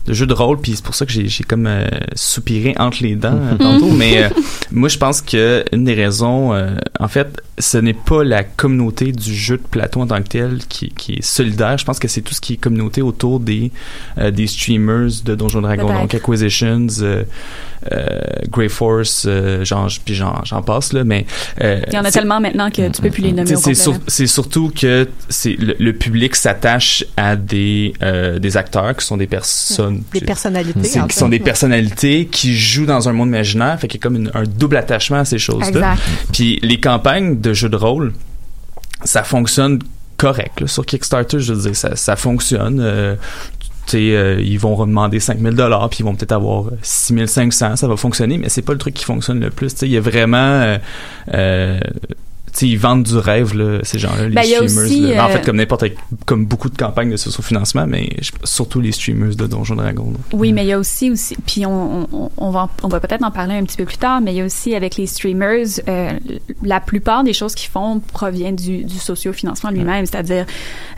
de 0.05 0.13
jeux 0.13 0.27
de 0.27 0.33
rôle, 0.33 0.59
puis 0.59 0.75
c'est 0.75 0.85
pour 0.85 0.95
ça 0.95 1.05
que 1.05 1.11
j'ai, 1.11 1.27
comme 1.43 1.69
soupiré 2.15 2.73
entre 2.77 3.03
les 3.03 3.15
dents 3.15 3.35
euh, 3.35 3.57
tantôt. 3.57 3.91
Mais 3.97 4.29
moi, 4.71 4.87
je 4.87 4.97
pense 4.97 5.21
que 5.21 5.65
une 5.73 5.83
des 5.83 5.93
raisons, 5.93 6.53
en 6.99 7.07
fait, 7.07 7.41
ce 7.59 7.77
n'est 7.77 7.93
pas 7.93 8.23
la 8.23 8.43
communauté 8.43 9.11
du 9.11 9.33
jeu 9.33 9.57
de 9.57 9.63
plateau 9.63 10.01
en 10.01 10.07
tant 10.07 10.21
que 10.21 10.29
tel 10.29 10.59
qui, 10.69 10.89
qui 10.89 11.13
est 11.13 11.23
solidaire. 11.23 11.77
Je 11.77 11.85
pense 11.85 11.99
que 11.99 12.07
c'est 12.07 12.21
tout 12.21 12.33
ce 12.33 12.41
qui 12.41 12.53
est 12.53 12.57
communauté 12.57 13.01
autour 13.01 13.39
des, 13.39 13.71
des 14.31 14.47
streamers 14.47 15.09
de 15.25 15.35
Donjons 15.35 15.61
Dragons, 15.61 15.87
Peut-être. 15.87 16.01
donc 16.01 16.13
Acquisitions, 16.13 16.87
Grey 18.49 18.69
Force, 18.69 19.25
euh, 19.27 19.63
genre, 19.65 19.87
puis 20.05 20.15
j'en, 20.15 20.43
j'en 20.43 20.61
passe 20.61 20.93
là, 20.93 21.03
mais 21.03 21.25
euh, 21.61 21.81
Il 21.87 21.93
y 21.93 21.97
en 21.97 22.05
a 22.05 22.11
tellement 22.11 22.39
maintenant 22.39 22.69
que 22.69 22.89
tu 22.89 23.01
peux 23.01 23.09
plus 23.09 23.23
les 23.23 23.31
nommer 23.31 23.47
c'est, 23.47 23.55
complet. 23.55 23.75
sur- 23.75 23.99
c'est 24.07 24.27
surtout 24.27 24.71
que 24.75 25.07
c'est 25.29 25.53
le, 25.53 25.75
le 25.79 25.93
public 25.93 26.35
s'attache 26.35 27.05
à 27.15 27.35
des 27.35 27.93
euh, 28.01 28.39
des 28.39 28.57
acteurs 28.57 28.95
qui 28.95 29.05
sont 29.05 29.17
des 29.17 29.27
personnes 29.27 30.03
Des 30.13 30.21
personnalités, 30.21 30.89
qui 31.07 31.15
sont 31.15 31.29
des 31.29 31.39
personnalités 31.39 32.25
qui 32.27 32.55
jouent 32.57 32.85
dans 32.85 33.07
un 33.09 33.13
monde 33.13 33.29
imaginaire 33.29 33.79
fait 33.79 33.87
qu'il 33.87 33.99
y 33.99 34.01
a 34.01 34.03
comme 34.03 34.15
une- 34.15 34.31
un 34.33 34.43
double 34.43 34.77
attachement 34.77 35.19
à 35.19 35.25
ces 35.25 35.39
choses-là 35.39 35.67
Exact. 35.67 36.01
puis 36.33 36.59
les 36.63 36.79
campagnes 36.79 37.39
de 37.39 37.53
jeux 37.53 37.69
de 37.69 37.75
rôle 37.75 38.13
ça 39.03 39.23
fonctionne 39.23 39.79
correct 40.17 40.61
là, 40.61 40.67
sur 40.67 40.85
Kickstarter 40.85 41.39
je 41.39 41.53
veux 41.53 41.61
dire 41.61 41.75
ça, 41.75 41.95
ça 41.95 42.15
fonctionne 42.15 42.79
euh, 42.81 43.15
euh, 43.95 44.41
ils 44.41 44.59
vont 44.59 44.75
demander 44.85 45.19
5000 45.19 45.53
dollars 45.53 45.89
puis 45.89 45.99
ils 45.99 46.03
vont 46.03 46.15
peut-être 46.15 46.31
avoir 46.31 46.65
6500 46.81 47.75
ça 47.75 47.87
va 47.87 47.97
fonctionner 47.97 48.37
mais 48.37 48.49
c'est 48.49 48.61
pas 48.61 48.73
le 48.73 48.79
truc 48.79 48.93
qui 48.93 49.05
fonctionne 49.05 49.39
le 49.39 49.49
plus 49.49 49.73
il 49.81 49.89
y 49.89 49.97
a 49.97 50.01
vraiment 50.01 50.37
euh, 50.37 50.77
euh, 51.33 51.79
sais, 52.59 52.67
ils 52.67 52.77
vendent 52.77 53.03
du 53.03 53.17
rêve 53.17 53.55
là, 53.55 53.79
ces 53.83 53.99
gens-là 53.99 54.29
les 54.29 54.35
Ben, 54.35 54.43
streamers 54.43 54.85
aussi, 54.85 55.01
là. 55.01 55.07
Ben, 55.15 55.21
en 55.23 55.27
euh, 55.29 55.33
fait 55.33 55.45
comme 55.45 55.57
n'importe 55.57 55.85
comme 56.25 56.45
beaucoup 56.45 56.69
de 56.69 56.77
campagnes 56.77 57.11
de 57.11 57.17
socio-financement 57.17 57.85
mais 57.87 58.09
je- 58.21 58.31
surtout 58.43 58.79
les 58.81 58.91
streamers 58.91 59.35
de 59.35 59.47
Donjons 59.47 59.75
Dragons 59.75 60.11
là. 60.11 60.17
Oui, 60.33 60.53
mais 60.53 60.63
il 60.65 60.67
y 60.69 60.73
a 60.73 60.79
aussi, 60.79 61.11
aussi 61.11 61.35
puis 61.45 61.65
on, 61.65 62.07
on, 62.11 62.31
on 62.37 62.49
va, 62.51 62.69
on 62.83 62.87
va 62.87 62.99
peut-être 62.99 63.23
en 63.23 63.31
parler 63.31 63.55
un 63.55 63.63
petit 63.63 63.77
peu 63.77 63.85
plus 63.85 63.97
tard, 63.97 64.21
mais 64.21 64.33
il 64.33 64.37
y 64.37 64.41
a 64.41 64.45
aussi 64.45 64.75
avec 64.75 64.95
les 64.97 65.05
streamers, 65.07 65.65
euh, 65.87 66.11
la 66.63 66.79
plupart 66.79 67.23
des 67.23 67.33
choses 67.33 67.53
qu'ils 67.55 67.69
font 67.69 67.99
proviennent 68.13 68.55
du, 68.55 68.83
du 68.83 68.97
socio-financement 68.97 69.69
lui-même, 69.71 70.05
c'est-à-dire 70.05 70.45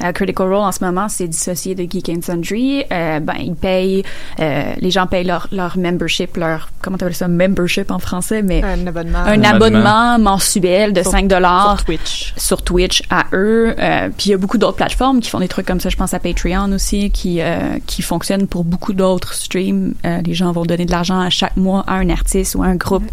euh, 0.04 0.12
Critical 0.12 0.48
Role 0.48 0.56
en 0.64 0.72
ce 0.72 0.84
moment, 0.84 1.10
c'est 1.10 1.28
dissocié 1.28 1.76
de 1.76 1.84
Geek 1.90 2.10
and 2.10 2.22
Sundry. 2.22 2.84
Euh, 2.92 3.20
ben, 3.20 3.36
ils 3.40 3.56
payent, 3.56 4.04
euh, 4.40 4.74
les 4.80 4.92
gens 4.92 5.08
payent 5.08 5.26
leur, 5.26 5.48
leur 5.52 5.78
membership, 5.78 6.38
leur, 6.38 6.70
comment 6.82 6.98
t'appelles 6.98 7.16
ça, 7.16 7.28
membership 7.28 7.92
en 7.92 8.00
français, 8.00 8.42
mais 8.42 8.64
Un 8.64 8.88
abonnement. 8.88 9.20
un 9.20 9.40
Un 9.40 9.44
abonnement 9.44 10.20
mensuel 10.20 10.94
de 10.94 11.02
Sur- 11.02 11.12
5 11.12 11.28
dollars 11.28 11.49
sur 11.76 11.86
Twitch. 11.86 12.34
sur 12.38 12.62
Twitch 12.62 13.04
à 13.10 13.26
eux. 13.34 13.76
Euh, 13.78 14.10
puis 14.16 14.28
il 14.28 14.32
y 14.32 14.34
a 14.34 14.38
beaucoup 14.38 14.58
d'autres 14.58 14.78
plateformes 14.78 15.20
qui 15.20 15.30
font 15.30 15.40
des 15.40 15.48
trucs 15.48 15.66
comme 15.66 15.80
ça. 15.80 15.90
Je 15.90 15.96
pense 15.96 16.14
à 16.14 16.20
Patreon 16.20 16.72
aussi, 16.72 17.12
qui 17.12 17.42
euh, 17.42 17.80
qui 17.86 18.02
fonctionne 18.02 18.48
pour 18.48 18.64
beaucoup 18.64 18.94
d'autres 18.94 19.34
streams. 19.34 19.94
Euh, 20.06 20.22
les 20.22 20.34
gens 20.34 20.52
vont 20.52 20.66
donner 20.66 20.86
de 20.86 20.92
l'argent 20.92 21.20
à 21.20 21.30
chaque 21.30 21.58
mois 21.58 21.84
à 21.88 21.96
un 21.96 22.10
artiste 22.10 22.56
ou 22.56 22.64
à 22.64 22.68
un 22.68 22.76
groupe 22.76 23.04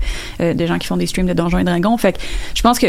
euh, 0.40 0.54
de 0.54 0.66
gens 0.66 0.78
qui 0.78 0.86
font 0.86 0.96
des 0.96 1.06
streams 1.06 1.26
de 1.26 1.32
Donjons 1.32 1.58
et 1.58 1.64
Dragons. 1.64 1.96
Fait 1.96 2.12
que 2.12 2.18
je 2.54 2.62
pense 2.62 2.78
que 2.78 2.88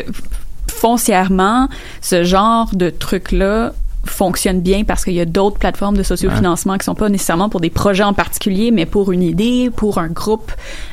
foncièrement, 0.70 1.70
ce 2.02 2.24
genre 2.24 2.70
de 2.74 2.90
truc-là 2.90 3.74
fonctionne 4.08 4.62
bien 4.62 4.84
parce 4.84 5.04
qu'il 5.04 5.14
y 5.14 5.22
a 5.22 5.26
d'autres 5.26 5.60
plateformes 5.60 5.98
de 5.98 6.04
sociofinancement 6.04 6.78
qui 6.78 6.86
sont 6.86 6.96
pas 6.96 7.10
nécessairement 7.10 7.50
pour 7.50 7.60
des 7.62 7.70
projets 7.70 8.04
en 8.04 8.14
particulier, 8.14 8.72
mais 8.72 8.86
pour 8.86 9.12
une 9.12 9.24
idée, 9.24 9.70
pour 9.76 9.98
un 9.98 10.08
groupe 10.08 10.52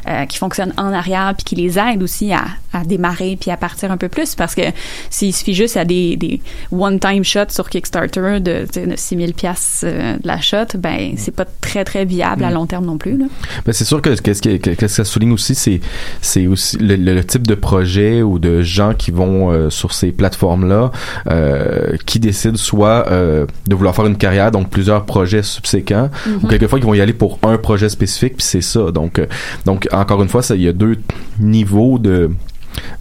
euh, 0.08 0.26
qui 0.26 0.38
fonctionne 0.38 0.72
en 0.76 0.92
arrière 0.92 1.34
puis 1.36 1.44
qui 1.44 1.54
les 1.56 1.78
aide 1.78 2.02
aussi 2.02 2.32
à, 2.32 2.44
à 2.72 2.84
démarrer 2.84 3.36
puis 3.40 3.50
à 3.50 3.56
partir 3.56 3.90
un 3.92 3.96
peu 3.96 4.08
plus 4.08 4.34
parce 4.34 4.54
que 4.54 4.62
s'il 5.10 5.34
suffit 5.34 5.54
juste 5.54 5.76
à 5.76 5.84
des, 5.84 6.16
des 6.16 6.40
one-time 6.72 7.24
shots 7.24 7.50
sur 7.50 7.68
Kickstarter 7.70 8.40
de, 8.40 8.66
de 8.74 8.96
6000 8.96 9.34
pièces 9.34 9.84
de 9.84 10.18
la 10.26 10.40
shot, 10.40 10.76
ben 10.78 11.14
c'est 11.16 11.34
pas 11.34 11.44
très 11.60 11.84
très 11.84 12.04
viable 12.04 12.44
à 12.44 12.50
Mm. 12.50 12.54
long 12.54 12.66
terme 12.66 12.84
non 12.86 12.98
plus 12.98 13.16
là. 13.16 13.26
Ben, 13.66 13.72
c'est 13.72 13.84
sûr 13.84 14.00
que 14.02 14.10
qu'est-ce 14.10 14.42
que, 14.42 14.56
que- 14.58 14.70
que 14.70 14.88
ça 14.88 15.04
souligne 15.04 15.32
aussi, 15.32 15.54
c'est 15.54 15.80
c'est 16.20 16.46
aussi 16.46 16.76
le, 16.78 17.22
type 17.22 17.46
de 17.46 17.54
projet 17.54 18.22
ou 18.22 18.38
de 18.38 18.60
gens 18.62 18.92
qui 18.94 19.10
vont 19.10 19.50
euh, 19.50 19.70
sur 19.70 19.92
ces 19.92 20.12
plateformes-là, 20.12 20.90
euh, 21.30 21.96
qui 22.06 22.20
décident 22.20 22.56
soit 22.56 23.03
euh, 23.10 23.46
de 23.66 23.74
vouloir 23.74 23.94
faire 23.94 24.06
une 24.06 24.16
carrière, 24.16 24.50
donc 24.50 24.70
plusieurs 24.70 25.04
projets 25.04 25.42
subséquents, 25.42 26.10
Mhm. 26.26 26.38
ou 26.42 26.46
quelquefois 26.48 26.78
qui 26.80 26.86
vont 26.86 26.94
y 26.94 27.00
aller 27.00 27.12
pour 27.12 27.38
un 27.42 27.56
projet 27.58 27.88
spécifique, 27.88 28.36
puis 28.36 28.46
c'est 28.46 28.60
ça. 28.60 28.90
Donc, 28.90 29.18
euh, 29.18 29.26
donc 29.64 29.88
encore 29.92 30.22
une 30.22 30.28
fois, 30.28 30.42
il 30.50 30.62
y 30.62 30.68
a 30.68 30.72
deux 30.72 30.96
niveaux 31.40 31.98
de 31.98 32.30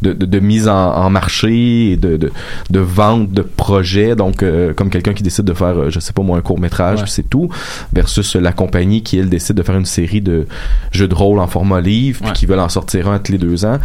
de, 0.01 0.13
de, 0.13 0.25
de 0.25 0.39
mise 0.39 0.67
en, 0.67 0.93
en 0.95 1.09
marché 1.09 1.91
et 1.91 1.97
de, 1.97 2.17
de, 2.17 2.31
de 2.69 2.79
vente 2.79 3.31
de 3.31 3.41
projets. 3.41 4.15
Donc 4.15 4.43
euh, 4.43 4.73
comme 4.73 4.89
quelqu'un 4.89 5.13
qui 5.13 5.23
décide 5.23 5.45
de 5.45 5.53
faire 5.53 5.77
euh, 5.77 5.89
je 5.89 5.99
sais 5.99 6.13
pas 6.13 6.21
moi 6.23 6.37
un 6.37 6.41
court 6.41 6.59
métrage 6.59 6.99
Ouais. 7.01 7.07
c'est 7.07 7.29
tout 7.29 7.49
versus 7.91 8.35
la 8.35 8.51
compagnie 8.51 9.01
qui 9.03 9.17
elle 9.17 9.29
décide 9.29 9.55
de 9.55 9.63
faire 9.63 9.77
une 9.77 9.85
série 9.85 10.21
de 10.21 10.45
jeux 10.91 11.07
de 11.07 11.15
rôle 11.15 11.39
en 11.39 11.47
format 11.47 11.81
livre 11.81 12.21
puis 12.23 12.33
qui 12.33 12.45
veulent 12.45 12.59
en 12.59 12.69
sortir 12.69 13.07
un 13.09 13.19
tous 13.19 13.31
les 13.31 13.37
deux 13.37 13.65
ans 13.65 13.79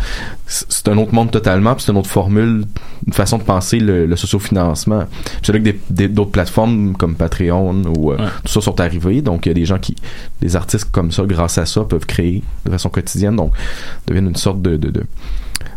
c'est 0.46 0.88
un 0.88 0.96
autre 0.98 1.14
monde 1.14 1.30
totalement 1.30 1.74
puis 1.74 1.84
c'est 1.84 1.92
une 1.92 1.98
autre 1.98 2.10
formule 2.10 2.64
une 3.06 3.12
façon 3.12 3.38
de 3.38 3.42
penser 3.42 3.78
le, 3.78 4.06
le 4.06 4.16
sociofinancement. 4.16 5.04
C'est 5.42 5.52
là 5.52 5.58
que 5.58 5.64
des- 5.64 5.80
des- 5.90 6.08
d'autres 6.08 6.30
plateformes 6.32 6.94
comme 6.96 7.14
Patreon 7.14 7.82
ou 7.96 8.12
euh, 8.12 8.16
tout 8.44 8.52
ça 8.52 8.60
sont 8.60 8.80
arrivées. 8.80 9.22
Donc 9.22 9.46
il 9.46 9.50
y 9.50 9.52
a 9.52 9.54
des 9.54 9.64
gens 9.64 9.78
qui 9.78 9.94
des 10.40 10.56
artistes 10.56 10.88
comme 10.90 11.12
ça 11.12 11.22
grâce 11.24 11.58
à 11.58 11.66
ça 11.66 11.82
peuvent 11.84 12.06
créer 12.06 12.42
de 12.64 12.70
façon 12.70 12.88
quotidienne 12.88 13.36
donc 13.36 13.52
deviennent 14.06 14.28
une 14.28 14.36
sorte 14.36 14.60
de, 14.62 14.76
de, 14.76 14.90
de 14.90 15.02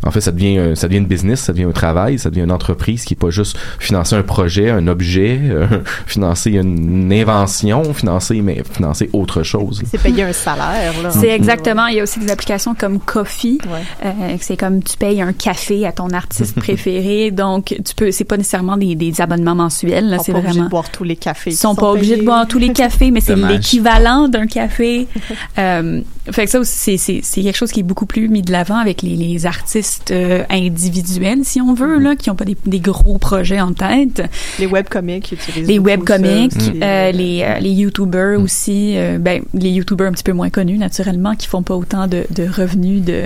en 0.05 0.11
fait, 0.11 0.21
ça 0.21 0.31
devient, 0.31 0.57
un- 0.57 0.75
ça 0.75 0.87
devient 0.87 0.99
une 0.99 1.05
business, 1.05 1.41
ça 1.41 1.53
devient 1.53 1.65
un 1.65 1.71
travail, 1.71 2.17
ça 2.19 2.29
devient 2.29 2.43
une 2.43 2.51
entreprise 2.51 3.05
qui 3.05 3.13
est 3.13 3.17
pas 3.17 3.29
juste 3.29 3.57
financer 3.79 4.15
un 4.15 4.23
projet, 4.23 4.69
un 4.69 4.87
objet, 4.87 5.39
euh, 5.43 5.67
financer 6.07 6.51
une 6.51 7.11
invention, 7.13 7.93
financer, 7.93 8.41
mais 8.41 8.63
financer 8.71 9.09
autre 9.13 9.43
chose. 9.43 9.83
C'est 9.89 10.01
payer 10.01 10.23
un 10.23 10.33
salaire, 10.33 10.93
là. 11.03 11.11
C'est 11.11 11.29
exactement. 11.29 11.87
Il 11.87 11.95
y 11.97 11.99
a 11.99 12.03
aussi 12.03 12.19
des 12.19 12.31
applications 12.31 12.75
comme 12.75 12.99
Coffee. 12.99 13.59
Euh, 14.03 14.11
c'est 14.39 14.57
comme 14.57 14.81
tu 14.83 14.97
payes 14.97 15.21
un 15.21 15.33
café 15.33 15.85
à 15.85 15.91
ton 15.91 16.09
artiste 16.09 16.55
préféré. 16.59 17.31
Donc, 17.31 17.75
tu 17.85 17.95
peux, 17.95 18.11
c'est 18.11 18.23
pas 18.23 18.37
nécessairement 18.37 18.77
des, 18.77 18.95
des 18.95 19.21
abonnements 19.21 19.55
mensuels. 19.55 20.09
Là, 20.09 20.15
Ils 20.15 20.17
sont 20.19 20.23
c'est 20.25 20.31
pas 20.31 20.37
obligés 20.39 20.53
vraiment. 20.53 20.65
de 20.65 20.69
boire 20.71 20.89
tous 20.91 21.03
les 21.03 21.15
cafés. 21.15 21.51
Ils 21.51 21.55
sont 21.57 21.75
pas 21.75 21.91
obligés 21.91 22.17
de 22.17 22.23
boire 22.23 22.47
tous 22.47 22.59
les 22.59 22.73
cafés, 22.73 23.11
mais 23.11 23.21
c'est 23.21 23.35
l'équivalent 23.35 24.27
d'un 24.27 24.47
café. 24.47 25.07
euh, 25.57 26.01
fait 26.31 26.45
que 26.45 26.51
ça 26.51 26.59
aussi, 26.59 26.71
c'est, 26.77 26.97
c'est, 26.97 27.19
c'est 27.23 27.41
quelque 27.41 27.55
chose 27.57 27.71
qui 27.71 27.81
est 27.81 27.83
beaucoup 27.83 28.05
plus 28.05 28.29
mis 28.29 28.41
de 28.41 28.51
l'avant 28.51 28.77
avec 28.77 29.01
les, 29.01 29.15
les 29.15 29.45
artistes 29.45 29.90
euh, 30.11 30.43
individuels, 30.49 31.43
si 31.43 31.61
on 31.61 31.73
veut, 31.73 31.99
là, 31.99 32.15
qui 32.15 32.29
ont 32.29 32.35
pas 32.35 32.45
des, 32.45 32.57
des 32.65 32.79
gros 32.79 33.17
projets 33.17 33.61
en 33.61 33.73
tête. 33.73 34.23
Les 34.59 34.67
webcomics 34.67 35.31
utilisent 35.31 35.67
Les 35.67 35.79
webcomics, 35.79 36.53
euh, 36.81 37.11
les, 37.11 37.43
euh, 37.43 37.59
les 37.59 37.71
YouTubers 37.71 38.39
aussi, 38.39 38.97
euh, 38.97 39.17
ben, 39.19 39.43
les 39.53 39.69
YouTubers 39.69 40.07
un 40.07 40.11
petit 40.11 40.23
peu 40.23 40.33
moins 40.33 40.49
connus, 40.49 40.77
naturellement, 40.77 41.35
qui 41.35 41.47
font 41.47 41.63
pas 41.63 41.75
autant 41.75 42.07
de, 42.07 42.25
de 42.31 42.47
revenus 42.47 43.03
de, 43.03 43.23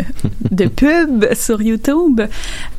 de 0.52 0.66
pub 0.68 1.26
sur 1.34 1.62
YouTube. 1.62 2.22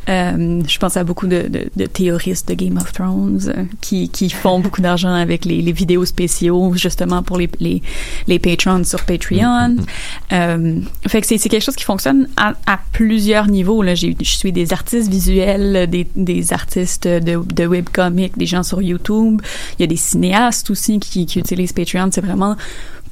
Euh, 0.08 0.62
je 0.68 0.78
pense 0.78 0.96
à 0.96 1.04
beaucoup 1.04 1.26
de, 1.26 1.48
de, 1.48 1.68
de 1.74 1.86
théoristes 1.86 2.48
de 2.48 2.54
Game 2.54 2.76
of 2.76 2.92
Thrones 2.92 3.40
euh, 3.48 3.64
qui, 3.80 4.08
qui 4.08 4.30
font 4.30 4.60
beaucoup 4.60 4.80
d'argent 4.80 5.12
avec 5.12 5.44
les, 5.44 5.60
les 5.62 5.72
vidéos 5.72 6.04
spéciaux, 6.04 6.74
justement 6.74 7.22
pour 7.22 7.38
les, 7.38 7.50
les, 7.58 7.82
les 8.28 8.38
patrons 8.38 8.84
sur 8.84 9.04
Patreon. 9.04 9.76
Euh, 10.32 10.80
fait 11.08 11.20
que 11.20 11.26
c'est 11.26 11.38
quelque 11.48 11.64
chose 11.64 11.76
qui 11.76 11.84
fonctionne 11.84 12.28
à, 12.36 12.54
à 12.66 12.78
plusieurs 12.92 13.48
niveaux. 13.48 13.82
Là, 13.82 13.94
je 13.94 14.14
suis 14.22 14.52
des 14.52 14.72
artistes 14.72 15.10
visuels, 15.10 15.88
des, 15.90 16.06
des 16.14 16.52
artistes 16.52 17.08
de, 17.08 17.42
de 17.44 17.66
webcomics, 17.66 18.38
des 18.38 18.46
gens 18.46 18.62
sur 18.62 18.80
YouTube. 18.82 19.42
Il 19.78 19.82
y 19.82 19.84
a 19.84 19.88
des 19.88 19.96
cinéastes 19.96 20.70
aussi 20.70 21.00
qui, 21.00 21.26
qui 21.26 21.40
utilisent 21.40 21.72
Patreon. 21.72 22.10
C'est 22.12 22.24
vraiment 22.24 22.56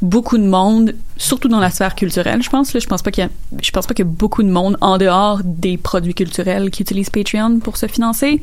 beaucoup 0.04 0.36
de 0.38 0.44
monde, 0.44 0.94
surtout 1.16 1.48
dans 1.48 1.60
la 1.60 1.70
sphère 1.70 1.94
culturelle, 1.94 2.42
je 2.42 2.50
pense. 2.50 2.78
Je 2.78 2.86
pense 2.86 3.02
pas 3.02 3.10
qu'il 3.10 3.28
je 3.62 3.70
pense 3.70 3.86
pas 3.86 3.94
qu'il 3.94 4.04
y 4.04 4.08
a 4.08 4.10
beaucoup 4.10 4.42
de 4.42 4.50
monde 4.50 4.76
en 4.80 4.98
dehors 4.98 5.40
des 5.44 5.76
produits 5.76 6.14
culturels 6.14 6.70
qui 6.70 6.82
utilisent 6.82 7.10
Patreon 7.10 7.58
pour 7.60 7.76
se 7.76 7.86
financer. 7.86 8.40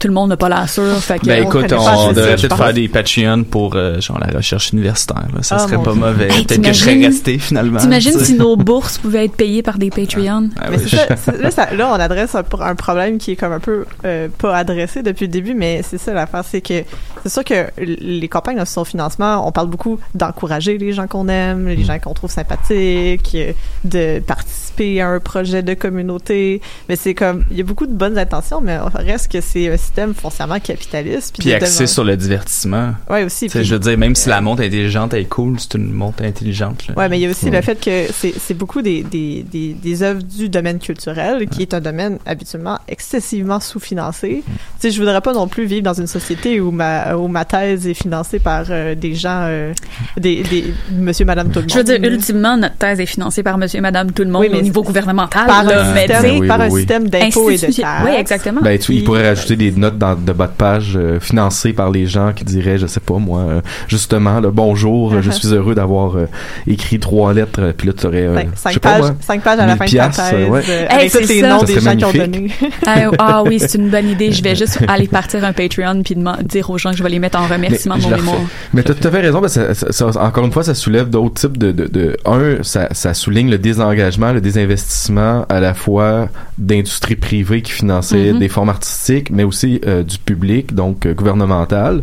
Tout 0.00 0.08
le 0.08 0.14
monde 0.14 0.30
n'a 0.30 0.36
pas 0.38 0.48
la 0.48 0.66
sûr. 0.66 0.96
Fait 0.96 1.18
que 1.18 1.26
Ben 1.26 1.42
écoute, 1.44 1.72
on, 1.72 2.12
devrait 2.12 2.34
peut-être 2.36 2.56
faire 2.56 2.72
des 2.72 2.88
Patreon 2.88 3.44
pour 3.44 3.76
euh, 3.76 4.00
genre 4.00 4.18
la 4.18 4.34
recherche 4.36 4.72
universitaire. 4.72 5.26
Là. 5.34 5.42
Ça 5.42 5.56
Ah, 5.56 5.58
serait 5.60 5.76
pas 5.76 5.92
Dieu. 5.92 6.00
mauvais. 6.00 6.28
Hey, 6.32 6.44
peut-être 6.46 6.62
que 6.62 6.68
je 6.72 6.72
serais 6.72 7.04
resté 7.04 7.38
finalement. 7.38 7.78
T'imagines 7.78 8.18
si 8.18 8.32
nos 8.34 8.56
bourses 8.56 8.96
pouvaient 8.96 9.26
être 9.26 9.36
payées 9.36 9.62
par 9.62 9.76
des 9.78 9.90
Patreon? 9.90 10.48
Ah 10.58 10.70
Mais 10.70 10.78
ça, 10.78 11.32
là, 11.38 11.50
ça- 11.50 11.74
là, 11.74 11.90
on 11.90 12.00
adresse 12.00 12.34
un, 12.34 12.44
un 12.60 12.74
problème 12.74 13.18
qui 13.18 13.32
est 13.32 13.36
comme 13.36 13.52
un 13.52 13.60
peu 13.60 13.84
euh, 14.06 14.28
pas 14.38 14.56
adressé 14.56 15.02
depuis 15.02 15.26
le 15.26 15.32
début, 15.32 15.52
mais 15.54 15.82
c'est 15.86 15.98
ça 15.98 16.14
l'affaire, 16.14 16.44
c'est 16.50 16.62
que 16.62 16.82
c'est 17.22 17.28
sûr 17.30 17.44
que 17.44 17.66
les 17.78 18.28
campagnes 18.28 18.58
de 18.58 18.64
son 18.64 18.84
financement, 18.86 19.46
on 19.46 19.52
parle 19.52 19.68
beaucoup 19.68 20.00
d'encourager 20.14 20.78
les 20.78 20.94
gens 20.94 21.06
qu'on 21.08 21.28
aime, 21.28 21.68
les 21.68 21.84
gens 21.84 21.98
qu'on 21.98 22.14
trouve 22.14 22.30
sympathiques, 22.30 23.32
euh, 23.34 23.52
de 23.84 24.20
participer 24.20 25.02
à 25.02 25.08
un 25.08 25.20
projet 25.20 25.62
de 25.62 25.74
communauté, 25.74 26.62
mais 26.88 26.96
c'est 26.96 27.12
comme 27.14 27.44
il 27.50 27.58
y 27.58 27.60
a 27.60 27.64
beaucoup 27.64 27.86
de 27.86 27.92
bonnes 27.92 28.16
intentions, 28.16 28.62
mais 28.62 28.78
reste 28.94 29.30
que 29.30 29.42
c'est 29.42 29.68
un 29.68 29.76
système 29.90 30.14
foncièrement 30.14 30.60
capitaliste. 30.60 31.36
Puis 31.38 31.50
de 31.50 31.54
axé 31.54 31.86
sur 31.86 32.04
le 32.04 32.16
divertissement. 32.16 32.92
Ouais, 33.08 33.24
aussi, 33.24 33.46
Tu 33.48 33.58
puis- 33.58 33.64
je 33.66 33.74
veux 33.74 33.80
dire, 33.80 33.98
même 33.98 34.14
si 34.14 34.28
la 34.28 34.40
montre 34.40 34.62
intelligente 34.62 35.14
est 35.14 35.24
cool, 35.24 35.58
c'est 35.58 35.74
une 35.74 35.92
montre 35.92 36.22
intelligente. 36.22 36.84
Ouais, 36.96 37.08
mais 37.08 37.18
il 37.18 37.22
y 37.22 37.26
a 37.26 37.30
aussi 37.30 37.46
Ouais. 37.46 37.50
le 37.50 37.62
fait 37.62 37.74
que 37.80 38.06
c'est 38.12 38.32
c'est 38.38 38.54
beaucoup 38.54 38.82
des, 38.82 39.02
des, 39.02 39.42
des, 39.50 39.74
des 39.74 40.02
œuvres 40.02 40.22
du 40.22 40.48
domaine 40.48 40.78
culturel, 40.78 41.48
qui 41.48 41.62
est 41.62 41.74
un 41.74 41.80
domaine 41.80 42.18
habituellement 42.26 42.78
excessivement 42.88 43.58
sous-financé. 43.60 44.42
Tu 44.46 44.52
sais, 44.78 44.90
je 44.90 44.98
voudrais 45.00 45.20
pas 45.20 45.32
non 45.32 45.48
plus 45.48 45.64
vivre 45.64 45.82
dans 45.82 45.94
une 45.94 46.06
société 46.06 46.60
où 46.60 46.70
ma, 46.70 47.16
où 47.16 47.26
ma 47.28 47.44
thèse 47.44 47.86
est 47.86 47.94
financée 47.94 48.38
par 48.38 48.66
euh, 48.70 48.94
des 48.94 49.14
gens, 49.14 49.42
euh, 49.44 49.72
des, 50.16 50.42
des 50.44 50.72
monsieur, 50.92 51.24
madame, 51.24 51.48
tout 51.48 51.56
le 51.58 51.62
monde. 51.62 51.70
Je 51.72 51.78
veux 51.78 51.84
dire, 51.84 51.98
ultimement, 52.02 52.56
notre 52.56 52.76
thèse 52.76 53.00
est 53.00 53.06
financée 53.06 53.42
par 53.42 53.58
monsieur 53.58 53.78
et 53.78 53.82
madame 53.82 54.12
tout 54.12 54.22
le 54.22 54.30
monde 54.30 54.42
Oui, 54.42 54.48
mais 54.52 54.58
au 54.58 54.62
niveau 54.62 54.82
gouvernemental. 54.82 55.46
par 55.46 55.64
là, 55.64 55.82
un 55.90 55.96
système, 55.96 56.22
tu 56.22 56.40
sais, 56.42 56.46
par 56.46 56.60
un 56.60 56.64
oui, 56.66 56.70
oui. 56.72 56.80
système 56.80 57.08
d'impôts 57.08 57.50
et 57.50 57.56
de 57.56 57.60
taxes. 57.66 57.80
Oui, 58.04 58.10
exactement. 58.16 58.60
Ben, 58.62 58.78
tu, 58.78 58.94
il 58.94 59.04
pourrait 59.04 59.28
rajouter 59.28 59.56
des 59.56 59.70
notes 59.80 59.98
dans, 59.98 60.14
de 60.14 60.32
bas 60.32 60.46
de 60.46 60.52
page 60.56 60.92
euh, 60.96 61.18
financées 61.20 61.72
par 61.72 61.90
les 61.90 62.06
gens 62.06 62.32
qui 62.34 62.44
diraient, 62.44 62.78
je 62.78 62.86
sais 62.86 63.00
pas 63.00 63.14
moi, 63.18 63.40
euh, 63.40 63.60
justement, 63.88 64.38
le 64.40 64.50
bonjour, 64.50 65.12
euh, 65.14 65.22
je 65.22 65.30
suis 65.32 65.48
heureux 65.48 65.74
d'avoir 65.74 66.16
euh, 66.16 66.26
écrit 66.66 66.98
trois 67.00 67.32
lettres, 67.34 67.72
puis 67.76 67.88
là 67.88 67.92
tu 67.96 68.06
aurais, 68.06 68.26
euh, 68.26 68.34
Cinq- 68.36 68.48
je 68.54 68.60
cinq 68.60 68.72
sais 68.74 68.80
pas 68.80 68.90
pages- 68.92 69.00
moi, 69.00 69.14
cinq 69.20 69.42
pages 69.42 69.58
à 69.58 69.66
la 69.66 69.74
1000 69.74 69.76
fin 69.78 69.84
de 69.84 69.90
ta 69.90 69.96
piastres, 69.96 70.30
thèse, 70.30 70.38
euh, 70.40 70.48
ouais. 70.48 70.62
Hey, 70.68 70.86
avec 70.90 71.12
tous 71.12 71.18
c'est 71.26 71.34
les 71.34 71.42
noms 71.42 71.60
Ça 71.60 71.66
des 71.66 71.80
gens 71.80 71.96
qui 71.96 72.04
ont 72.04 72.12
donné. 72.12 72.50
Ah, 72.86 73.10
ah 73.18 73.42
oui, 73.44 73.58
c'est 73.60 73.78
une 73.78 73.88
bonne 73.90 74.08
idée. 74.08 74.32
Je 74.32 74.42
vais 74.42 74.54
juste 74.54 74.78
aller 74.88 75.06
partir 75.18 75.44
un 75.44 75.52
Patreon 75.52 76.02
puis 76.02 76.16
dire 76.44 76.70
aux 76.70 76.78
gens 76.78 76.90
que 76.90 76.96
je 76.96 77.02
vais 77.02 77.08
les 77.10 77.18
mettre 77.18 77.38
en 77.38 77.46
remerciement 77.46 77.96
de 77.96 78.02
mon 78.02 78.10
mémoire. 78.10 78.40
Mais 78.74 78.82
t'as 78.82 78.94
tout 78.94 79.06
à 79.06 79.10
fait 79.10 79.20
raison, 79.20 79.40
parce 79.40 79.54
que 79.54 79.74
ça, 79.74 79.92
ça- 79.92 80.12
ça- 80.12 80.22
encore 80.22 80.44
une 80.44 80.52
fois, 80.52 80.62
ça 80.64 80.74
soulève 80.74 81.08
d'autres 81.10 81.34
types 81.34 81.58
de, 81.58 81.72
de, 81.72 81.86
de- 81.86 82.16
un, 82.24 82.62
ça, 82.62 82.88
ça 82.92 83.14
souligne 83.14 83.50
le 83.50 83.58
désengagement, 83.58 84.32
le 84.32 84.40
désinvestissement 84.40 85.46
à 85.48 85.60
la 85.60 85.74
fois 85.74 86.28
d'industries 86.58 87.16
privées 87.16 87.62
qui 87.62 87.72
finançaient 87.72 88.32
Mhm. 88.32 88.38
des 88.38 88.48
formes 88.48 88.68
artistiques, 88.68 89.30
mais 89.30 89.44
aussi 89.44 89.69
euh, 89.86 90.02
du 90.02 90.18
public, 90.18 90.74
donc 90.74 91.06
euh, 91.06 91.14
gouvernemental, 91.14 92.02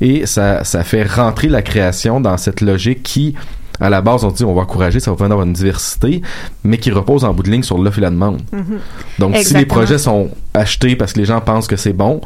et 0.00 0.26
ça, 0.26 0.62
ça 0.62 0.84
fait 0.84 1.02
rentrer 1.02 1.48
la 1.48 1.62
création 1.62 2.20
dans 2.20 2.36
cette 2.36 2.60
logique 2.60 3.02
qui 3.02 3.34
à 3.80 3.88
la 3.90 4.00
base, 4.00 4.24
on 4.24 4.30
dit 4.30 4.44
on 4.44 4.54
va 4.54 4.62
encourager, 4.62 5.00
ça 5.00 5.12
va 5.12 5.28
d'avoir 5.28 5.46
une 5.46 5.52
diversité, 5.52 6.22
mais 6.64 6.78
qui 6.78 6.90
repose 6.90 7.24
en 7.24 7.32
bout 7.32 7.42
de 7.44 7.50
ligne 7.50 7.62
sur 7.62 7.78
l'offre 7.78 7.98
et 7.98 8.02
la 8.02 8.10
demande. 8.10 8.40
Mhm. 8.52 8.78
Donc, 9.18 9.36
si 9.36 9.54
les 9.54 9.66
projets 9.66 9.98
sont 9.98 10.30
achetés 10.52 10.96
parce 10.96 11.12
que 11.12 11.20
les 11.20 11.24
gens 11.24 11.40
pensent 11.40 11.68
que 11.68 11.76
c'est 11.76 11.92
bon, 11.92 12.20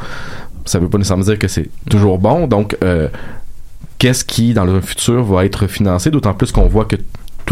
ça 0.64 0.78
veut 0.78 0.88
pas 0.88 0.98
nécessairement 0.98 1.24
dire 1.24 1.38
que 1.38 1.48
c'est 1.48 1.68
toujours 1.90 2.18
bon. 2.18 2.46
Donc, 2.46 2.76
euh, 2.82 3.08
qu'est-ce 3.98 4.24
qui, 4.24 4.54
dans 4.54 4.64
le 4.64 4.80
futur, 4.80 5.24
va 5.24 5.44
être 5.44 5.66
financé? 5.66 6.10
D'autant 6.10 6.34
plus 6.34 6.52
qu'on 6.52 6.68
voit 6.68 6.84
que 6.84 6.96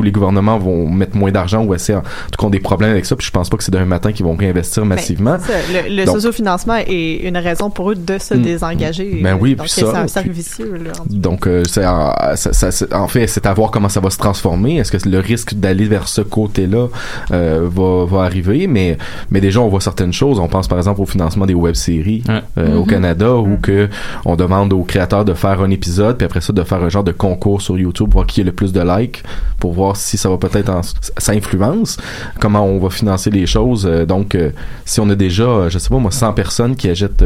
tous 0.01 0.05
les 0.05 0.13
gouvernements 0.13 0.59
vont 0.59 0.89
mettre 0.89 1.15
moins 1.15 1.31
d'argent 1.31 1.63
ou 1.63 1.75
essayer, 1.75 1.99
en 1.99 2.01
tout 2.01 2.39
cas, 2.39 2.47
ont 2.47 2.51
des 2.51 2.59
problèmes 2.61 2.91
avec 2.93 3.05
ça. 3.05 3.17
Puis 3.17 3.27
je 3.27 3.31
pense 3.31 3.51
pas 3.51 3.59
que 3.59 3.65
c'est 3.65 3.71
d'un 3.71 3.85
matin 3.85 4.13
qu'ils 4.13 4.25
vont 4.25 4.35
réinvestir 4.35 4.87
massivement. 4.87 5.33
Ben, 5.33 5.41
ça. 5.41 5.53
Le, 5.89 5.95
le 5.95 6.05
Donc, 6.07 6.15
sociofinancement 6.15 6.77
est 6.87 7.17
une 7.17 7.37
raison 7.37 7.69
pour 7.69 7.91
eux 7.91 7.95
de 7.95 8.19
se 8.19 8.33
Mm. 8.35 8.43
désengager. 8.43 9.21
Ben 9.23 9.37
oui, 9.39 9.51
Donc, 9.57 9.67
puis 9.67 9.71
c'est 9.75 9.85
un 9.85 10.01
puis- 10.01 10.09
cercle 10.09 10.31
vicieux. 10.31 10.73
Là, 10.83 10.93
Donc, 11.11 11.47
euh, 11.47 11.63
c'est 11.69 11.85
en, 11.85 12.15
ça- 12.37 12.53
ça- 12.55 12.71
c'est- 12.71 12.95
en 12.95 13.09
fait, 13.09 13.27
c'est 13.27 13.45
à 13.45 13.53
voir 13.53 13.71
comment 13.71 13.91
ça 13.91 14.01
va 14.01 14.09
se 14.09 14.17
transformer. 14.17 14.77
Est-ce 14.79 14.91
que 14.93 15.07
le 15.09 15.19
risque 15.19 15.53
d'aller 15.55 15.85
vers 15.85 16.09
ce 16.09 16.23
côté-là 16.23 16.87
euh, 17.33 17.69
va, 17.71 18.07
va 18.07 18.23
arriver? 18.23 18.67
Mais, 18.67 18.97
mais 19.31 19.41
déjà, 19.43 19.61
on 19.61 19.69
voit 19.69 19.81
certaines 19.83 20.13
choses. 20.15 20.39
On 20.39 20.49
pense 20.49 20.67
par 20.67 20.79
exemple 20.79 21.01
au 21.03 21.07
financement 21.07 21.45
des 21.45 21.55
web-séries 21.55 22.23
euh, 22.31 22.77
au 22.77 22.81
Mhm. 22.85 22.87
Canada, 22.87 23.35
où 23.37 23.59
que 23.61 23.89
on 24.25 24.37
demande 24.37 24.73
aux 24.73 24.83
créateurs 24.85 25.25
de 25.27 25.35
faire 25.35 25.61
un 25.61 25.71
épisode, 25.71 26.17
puis 26.17 26.25
après 26.25 26.41
ça, 26.41 26.53
de 26.55 26.63
faire 26.63 26.83
un 26.83 26.89
genre 26.89 27.05
de 27.05 27.13
concours 27.13 27.61
sur 27.61 27.79
YouTube, 27.79 28.09
voir 28.13 28.27
qui 28.27 28.41
a 28.41 28.45
le 28.45 28.53
plus 28.53 28.73
de 28.73 28.81
likes, 28.81 29.23
pour 29.59 29.73
voir 29.73 29.90
si 29.97 30.17
ça 30.17 30.29
va 30.29 30.39
peut-être 30.39 30.71
ça 31.19 31.33
influence 31.33 31.97
comment 32.39 32.65
on 32.65 32.79
va 32.79 32.91
financer 32.91 33.31
les 33.31 33.47
choses. 33.47 33.87
Euh, 33.87 34.07
donc, 34.07 34.35
euh, 34.35 34.51
si 34.85 35.01
on 35.01 35.09
a 35.11 35.15
déjà, 35.15 35.45
euh, 35.45 35.71
je 35.71 35.79
sais 35.79 35.89
pas 35.89 35.99
moi, 35.99 36.11
100 36.11 36.33
personnes 36.33 36.77
qui 36.77 36.89
achètent 36.89 37.25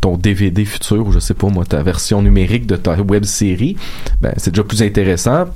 ton 0.00 0.16
DVD 0.16 0.64
futur 0.64 1.06
ou 1.06 1.12
je 1.12 1.18
sais 1.18 1.34
pas 1.34 1.48
moi 1.48 1.64
ta 1.64 1.82
version 1.82 2.22
numérique 2.22 2.66
de 2.66 2.76
ta 2.76 2.94
web 3.00 3.24
série, 3.24 3.76
ben 4.20 4.32
c'est 4.36 4.52
déjà 4.52 4.62
plus 4.62 4.82
intéressant 4.82 5.46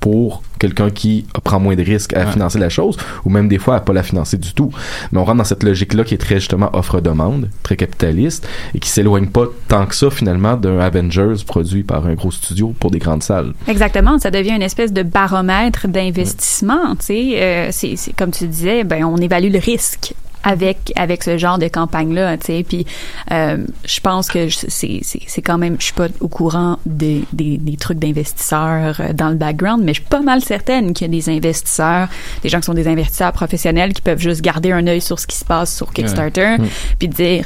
pour 0.00 0.42
quelqu'un 0.58 0.90
qui 0.90 1.26
prend 1.44 1.60
moins 1.60 1.74
de 1.76 1.82
risques 1.82 2.14
à 2.14 2.20
Ouais. 2.24 2.32
financer 2.32 2.58
la 2.58 2.68
chose 2.68 2.96
ou 3.24 3.30
même 3.30 3.48
des 3.48 3.58
fois 3.58 3.76
à 3.76 3.80
pas 3.80 3.92
la 3.92 4.02
financer 4.02 4.36
du 4.38 4.52
tout. 4.54 4.70
Mais 5.12 5.18
on 5.18 5.24
rentre 5.24 5.38
dans 5.38 5.44
cette 5.44 5.62
logique 5.62 5.94
là 5.94 6.04
qui 6.04 6.14
est 6.14 6.18
très 6.18 6.36
justement 6.36 6.70
offre-demande, 6.74 7.48
très 7.62 7.76
capitaliste 7.76 8.46
et 8.74 8.78
qui 8.78 8.88
s'éloigne 8.88 9.26
pas 9.26 9.44
tant 9.68 9.86
que 9.86 9.94
ça 9.94 10.10
finalement 10.10 10.56
d'un 10.56 10.78
Avengers 10.80 11.34
produit 11.46 11.82
par 11.82 12.06
un 12.06 12.14
gros 12.14 12.30
studio 12.30 12.74
pour 12.78 12.90
des 12.90 12.98
grandes 12.98 13.22
salles. 13.22 13.52
Exactement, 13.68 14.18
ça 14.18 14.30
devient 14.30 14.52
une 14.56 14.62
espèce 14.62 14.92
de 14.92 15.02
baromètre 15.02 15.86
d'investissement. 15.88 16.94
Tu 16.96 17.04
sais, 17.06 17.32
euh, 17.36 17.68
c'est 17.70 17.96
comme 18.16 18.30
tu 18.30 18.46
disais, 18.46 18.84
ben 18.84 19.04
on 19.04 19.16
évalue 19.16 19.52
le 19.52 19.58
risque 19.58 20.14
avec 20.42 20.92
avec 20.96 21.22
ce 21.22 21.36
genre 21.38 21.58
de 21.58 21.68
campagne 21.68 22.14
là 22.14 22.36
tu 22.38 22.46
sais. 22.46 22.64
Puis 22.66 22.86
euh, 23.30 23.58
je 23.84 24.00
pense 24.00 24.28
que 24.28 24.48
c'est 24.48 25.00
c'est 25.02 25.20
c'est 25.26 25.42
quand 25.42 25.58
même 25.58 25.76
je 25.78 25.84
suis 25.84 25.92
pas 25.92 26.08
au 26.20 26.28
courant 26.28 26.78
des 26.86 27.24
des, 27.32 27.58
des 27.58 27.76
trucs 27.76 27.98
d'investisseurs 27.98 29.00
euh, 29.00 29.12
dans 29.12 29.28
le 29.28 29.34
background 29.34 29.82
mais 29.84 29.92
je 29.94 30.00
suis 30.00 30.08
pas 30.08 30.20
mal 30.20 30.40
certaine 30.40 30.92
qu'il 30.94 31.06
y 31.06 31.10
a 31.10 31.12
des 31.20 31.28
investisseurs 31.28 32.08
des 32.42 32.48
gens 32.48 32.60
qui 32.60 32.66
sont 32.66 32.74
des 32.74 32.88
investisseurs 32.88 33.32
professionnels 33.32 33.92
qui 33.92 34.02
peuvent 34.02 34.18
juste 34.20 34.40
garder 34.40 34.72
un 34.72 34.86
œil 34.86 35.00
sur 35.00 35.18
ce 35.18 35.26
qui 35.26 35.36
se 35.36 35.44
passe 35.44 35.74
sur 35.74 35.92
Kickstarter 35.92 36.56
Ouais. 36.58 36.68
Puis 36.98 37.08
dire 37.08 37.44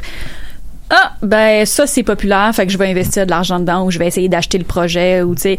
ah 0.90 1.12
ben 1.22 1.66
ça 1.66 1.86
c'est 1.86 2.02
populaire 2.02 2.54
fait 2.54 2.66
que 2.66 2.72
je 2.72 2.78
vais 2.78 2.88
investir 2.88 3.24
de 3.26 3.30
l'argent 3.30 3.58
dedans 3.58 3.84
ou 3.84 3.90
je 3.90 3.98
vais 3.98 4.06
essayer 4.06 4.28
d'acheter 4.28 4.58
le 4.58 4.64
projet 4.64 5.22
ou 5.22 5.34
tu 5.34 5.42
sais 5.42 5.58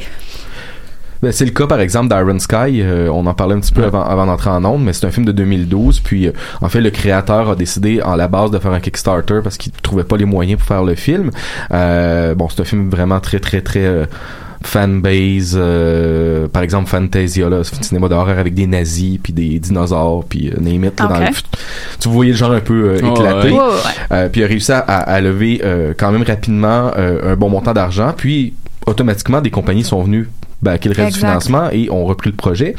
Ben, 1.25 1.31
c'est 1.31 1.45
le 1.45 1.49
cas 1.49 1.65
par 1.65 1.79
exemple 1.79 2.13
d'Iron 2.13 2.37
Sky, 2.37 2.83
euh, 2.83 3.09
on 3.11 3.25
en 3.25 3.33
parlait 3.33 3.55
un 3.55 3.59
petit 3.59 3.71
peu 3.71 3.83
avant, 3.83 4.03
avant 4.03 4.27
d'entrer 4.27 4.51
en 4.51 4.63
onde, 4.63 4.83
mais 4.83 4.93
c'est 4.93 5.07
un 5.07 5.09
film 5.11 5.25
de 5.25 5.31
2012, 5.31 6.01
puis 6.01 6.27
euh, 6.27 6.33
en 6.61 6.69
fait 6.69 6.81
le 6.81 6.91
créateur 6.91 7.49
a 7.49 7.55
décidé 7.55 7.99
en 8.03 8.15
la 8.15 8.27
base 8.27 8.51
de 8.51 8.59
faire 8.59 8.73
un 8.73 8.79
Kickstarter 8.79 9.39
parce 9.43 9.57
qu'il 9.57 9.71
trouvait 9.71 10.03
pas 10.03 10.17
les 10.17 10.25
moyens 10.25 10.59
pour 10.59 10.67
faire 10.67 10.83
le 10.83 10.93
film. 10.93 11.31
Euh, 11.71 12.35
bon, 12.35 12.47
c'est 12.47 12.61
un 12.61 12.63
film 12.63 12.91
vraiment 12.91 13.19
très 13.19 13.39
très 13.39 13.61
très 13.61 13.85
euh, 13.85 14.05
fanbase 14.61 15.55
euh, 15.55 16.47
par 16.47 16.61
exemple 16.61 16.89
Fantasia 16.89 17.49
là 17.49 17.63
c'est 17.63 17.79
un 17.79 17.81
cinéma 17.81 18.07
d'horreur 18.07 18.37
avec 18.37 18.53
des 18.53 18.67
nazis 18.67 19.19
puis 19.21 19.33
des 19.33 19.57
dinosaures 19.59 20.25
puis 20.29 20.49
euh, 20.49 20.59
name 20.59 20.85
it, 20.85 20.99
là, 20.99 21.07
dans 21.07 21.19
le 21.19 21.25
tu 21.99 22.09
voyais 22.09 22.33
le 22.33 22.37
genre 22.37 22.51
un 22.51 22.59
peu 22.59 22.89
euh, 22.91 22.97
éclaté. 22.97 23.51
Ouais. 23.51 23.59
Euh, 24.11 24.29
puis 24.29 24.41
il 24.41 24.43
a 24.43 24.47
réussi 24.47 24.71
à, 24.71 24.77
à 24.79 25.21
lever 25.21 25.61
euh, 25.63 25.93
quand 25.97 26.11
même 26.11 26.23
rapidement 26.23 26.91
euh, 26.97 27.33
un 27.33 27.35
bon 27.35 27.49
montant 27.49 27.73
d'argent 27.73 28.13
puis 28.15 28.53
automatiquement 28.85 29.41
des 29.41 29.49
compagnies 29.49 29.83
sont 29.83 30.03
venues 30.03 30.29
backer 30.65 30.89
le 30.89 30.95
reste 30.95 31.13
du 31.13 31.19
financement 31.19 31.69
et 31.71 31.89
ont 31.89 32.05
repris 32.05 32.29
le 32.29 32.35
projet. 32.35 32.75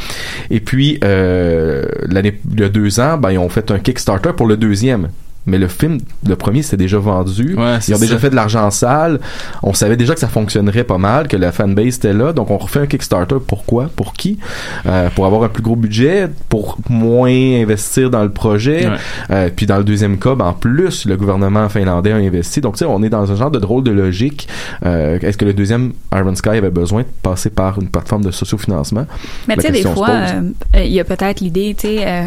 Et 0.51 0.61
puis 0.61 0.99
euh, 1.03 1.87
l'année 2.03 2.39
il 2.53 2.61
y 2.61 2.65
a 2.65 2.69
deux 2.69 3.01
ans 3.01 3.17
ben 3.17 3.31
ils 3.31 3.39
ont 3.39 3.49
fait 3.49 3.71
un 3.71 3.79
Kickstarter 3.79 4.33
pour 4.37 4.47
le 4.47 4.57
deuxième 4.57 5.09
mais 5.47 5.59
le 5.59 5.69
film, 5.69 5.99
le 6.27 6.37
premier, 6.37 6.63
c'était 6.63 6.77
déjà 6.77 6.99
vendu. 6.99 7.55
Ouais, 7.57 7.79
Ils 7.89 7.95
ont 7.95 7.99
déjà 7.99 8.15
ça. 8.15 8.19
fait 8.19 8.31
de 8.31 8.35
l'argent 8.37 8.71
sale. 8.71 9.21
On 9.63 9.73
savait 9.75 9.97
déjà 9.97 10.15
que 10.15 10.21
ça 10.21 10.29
fonctionnerait 10.29 10.85
pas 10.85 10.99
mal, 10.99 11.29
que 11.29 11.37
la 11.37 11.53
fanbase 11.53 11.97
était 11.97 12.13
là. 12.13 12.33
Donc, 12.33 12.51
on 12.51 12.59
refait 12.59 12.81
un 12.81 12.87
Kickstarter. 12.87 13.37
Pourquoi? 13.47 13.89
Pour 13.95 14.13
qui? 14.13 14.39
Euh, 14.87 15.09
pour 15.15 15.27
avoir 15.27 15.45
un 15.45 15.49
plus 15.49 15.63
gros 15.63 15.77
budget, 15.77 16.29
pour 16.49 16.79
moins 16.89 17.31
investir 17.31 18.11
dans 18.11 18.23
le 18.23 18.31
projet. 18.31 18.89
Ouais. 18.89 18.97
Euh, 19.31 19.51
puis 19.55 19.67
dans 19.67 19.79
le 19.79 19.85
deuxième 19.85 20.19
cas, 20.19 20.35
ben, 20.35 20.47
en 20.47 20.53
plus, 20.53 21.05
le 21.07 21.17
gouvernement 21.17 21.69
finlandais 21.69 22.13
a 22.13 22.17
investi. 22.17 22.61
Donc, 22.61 22.75
tu 22.75 22.81
sais, 22.81 22.85
on 22.85 23.03
est 23.03 23.09
dans 23.11 23.31
un 23.31 23.37
genre 23.37 23.51
de 23.51 23.59
drôle 23.59 23.85
de 23.85 23.91
logique. 23.93 24.49
Euh, 24.85 25.19
Est-ce 25.21 25.37
que 25.39 25.45
le 25.45 25.55
deuxième 25.55 25.93
Iron 26.15 26.35
Sky 26.35 26.51
avait 26.51 26.71
besoin 26.71 27.03
de 27.03 27.09
passer 27.23 27.51
par 27.51 27.81
une 27.81 27.89
plateforme 27.89 28.25
de 28.25 28.31
sociofinancement? 28.31 29.07
Mais 29.49 29.55
tu 29.57 29.63
sais, 29.63 29.71
des 29.73 29.83
fois, 29.83 30.11
euh, 30.11 30.43
euh, 30.75 30.83
il 30.85 30.93
y 30.93 31.01
a 31.01 31.05
peut-être 31.05 31.41
l'idée, 31.41 31.75
tu 31.79 31.87
sais, 31.89 32.07
euh, 32.07 32.23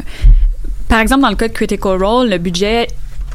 par 0.87 0.99
exemple, 0.99 1.21
dans 1.21 1.29
le 1.29 1.35
cas 1.35 1.47
de 1.47 1.53
Critical 1.53 2.01
Role, 2.03 2.29
le 2.29 2.37
budget 2.37 2.87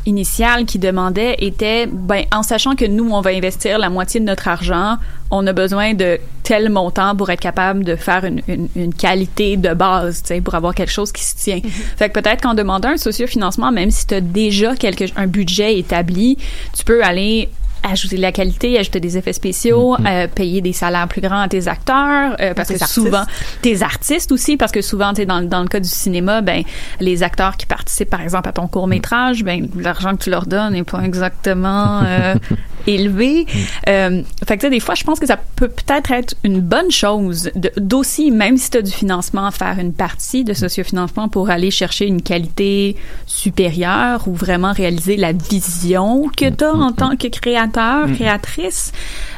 initial 0.07 0.67
qui 0.67 0.79
demandait 0.79 1.37
était, 1.39 1.87
ben, 1.87 2.25
en 2.33 2.43
sachant 2.43 2.75
que 2.75 2.85
nous, 2.85 3.11
on 3.11 3.21
va 3.21 3.31
investir 3.31 3.79
la 3.79 3.91
moitié 3.91 4.21
de 4.21 4.25
notre 4.25 4.49
argent, 4.49 4.97
on 5.31 5.47
a 5.47 5.53
besoin 5.53 5.95
de 5.95 6.19
tel 6.43 6.69
montant 6.71 7.17
pour 7.17 7.31
être 7.31 7.41
capable 7.41 7.85
de 7.85 7.97
faire 7.97 8.25
une, 8.25 8.43
une, 8.49 8.69
une 8.77 8.95
qualité 8.95 9.57
de 9.57 9.73
base, 9.75 10.23
tu 10.23 10.29
sais, 10.29 10.41
pour 10.41 10.55
avoir 10.55 10.75
quelque 10.75 10.93
chose 10.93 11.11
qui 11.11 11.25
se 11.25 11.37
tient. 11.37 11.61
Fait 11.97 12.09
que 12.09 12.21
peut-être 12.21 12.43
qu'en 12.43 12.55
demandant 12.55 12.91
un 12.91 12.97
sociofinancement, 12.97 13.73
même 13.73 13.91
si 13.91 14.07
tu 14.07 14.15
as 14.15 14.21
déjà 14.21 14.77
quelque, 14.77 15.05
un 15.17 15.27
budget 15.27 15.79
établi, 15.79 16.37
tu 16.77 16.85
peux 16.85 17.03
aller 17.03 17.49
ajouter 17.85 18.17
de 18.17 18.23
la 18.23 18.33
qualité, 18.33 18.79
ajouter 18.79 19.01
des 19.01 19.19
effets 19.19 19.33
spéciaux, 19.33 19.97
euh, 20.07 20.27
payer 20.27 20.61
des 20.61 20.73
salaires 20.73 21.09
plus 21.09 21.21
grands 21.21 21.41
à 21.41 21.49
tes 21.49 21.69
acteurs, 21.69 22.37
euh, 22.41 22.55
parce 22.55 22.69
Tes 22.69 22.75
que 22.75 22.83
artistes. 22.83 23.03
souvent 23.03 23.25
tes 23.63 23.83
artistes 23.83 24.33
aussi, 24.33 24.57
parce 24.57 24.73
que 24.73 24.83
souvent, 24.83 25.15
sais, 25.15 25.27
dans, 25.27 25.43
dans 25.43 25.63
le 25.63 25.69
cas 25.69 25.81
du 25.81 25.89
cinéma, 25.89 26.41
ben 26.41 26.63
les 27.01 27.23
acteurs 27.23 27.57
qui 27.57 27.67
participent, 27.67 28.11
par 28.11 28.21
exemple, 28.21 28.49
à 28.49 28.53
ton 28.53 28.67
court 28.69 28.87
métrage, 28.87 29.45
ben 29.45 29.69
l'argent 29.77 30.13
que 30.17 30.25
tu 30.25 30.31
leur 30.31 30.47
donnes 30.47 30.73
n'est 30.73 30.83
pas 30.83 31.03
exactement 31.03 32.03
euh, 32.05 32.35
élevé. 32.87 33.47
Euh, 33.89 34.23
fait 34.47 34.57
que 34.57 34.61
tu 34.61 34.67
sais, 34.67 34.71
des 34.71 34.81
fois, 34.81 34.95
je 34.95 35.05
pense 35.05 35.21
que 35.21 35.27
ça 35.27 35.37
peut 35.57 35.69
peut-être 35.69 36.11
être 36.11 36.35
une 36.45 36.61
bonne 36.61 36.91
chose 36.91 37.51
d'aussi, 37.77 38.31
même 38.31 38.57
si 38.57 38.71
tu 38.71 38.79
as 38.79 38.83
du 38.83 38.91
financement, 38.91 39.51
faire 39.51 39.79
une 39.79 39.93
partie 39.93 40.45
de 40.45 40.53
sociofinancement 40.53 41.29
pour 41.29 41.51
aller 41.51 41.71
chercher 41.71 42.07
une 42.07 42.23
qualité 42.23 42.97
supérieure 43.27 44.27
ou 44.29 44.35
vraiment 44.35 44.73
réaliser 44.73 45.17
la 45.17 45.33
vision 45.33 46.29
que 46.37 46.49
tu 46.49 46.65
as 46.65 46.75
en 46.75 46.93
tant 46.93 47.17
que 47.17 47.29
créateur, 47.29 47.74
créatrice. 48.15 48.93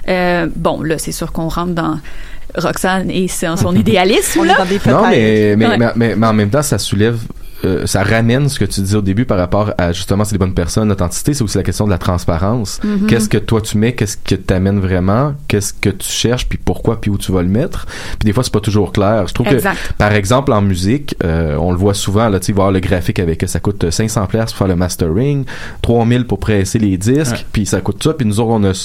Euh, 0.08 0.46
bon, 0.54 0.82
là, 0.82 0.98
c'est 0.98 1.12
sûr 1.12 1.32
qu'on 1.32 1.48
rentre 1.48 1.72
dans 1.72 1.98
Roxane 2.56 3.10
et 3.10 3.28
son, 3.28 3.56
son 3.56 3.74
idéalisme. 3.84 4.40
On 4.40 4.44
est 4.44 4.48
là. 4.48 4.54
dans 4.58 4.64
des 4.66 4.80
Non, 4.90 5.08
mais, 5.08 5.56
mais, 5.56 5.66
Ouais. 5.66 5.78
mais, 5.78 5.86
mais- 5.96 6.16
mais 6.16 6.26
en 6.26 6.32
même 6.32 6.50
temps, 6.50 6.62
ça 6.62 6.78
soulève, 6.78 7.18
euh, 7.64 7.86
ça 7.86 8.02
ramène 8.02 8.48
ce 8.48 8.58
que 8.58 8.64
tu 8.64 8.80
disais 8.80 8.96
au 8.96 9.02
début 9.02 9.24
par 9.24 9.38
rapport 9.38 9.72
à 9.78 9.92
justement 9.92 10.24
c'est 10.24 10.32
les 10.32 10.38
bonnes 10.38 10.54
personnes, 10.54 10.88
l'authenticité, 10.88 11.32
c'est 11.34 11.42
aussi 11.42 11.56
la 11.56 11.62
question 11.64 11.86
de 11.86 11.90
la 11.90 11.98
transparence. 11.98 12.80
Mhm. 12.84 13.06
Qu'est-ce 13.06 13.28
que 13.28 13.38
toi 13.38 13.60
tu 13.60 13.78
mets, 13.78 13.94
qu'est-ce 13.94 14.16
que 14.18 14.34
t'amènes 14.34 14.78
vraiment, 14.80 15.34
qu'est-ce 15.48 15.72
que 15.72 15.88
tu 15.90 16.08
cherches, 16.08 16.48
puis 16.48 16.58
pourquoi, 16.58 17.00
puis 17.00 17.10
où 17.10 17.18
tu 17.18 17.32
vas 17.32 17.42
le 17.42 17.48
mettre? 17.48 17.86
Puis 18.18 18.26
des 18.26 18.32
fois 18.32 18.42
c'est 18.44 18.52
pas 18.52 18.60
toujours 18.60 18.92
clair. 18.92 19.26
Je 19.26 19.34
trouve 19.34 19.48
Exact. 19.48 19.74
que 19.74 19.92
par 19.94 20.12
exemple 20.12 20.52
en 20.52 20.60
musique, 20.62 21.16
euh, 21.24 21.56
on 21.56 21.70
le 21.72 21.78
voit 21.78 21.94
souvent 21.94 22.28
là, 22.28 22.38
tu 22.40 22.46
sais, 22.46 22.52
voir 22.52 22.70
le 22.72 22.80
graphique 22.80 23.18
avec 23.18 23.42
ça 23.48 23.58
coûte 23.60 23.90
500 23.90 24.26
places 24.26 24.52
pour 24.52 24.58
faire 24.58 24.68
le 24.68 24.76
mastering, 24.76 25.44
3000 25.82 26.26
pour 26.26 26.38
presser 26.38 26.78
les 26.78 26.96
disques, 26.98 27.32
Ouais. 27.32 27.46
puis 27.52 27.66
ça 27.66 27.80
coûte 27.80 28.02
ça, 28.02 28.12
puis 28.14 28.26
nous 28.26 28.38
autres 28.40 28.50
on 28.50 28.64
a, 28.64 28.72
tu 28.72 28.80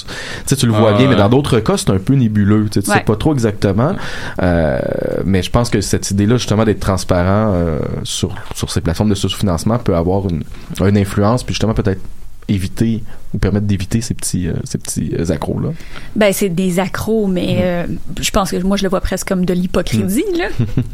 sais 0.46 0.56
tu 0.56 0.66
le 0.66 0.72
vois 0.72 0.92
Ah, 0.94 0.98
bien, 0.98 1.08
mais 1.08 1.14
ouais. 1.16 1.20
dans 1.20 1.30
d'autres 1.30 1.60
cas 1.60 1.76
c'est 1.78 1.90
un 1.90 2.00
peu 2.00 2.14
nébuleux, 2.14 2.66
tu 2.72 2.76
sais, 2.76 2.82
tu 2.82 2.92
sais 2.92 2.98
Ouais. 2.98 3.04
pas 3.04 3.16
trop 3.16 3.34
exactement. 3.34 3.96
Euh, 4.42 4.80
mais 5.26 5.42
je 5.44 5.50
pense 5.52 5.70
que 5.70 5.82
cette 5.82 6.10
idée-là, 6.12 6.38
justement, 6.38 6.64
d'être 6.66 6.80
transparent 6.80 7.54
euh, 7.54 7.80
sur, 8.04 8.34
sur 8.62 8.72
ces 8.72 8.82
plateformes 8.82 9.10
de 9.10 9.16
sous-financement 9.16 9.80
peut 9.80 9.96
avoir 9.96 10.28
une, 10.30 10.44
une 10.80 10.98
influence, 10.98 11.44
puis 11.44 11.54
justement 11.54 11.74
peut-être 11.74 12.00
éviter 12.48 13.02
ou 13.34 13.38
permettre 13.38 13.66
d'éviter 13.66 14.02
ces 14.02 14.14
petits 14.14 14.48
euh, 14.48 14.54
ces 14.66 14.78
petits 14.78 15.14
euh, 15.18 15.30
accros 15.32 15.60
là. 15.60 15.70
Ben, 16.16 16.34
c'est 16.34 16.50
des 16.50 16.80
accros, 16.80 17.28
mais 17.28 17.60
euh, 17.62 17.88
je 18.20 18.30
pense 18.32 18.52
que 18.52 18.58
moi, 18.58 18.76
je 18.78 18.84
le 18.84 18.90
vois 18.90 19.00
presque 19.00 19.28
comme 19.28 19.46
de 19.46 19.54
l'hypocrisie, 19.54 20.26
là. 20.38 20.48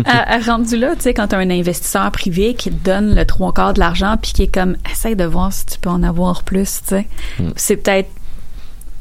à, 0.06 0.36
à 0.36 0.40
rendu 0.40 0.78
là, 0.78 0.96
tu 0.96 1.04
sais, 1.04 1.14
quand 1.14 1.28
t'as 1.30 1.38
un 1.40 1.50
investisseur 1.50 2.12
privé 2.12 2.54
qui 2.54 2.70
te 2.70 2.84
donne 2.86 3.16
le 3.16 3.26
trois 3.26 3.54
quarts 3.54 3.74
de 3.74 3.80
l'argent 3.80 4.16
puis 4.22 4.34
qui 4.34 4.44
est 4.44 4.54
comme, 4.54 4.76
essaye 4.92 5.16
de 5.16 5.24
voir 5.26 5.52
si 5.52 5.66
tu 5.66 5.80
peux 5.80 5.90
en 5.90 6.04
avoir 6.04 6.44
plus, 6.44 6.82
tu 6.88 6.90
sais. 6.96 7.08
C'est 7.56 7.78
peut-être 7.78 8.10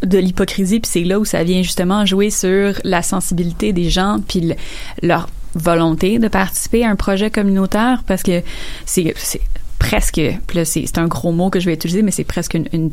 de 0.02 0.18
l'hypocrisie 0.18 0.80
puis 0.80 0.90
c'est 0.92 1.04
là 1.04 1.18
où 1.18 1.24
ça 1.24 1.42
vient 1.42 1.62
justement 1.62 2.04
jouer 2.06 2.28
sur 2.30 2.74
la 2.84 3.02
sensibilité 3.02 3.72
des 3.72 3.88
gens 3.90 4.18
puis 4.26 4.40
le- 4.40 4.54
leur 5.02 5.26
volonté 5.57 6.18
de 6.18 6.28
participer 6.28 6.84
à 6.84 6.90
un 6.90 6.96
projet 6.96 7.30
communautaire 7.30 8.02
parce 8.07 8.22
que 8.22 8.42
c'est 8.84 9.12
c'est 9.16 9.40
presque 9.78 10.20
c'est 10.64 10.64
c'est 10.86 10.98
un 10.98 11.07
gros 11.07 11.32
mot 11.32 11.50
que 11.50 11.61
je 11.61 11.66
vais 11.66 11.74
utiliser 11.74 12.02
mais 12.02 12.11
c'est 12.11 12.24
presque 12.24 12.54
une, 12.54 12.66
une 12.72 12.90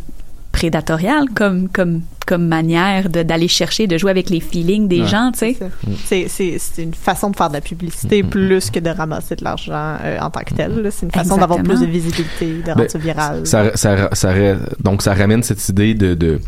prédatoriale 0.52 1.26
comme 1.36 1.68
comme 1.70 2.02
comme 2.26 2.48
manière 2.48 3.10
de- 3.10 3.24
d'aller 3.24 3.48
chercher 3.48 3.88
de 3.88 3.98
jouer 3.98 4.12
avec 4.12 4.30
les 4.30 4.40
feelings 4.40 4.88
des 4.88 5.02
Ouais. 5.02 5.08
gens 5.08 5.32
tu 5.34 5.40
sais 5.40 5.58
C'est, 6.06 6.28
c'est, 6.30 6.58
c'est 6.60 6.84
une 6.84 6.94
façon 6.94 7.32
de 7.32 7.36
faire 7.36 7.50
de 7.50 7.56
la 7.56 7.62
publicité 7.62 8.24
plus 8.24 8.70
que 8.70 8.80
de 8.80 8.90
ramasser 8.90 9.36
de 9.36 9.44
l'argent 9.44 9.98
euh, 10.04 10.20
en 10.22 10.30
tant 10.30 10.42
que 10.42 10.54
tel. 10.54 10.88
C'est 10.92 11.06
une 11.08 11.12
façon 11.12 11.38
d'avoir 11.38 11.62
plus 11.64 11.82
de 11.82 11.86
visibilité, 11.86 12.62
de 12.66 12.70
rendre 12.70 12.78
Ben, 12.84 12.90
ça 12.90 12.98
viral. 13.00 13.46
Ça, 13.48 13.76
ça, 13.76 14.10
ça, 14.14 14.30
ra- 14.32 14.60
donc 14.80 15.02
ça 15.02 15.14
ramène 15.14 15.44
cette 15.44 15.68
idée 15.68 15.96
de, 15.96 16.14
de 16.14 16.40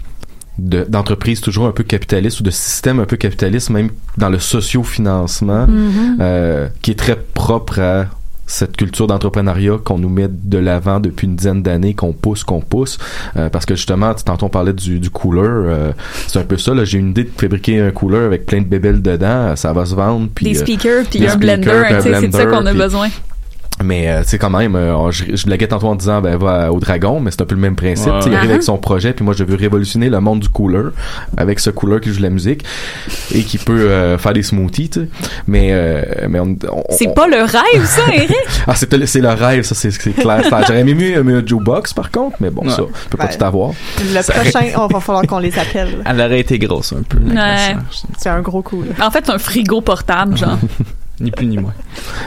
de- 0.57 0.85
d'entreprise 0.87 1.41
toujours 1.41 1.67
un 1.67 1.71
peu 1.71 1.83
capitaliste 1.83 2.39
ou 2.39 2.43
de 2.43 2.51
système 2.51 2.99
un 2.99 3.05
peu 3.05 3.17
capitaliste 3.17 3.69
même 3.69 3.89
dans 4.17 4.29
le 4.29 4.39
socio-financement 4.39 5.67
Mhm. 5.67 6.17
euh, 6.21 6.67
qui 6.81 6.91
est 6.91 6.95
très 6.99 7.15
propre 7.33 7.79
à 7.79 8.05
cette 8.47 8.77
culture 8.77 9.07
d'entrepreneuriat 9.07 9.79
qu'on 9.83 9.97
nous 9.97 10.07
met 10.09 10.27
de 10.29 10.59
l'avant 10.59 10.99
depuis 10.99 11.25
une 11.25 11.35
dizaine 11.35 11.63
d'années, 11.63 11.95
qu'on 11.95 12.13
pousse, 12.13 12.43
qu'on 12.43 12.61
pousse, 12.61 12.99
euh, 13.37 13.49
parce 13.49 13.65
que 13.65 13.73
justement, 13.75 14.13
tu- 14.13 14.23
tantôt 14.23 14.45
on 14.45 14.49
parlait 14.49 14.71
du, 14.73 14.99
du 14.99 15.09
cooler, 15.09 15.41
euh, 15.43 15.91
c'est 16.27 16.37
un 16.37 16.43
peu 16.43 16.55
ça, 16.57 16.75
là, 16.75 16.85
j'ai 16.85 16.99
une 16.99 17.09
idée 17.09 17.23
de 17.23 17.31
fabriquer 17.35 17.79
un 17.81 17.89
cooler 17.89 18.19
avec 18.19 18.45
plein 18.45 18.61
de 18.61 18.67
bébelles 18.67 19.01
dedans, 19.01 19.55
ça 19.55 19.73
va 19.73 19.83
se 19.85 19.95
vendre, 19.95 20.29
puis... 20.35 20.45
des 20.45 20.57
euh, 20.59 20.61
speakers 20.61 21.05
puis 21.09 21.25
un 21.25 21.29
speakers, 21.31 21.37
blender 21.39 21.71
puis 21.85 21.95
un 22.13 22.19
c'est 22.21 22.27
de 22.27 22.33
ça 22.33 22.45
qu'on 22.45 22.65
a 22.67 22.73
besoin 22.73 23.07
mais 23.83 24.07
euh, 24.09 24.21
tu 24.23 24.29
sais 24.29 24.37
quand 24.37 24.49
même, 24.49 24.75
euh, 24.75 25.11
je, 25.11 25.35
je 25.35 25.45
blaguais 25.45 25.67
tantôt 25.67 25.87
en 25.87 25.95
disant 25.95 26.21
ben 26.21 26.37
va 26.37 26.71
au 26.71 26.79
dragon, 26.79 27.19
mais 27.19 27.31
c'est 27.31 27.41
un 27.41 27.45
peu 27.45 27.55
le 27.55 27.61
même 27.61 27.75
principe. 27.75 28.07
Ouais, 28.07 28.19
Tu 28.19 28.23
sais, 28.23 28.29
Il 28.29 28.35
arrive 28.35 28.47
ouais. 28.49 28.53
avec 28.53 28.63
son 28.63 28.77
projet, 28.77 29.11
puis 29.13 29.25
moi 29.25 29.33
je 29.37 29.43
veux 29.43 29.55
révolutionner 29.55 30.09
le 30.09 30.19
monde 30.21 30.39
du 30.39 30.49
cooler 30.49 30.89
avec 31.35 31.59
ce 31.59 31.69
cooler 31.71 31.99
qui 31.99 32.09
joue 32.11 32.17
de 32.17 32.23
la 32.23 32.29
musique 32.29 32.63
et 33.33 33.43
qui 33.43 33.57
peut 33.57 33.73
euh, 33.89 34.17
faire 34.17 34.33
des 34.33 34.43
smoothies. 34.43 34.89
Tu 34.89 34.99
sais. 35.01 35.07
Mais 35.47 35.69
euh, 35.71 36.03
mais 36.29 36.39
on, 36.39 36.55
on- 36.71 36.83
c'est 36.91 37.07
on- 37.09 37.13
pas 37.13 37.27
le 37.27 37.37
rêve 37.43 37.85
ça 37.85 38.01
Eric? 38.13 38.31
Ah 38.67 38.75
c'est 38.75 38.91
le- 38.93 39.05
c'est 39.05 39.21
le 39.21 39.29
rêve 39.29 39.63
ça 39.63 39.75
c'est 39.75 39.91
c'est 39.91 40.11
clair. 40.13 40.41
J'aurais 40.49 40.79
aimé 40.79 40.93
mieux 40.93 41.21
mieux 41.23 41.37
un 41.37 41.45
jukebox 41.45 41.93
par 41.93 42.11
contre, 42.11 42.37
mais 42.39 42.49
bon 42.49 42.63
Ouais. 42.63 42.69
ça 42.71 42.83
on 42.83 43.09
peut 43.09 43.17
pas 43.17 43.25
Ouais. 43.25 43.37
tout 43.37 43.43
avoir. 43.43 43.71
Le 43.99 44.21
prochain, 44.31 44.67
on 44.77 44.87
va 44.87 44.99
falloir 45.01 45.25
qu'on 45.27 45.39
les 45.39 45.57
appelle. 45.59 46.01
Elle 46.05 46.21
aurait 46.21 46.39
été 46.39 46.57
grosse 46.59 46.93
un 46.93 47.03
peu. 47.03 47.17
la. 47.33 47.73
C'est 48.17 48.29
un 48.29 48.41
gros 48.41 48.63
là. 48.97 49.07
en 49.07 49.11
fait 49.11 49.23
c'est 49.25 49.33
un 49.33 49.37
frigo 49.37 49.81
portable 49.81 50.37
genre 50.37 50.57
Ni 51.19 51.31
plus 51.31 51.45
ni 51.47 51.57
moins. 51.57 51.73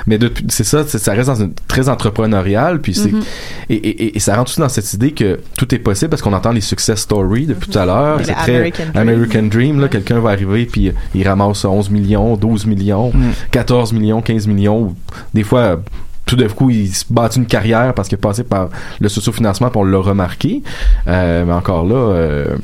Mais 0.07 0.17
depuis- 0.19 0.45
c'est 0.49 0.65
ça, 0.65 0.87
ça 0.87 1.13
reste 1.13 1.29
dans 1.29 1.35
une 1.43 1.53
très 1.67 1.89
entrepreneurial, 1.91 2.81
puis 2.81 2.95
c'est 2.95 3.13
Mhm. 3.13 3.23
et, 3.69 3.75
et, 3.75 4.17
et 4.17 4.19
ça 4.21 4.35
rentre 4.37 4.51
aussi 4.51 4.61
dans 4.61 4.69
cette 4.69 4.91
idée 4.95 5.13
que 5.13 5.41
tout 5.59 5.75
est 5.75 5.79
possible 5.79 6.09
parce 6.09 6.23
qu'on 6.23 6.33
entend 6.33 6.53
les 6.53 6.61
success 6.63 7.01
stories 7.01 7.47
depuis 7.47 7.69
tout 7.71 7.79
à 7.79 7.85
l'heure. 7.87 8.19
Le 8.19 8.25
C'est 8.25 8.33
très 8.35 8.57
American 8.57 8.85
Dream. 8.95 9.09
American 9.09 9.43
Dream. 9.45 9.81
Là, 9.81 9.89
quelqu'un 9.89 10.21
va 10.21 10.31
arriver 10.31 10.65
puis 10.67 10.93
il 11.15 11.29
ramasse 11.29 11.65
11 11.65 11.91
millions, 11.91 12.37
12 12.37 12.65
millions, 12.67 13.11
Mm. 13.13 13.31
14 13.51 13.93
millions, 13.93 14.23
15 14.23 14.47
millions. 14.47 14.95
Des 15.35 15.43
fois, 15.43 15.81
tout 16.29 16.37
d'un 16.37 16.49
coup, 16.49 16.69
il 16.69 16.95
se 16.95 17.07
bâtit 17.11 17.39
une 17.39 17.47
carrière 17.47 17.95
parce 17.95 18.09
qu'il 18.09 18.19
est 18.19 18.21
passé 18.21 18.45
par 18.45 18.69
le 19.01 19.09
sociofinancement 19.09 19.71
puis 19.71 19.81
on 19.81 19.85
l'a 19.85 19.99
remarqué. 19.99 20.63
Euh, 21.09 21.45
mais 21.47 21.53
encore 21.55 21.87
là, 21.87 21.95
euh, 21.95 22.57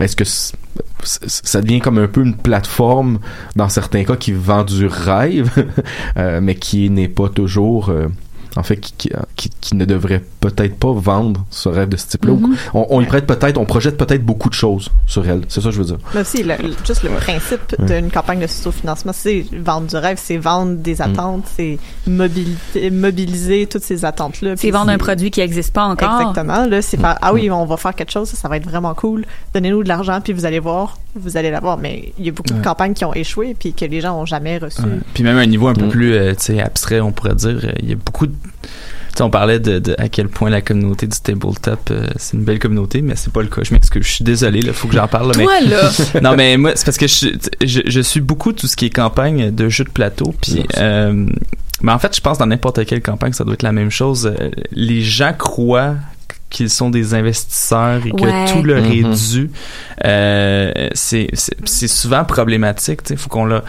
est-ce 0.00 0.16
que 0.16 0.24
ça 1.04 1.60
devient 1.62 1.80
comme 1.80 1.98
un 1.98 2.08
peu 2.08 2.22
une 2.22 2.34
plateforme 2.34 3.20
dans 3.54 3.68
certains 3.68 4.02
cas 4.02 4.16
qui 4.16 4.32
vend 4.32 4.64
du 4.64 4.86
rêve, 4.86 5.50
euh, 6.16 6.40
mais 6.42 6.56
qui 6.56 6.90
n'est 6.90 7.08
pas 7.08 7.28
toujours, 7.28 7.92
en 8.56 8.62
fait, 8.62 8.76
qui, 8.76 8.92
qui, 8.94 9.10
qui- 9.36 9.50
qui 9.60 9.76
ne 9.76 9.84
devrait 9.84 10.22
peut-être 10.40 10.76
pas 10.76 10.92
vendre 10.92 11.44
ce 11.50 11.68
rêve 11.68 11.88
de 11.88 11.96
ce 11.96 12.06
type-là. 12.08 12.32
Mhm. 12.34 12.56
On, 12.74 12.86
on 12.90 13.00
y 13.00 13.06
prête 13.06 13.26
peut-être, 13.26 13.56
on 13.58 13.64
projette 13.64 13.96
peut-être 13.96 14.24
beaucoup 14.24 14.48
de 14.48 14.54
choses 14.54 14.90
sur 15.06 15.26
elle. 15.28 15.42
C'est 15.48 15.60
ça 15.60 15.68
que 15.68 15.74
je 15.74 15.78
veux 15.80 15.86
dire. 15.86 15.98
Mais 16.14 16.20
aussi, 16.20 16.42
le- 16.42 16.56
le- 16.56 16.74
juste 16.84 17.02
le 17.02 17.10
principe 17.10 17.60
Ouais. 17.78 17.86
d'une 18.00 18.10
campagne 18.10 18.40
de 18.40 18.46
financement 18.46 19.12
c'est 19.14 19.46
vendre 19.52 19.86
du 19.86 19.96
rêve, 19.96 20.18
c'est 20.20 20.36
vendre 20.38 20.74
des 20.76 20.96
Mm. 20.96 21.00
attentes, 21.02 21.44
c'est 21.56 21.78
mobiliser 22.90 23.66
toutes 23.66 23.82
ces 23.82 24.04
attentes-là. 24.04 24.54
C'est 24.56 24.70
vendre 24.70 24.90
un 24.90 24.98
produit 24.98 25.30
qui 25.30 25.40
n'existe 25.40 25.72
pas 25.72 25.84
encore. 25.84 26.20
Exactement. 26.20 26.66
Là, 26.66 26.82
c'est 26.82 26.96
faire, 26.98 27.14
Mm. 27.14 27.18
ah 27.22 27.32
oui, 27.32 27.50
on 27.50 27.64
va 27.64 27.76
faire 27.76 27.94
quelque 27.94 28.12
chose, 28.12 28.28
ça, 28.28 28.36
ça 28.36 28.48
va 28.48 28.56
être 28.56 28.68
vraiment 28.68 28.94
cool. 28.94 29.24
Donnez-nous 29.54 29.82
de 29.82 29.88
l'argent, 29.88 30.20
puis 30.22 30.32
vous 30.32 30.44
allez 30.44 30.58
voir, 30.60 30.98
vous 31.14 31.36
allez 31.36 31.50
l'avoir. 31.50 31.78
Mais 31.78 32.12
il 32.18 32.24
y 32.26 32.28
a 32.28 32.32
beaucoup 32.32 32.52
Ouais. 32.52 32.58
de 32.60 32.64
campagnes 32.64 32.94
qui 32.94 33.04
ont 33.04 33.14
échoué, 33.14 33.54
puis 33.58 33.72
que 33.72 33.84
les 33.84 34.00
gens 34.00 34.20
ont 34.20 34.26
jamais 34.26 34.58
reçu. 34.58 34.80
Ouais. 34.82 34.98
Puis 35.14 35.22
même 35.22 35.36
à 35.36 35.40
un 35.40 35.46
niveau 35.46 35.68
un 35.68 35.74
peu 35.74 35.86
Mm. 35.86 35.90
plus 35.90 36.14
euh, 36.14 36.30
tu 36.34 36.44
sais, 36.54 36.60
abstrait, 36.60 37.00
on 37.00 37.12
pourrait 37.12 37.34
dire, 37.34 37.60
euh, 37.64 37.72
il 37.82 37.90
y 37.90 37.92
a 37.92 37.96
beaucoup 37.96 38.26
de... 38.26 38.32
Tu 38.62 39.18
sais, 39.18 39.22
on 39.24 39.28
parlait 39.30 39.60
de, 39.60 39.78
de 39.78 39.94
à 39.98 40.08
quel 40.08 40.28
point 40.28 40.48
la 40.48 40.62
communauté 40.62 41.06
du 41.06 41.18
tabletop, 41.20 41.90
euh, 41.90 42.06
c'est 42.16 42.34
une 42.36 42.44
belle 42.44 42.58
communauté, 42.58 43.02
mais 43.02 43.14
c'est 43.14 43.30
pas 43.32 43.42
le 43.42 43.48
cas. 43.48 43.60
Je 43.62 43.74
m'excuse, 43.74 44.02
je 44.06 44.10
suis 44.10 44.24
désolé, 44.24 44.62
là, 44.62 44.72
faut 44.72 44.88
que 44.88 44.94
j'en 44.94 45.06
parle. 45.06 45.26
là, 45.28 45.32
mais... 45.36 45.44
Toi, 45.44 45.60
là! 45.60 45.90
non, 46.22 46.34
mais 46.34 46.56
moi, 46.56 46.72
c'est 46.76 46.84
parce 46.86 46.96
que 46.96 47.06
je, 47.06 47.26
je, 47.62 47.80
je 47.84 48.00
suis 48.00 48.20
beaucoup 48.22 48.52
tout 48.54 48.66
ce 48.66 48.74
qui 48.74 48.86
est 48.86 48.90
campagne 48.90 49.50
de 49.54 49.68
jeux 49.68 49.84
de 49.84 49.90
plateau, 49.90 50.34
puis... 50.40 50.64
Euh, 50.78 51.26
mais 51.82 51.90
en 51.92 51.98
fait, 51.98 52.14
je 52.16 52.20
pense 52.20 52.38
dans 52.38 52.46
n'importe 52.46 52.84
quelle 52.86 53.02
campagne, 53.02 53.32
ça 53.32 53.42
doit 53.44 53.54
être 53.54 53.64
la 53.64 53.72
même 53.72 53.90
chose. 53.90 54.32
Les 54.70 55.02
gens 55.02 55.32
croient 55.36 55.96
qu'ils 56.52 56.70
sont 56.70 56.90
des 56.90 57.14
investisseurs 57.14 58.06
et 58.06 58.10
que 58.12 58.22
Ouais. 58.22 58.44
tout 58.52 58.62
leur 58.62 58.84
est 58.84 59.02
Mhm. 59.02 59.14
dû. 59.14 59.50
Euh, 60.04 60.88
c'est 60.92 61.26
c'est- 61.32 61.56
c'est 61.64 61.88
souvent 61.88 62.24
problématique. 62.24 63.00
Il 63.10 63.16
faut 63.16 63.28
qu'on 63.30 63.46
l'a. 63.46 63.64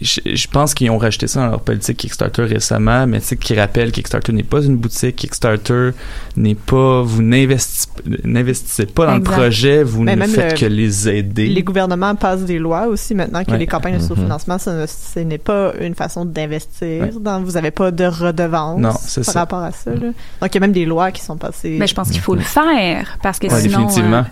Je, 0.00 0.20
je 0.24 0.46
pense 0.48 0.74
qu'ils 0.74 0.90
ont 0.90 0.98
rajouté 0.98 1.26
ça 1.26 1.40
dans 1.40 1.46
leur 1.50 1.60
politique 1.60 1.96
Kickstarter 1.96 2.42
récemment, 2.42 3.06
mais 3.06 3.20
tu 3.20 3.26
sais, 3.26 3.36
qui 3.36 3.58
rappelle 3.58 3.90
Kickstarter 3.90 4.32
n'est 4.32 4.42
pas 4.44 4.60
une 4.62 4.76
boutique, 4.76 5.16
Kickstarter 5.16 5.90
n'est 6.36 6.54
pas, 6.54 7.02
vous 7.02 7.22
n'investissez 7.22 7.88
n'investissez 8.24 8.86
pas 8.86 9.06
dans 9.06 9.16
Exact. 9.16 9.30
le 9.30 9.36
projet, 9.42 9.82
vous 9.82 10.02
Mais 10.02 10.14
ne 10.16 10.24
faites 10.26 10.52
le- 10.52 10.58
que 10.58 10.66
les 10.72 11.08
aider. 11.08 11.48
Les 11.48 11.62
gouvernements 11.62 12.14
passent 12.14 12.44
des 12.44 12.58
lois 12.58 12.86
aussi 12.86 13.14
maintenant 13.14 13.42
que 13.44 13.50
Ouais. 13.50 13.58
les 13.58 13.66
campagnes 13.66 13.94
de 13.96 14.02
Mhm. 14.02 14.06
sous-financement, 14.08 14.58
ce, 14.58 14.70
ne- 14.70 14.86
ce 14.86 15.18
n'est 15.20 15.38
pas 15.38 15.72
une 15.80 15.94
façon 15.94 16.24
d'investir. 16.24 17.02
Ouais. 17.04 17.10
Vous 17.10 17.52
n'avez 17.52 17.70
pas 17.72 17.90
de 17.90 18.04
redevance 18.04 18.80
Non, 18.80 18.90
par 18.92 18.98
ça. 19.00 19.32
rapport 19.40 19.62
à 19.62 19.72
ça. 19.72 19.90
là. 19.90 19.96
Donc, 19.96 20.14
il 20.44 20.54
y 20.54 20.56
a 20.58 20.60
même 20.60 20.72
des 20.72 20.84
lois 20.86 21.10
qui 21.10 21.22
sont 21.22 21.36
passées. 21.36 21.76
Mais 21.78 21.86
je 21.88 21.94
pense 21.94 22.10
qu'il 22.10 22.20
faut 22.20 22.34
le 22.36 22.40
faire 22.40 23.18
parce 23.22 23.38
que 23.38 23.48
Ouais, 23.48 23.60
sinon 23.60 23.78
définitivement. 23.80 24.18
euh, 24.18 24.22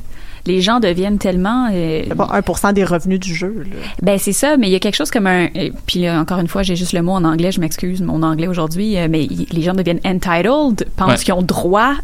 les 0.46 0.60
gens 0.60 0.80
deviennent 0.80 1.18
tellement 1.18 1.68
euh, 1.72 2.02
C'est 2.08 2.14
pas 2.14 2.40
1% 2.40 2.72
des 2.72 2.84
revenus 2.84 3.20
du 3.20 3.34
jeu. 3.34 3.64
là. 3.70 3.76
Ben 4.02 4.18
c'est 4.18 4.32
ça, 4.32 4.56
mais 4.56 4.68
il 4.68 4.72
y 4.72 4.76
a 4.76 4.78
quelque 4.80 4.96
chose 4.96 5.10
comme 5.10 5.26
un. 5.26 5.48
et 5.54 5.72
Puis 5.86 6.00
là, 6.02 6.20
encore 6.20 6.38
une 6.38 6.48
fois, 6.48 6.62
j'ai 6.62 6.76
juste 6.76 6.92
le 6.92 7.02
mot 7.02 7.12
en 7.12 7.24
anglais. 7.24 7.52
Je 7.52 7.60
m'excuse, 7.60 8.00
mon 8.02 8.22
anglais 8.22 8.46
aujourd'hui, 8.48 8.96
euh, 8.98 9.08
mais 9.10 9.24
y- 9.24 9.46
les 9.52 9.62
gens 9.62 9.74
deviennent 9.74 10.00
entitled, 10.04 10.86
pensent 10.96 11.10
Ouais. 11.10 11.16
qu'ils 11.24 11.34
ont 11.34 11.42
droit 11.42 11.94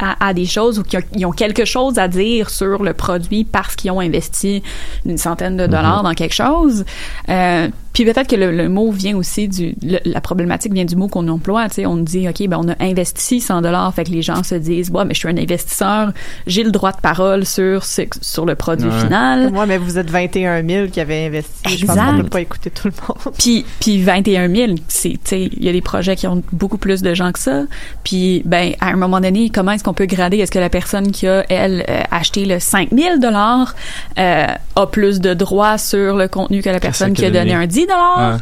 à, 0.00 0.28
à 0.28 0.32
des 0.32 0.46
choses 0.46 0.78
ou 0.78 0.84
qu'ils 0.84 1.26
ont, 1.26 1.32
quelque 1.32 1.64
chose 1.64 1.98
à 1.98 2.06
dire 2.06 2.50
sur 2.50 2.84
le 2.84 2.92
produit 2.92 3.42
parce 3.44 3.74
qu'ils 3.74 3.90
ont 3.90 3.98
investi 4.00 4.62
une 5.04 5.18
centaine 5.18 5.56
de 5.56 5.66
dollars 5.66 6.04
dans 6.04 6.14
quelque 6.14 6.34
chose. 6.34 6.84
Euh, 7.28 7.68
puis 8.04 8.12
peut-être 8.12 8.28
que 8.28 8.36
le, 8.36 8.50
le 8.52 8.68
mot 8.68 8.90
vient 8.90 9.16
aussi 9.16 9.48
du 9.48 9.74
le- 9.82 9.98
la 10.04 10.20
problématique 10.20 10.72
vient 10.72 10.84
du 10.84 10.96
mot 10.96 11.08
qu'on 11.08 11.26
emploie. 11.28 11.68
Tu 11.68 11.76
sais, 11.76 11.86
on 11.86 11.96
dit 11.96 12.28
ok, 12.28 12.46
ben 12.48 12.58
on 12.64 12.68
a 12.68 12.74
investi 12.80 13.40
100 13.40 13.62
dollars, 13.62 13.92
fait 13.94 14.04
que 14.04 14.10
les 14.10 14.22
gens 14.22 14.42
se 14.42 14.54
disent, 14.54 14.90
ouais, 14.90 15.04
mais 15.04 15.14
je 15.14 15.18
suis 15.20 15.28
un 15.28 15.36
investisseur, 15.36 16.12
j'ai 16.46 16.62
le 16.64 16.70
droit 16.70 16.92
de 16.92 17.00
parole 17.00 17.44
sur 17.44 17.84
sur 17.84 18.46
le 18.46 18.54
produit 18.54 18.88
Ouais. 18.88 19.00
final. 19.00 19.50
Moi, 19.52 19.66
mais 19.66 19.78
vous 19.78 19.98
êtes 19.98 20.10
21 20.10 20.64
000 20.66 20.86
qui 20.88 21.00
avaient 21.00 21.26
investi. 21.26 21.76
Je 21.78 21.86
pense 21.86 21.96
Exact. 21.96 22.12
qu'on 22.16 22.22
peut 22.22 22.28
pas 22.28 22.40
écouter 22.40 22.70
tout 22.70 22.88
le 22.88 22.94
monde. 23.08 23.34
Puis, 23.38 23.64
puis 23.80 24.02
21 24.02 24.48
000, 24.54 24.72
c'est, 24.88 25.10
tu 25.10 25.18
sais, 25.24 25.42
il 25.42 25.64
y 25.64 25.68
a 25.68 25.72
des 25.72 25.80
projets 25.80 26.14
qui 26.16 26.26
ont 26.26 26.42
beaucoup 26.52 26.78
plus 26.78 27.02
de 27.02 27.14
gens 27.14 27.32
que 27.32 27.38
ça. 27.38 27.64
Puis, 28.04 28.42
ben, 28.44 28.72
à 28.80 28.88
un 28.88 28.96
moment 28.96 29.20
donné, 29.20 29.50
comment 29.50 29.72
est-ce 29.72 29.82
qu'on 29.84 29.94
peut 29.94 30.06
grader? 30.06 30.38
Est-ce 30.38 30.52
que 30.52 30.58
la 30.58 30.70
personne 30.70 31.10
qui 31.10 31.26
a, 31.26 31.44
elle, 31.48 31.84
euh, 31.88 32.02
acheté 32.10 32.44
le 32.44 32.58
5 32.60 32.90
000 32.96 33.18
dollars 33.18 33.74
euh, 34.18 34.46
a 34.76 34.86
plus 34.86 35.20
de 35.20 35.34
droits 35.34 35.78
sur 35.78 36.16
le 36.16 36.28
contenu 36.28 36.62
que 36.62 36.70
la 36.70 36.80
personne 36.80 37.12
qui 37.12 37.24
a 37.24 37.30
donné 37.30 37.54
un 37.54 37.66
10 37.66 37.87
dollars? 37.88 38.38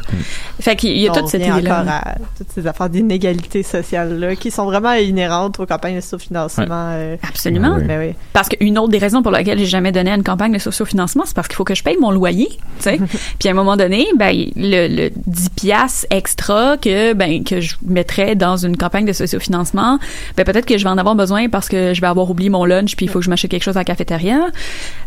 Fait 0.59 0.75
qu'il 0.75 0.97
y 0.97 1.07
a 1.07 1.11
On 1.11 1.15
toute 1.15 1.27
cette 1.29 1.41
revient 1.41 1.59
idée-là. 1.59 1.81
encore 1.81 1.91
à 1.93 2.15
toutes 2.37 2.49
ces 2.53 2.67
affaires 2.67 2.89
d'inégalité 2.89 3.63
sociale 3.63 4.19
là 4.19 4.35
qui 4.35 4.51
sont 4.51 4.65
vraiment 4.65 4.93
inhérentes 4.93 5.59
aux 5.59 5.65
campagnes 5.65 5.95
de 5.95 6.01
sous-financement. 6.01 6.65
euh, 6.93 7.15
Absolument. 7.27 7.77
Ben 7.85 7.99
oui. 8.09 8.15
Parce 8.33 8.49
qu'une 8.49 8.77
autre 8.77 8.89
des 8.89 8.97
raisons 8.97 9.21
pour 9.21 9.31
laquelle 9.31 9.57
j'ai 9.59 9.65
jamais 9.65 9.91
donné 9.91 10.11
à 10.11 10.15
une 10.15 10.23
campagne 10.23 10.51
de 10.53 10.57
sociofinancement, 10.59 11.23
c'est 11.25 11.35
parce 11.35 11.47
qu'il 11.47 11.55
faut 11.55 11.63
que 11.63 11.75
je 11.75 11.83
paye 11.83 11.97
mon 11.99 12.11
loyer, 12.11 12.47
tu 12.49 12.83
sais. 12.83 12.99
Puis 13.39 13.47
à 13.49 13.51
un 13.51 13.55
moment 13.55 13.77
donné, 13.77 14.07
ben 14.17 14.35
le, 14.55 14.87
le 14.87 15.09
10 15.25 15.49
piastres 15.49 16.05
extra 16.09 16.77
que 16.77 17.13
ben 17.13 17.43
que 17.43 17.61
je 17.61 17.75
mettrais 17.85 18.35
dans 18.35 18.57
une 18.57 18.77
campagne 18.77 19.05
de 19.05 19.13
sociofinancement, 19.13 19.99
ben 20.35 20.43
peut-être 20.43 20.65
que 20.65 20.77
je 20.77 20.83
vais 20.83 20.89
en 20.89 20.97
avoir 20.97 21.15
besoin 21.15 21.49
parce 21.49 21.69
que 21.69 21.93
je 21.93 22.01
vais 22.01 22.07
avoir 22.07 22.29
oublié 22.29 22.49
mon 22.49 22.65
lunch 22.65 22.95
puis 22.95 23.05
il 23.05 23.09
faut 23.09 23.19
que 23.19 23.25
je 23.25 23.29
m'achète 23.29 23.51
quelque 23.51 23.63
chose 23.63 23.77
à 23.77 23.81
la 23.81 23.85
cafétéria. 23.85 24.39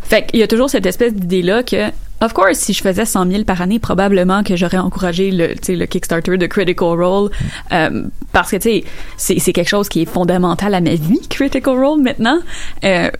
Fait 0.03 0.26
qu'il 0.26 0.41
y 0.41 0.43
a 0.43 0.49
toujours 0.49 0.70
cette 0.70 0.86
espèce 0.86 1.14
d'idée 1.14 1.43
là 1.43 1.62
que 1.62 1.76
Of 2.23 2.35
course, 2.35 2.59
si 2.59 2.75
je 2.75 2.83
faisais 2.83 3.07
100 3.07 3.31
000 3.31 3.45
par 3.45 3.62
année, 3.62 3.79
probablement 3.79 4.43
que 4.43 4.55
j'aurais 4.55 4.79
encouragé 4.79 5.31
le, 5.31 5.55
tu 5.55 5.59
sais, 5.62 5.77
le 5.77 5.87
Kickstarter 5.87 6.37
de 6.37 6.47
Critical 6.47 7.03
Role, 7.03 7.31
euh, 7.73 8.05
parce 8.33 8.51
que 8.51 8.57
tu 8.57 8.62
sais, 8.62 8.85
c'est 9.16 9.39
c'est 9.39 9.53
quelque 9.53 9.68
chose 9.68 9.89
qui 9.89 10.03
est 10.03 10.07
fondamental 10.07 10.75
à 10.75 10.81
ma 10.81 10.95
vie, 10.95 11.21
Critical 11.31 11.83
Role 11.83 12.03
maintenant. 12.03 12.39
Euh, 12.85 13.11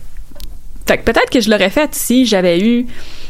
fait 0.87 0.99
que 0.99 1.05
peut-être 1.05 1.31
que 1.31 1.41
je 1.41 1.51
l'aurais 1.51 1.71
fait 1.71 1.95
si 1.95 2.27
j'avais 2.27 2.61
eu 2.61 2.87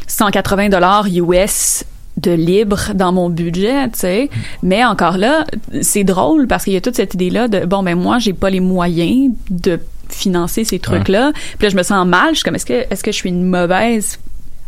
180 0.07 0.69
dollars 0.69 1.07
US 1.07 1.85
de 2.17 2.31
libre 2.31 2.93
dans 2.93 3.13
mon 3.13 3.29
budget, 3.29 3.87
tu 3.89 3.99
sais. 3.99 4.29
Mais 4.63 4.83
encore 4.83 5.17
là, 5.17 5.45
c'est 5.81 6.03
drôle 6.03 6.47
parce 6.47 6.65
qu'il 6.65 6.73
y 6.73 6.77
a 6.77 6.81
toute 6.81 6.95
cette 6.95 7.13
idée-là 7.13 7.47
de 7.47 7.65
bon 7.65 7.81
ben 7.83 7.95
moi 7.95 8.19
j'ai 8.19 8.33
pas 8.33 8.49
les 8.49 8.59
moyens 8.59 9.33
de 9.49 9.79
financer 10.09 10.65
ces 10.65 10.79
trucs-là. 10.79 11.31
Puis 11.57 11.67
là 11.67 11.69
je 11.69 11.77
me 11.77 11.83
sens 11.83 12.05
mal, 12.05 12.31
je 12.31 12.39
suis 12.39 12.43
comme 12.43 12.55
est-ce 12.55 12.65
que 12.65 12.85
est-ce 12.89 13.03
que 13.03 13.11
je 13.11 13.15
suis 13.15 13.29
une 13.29 13.45
mauvaise 13.45 14.19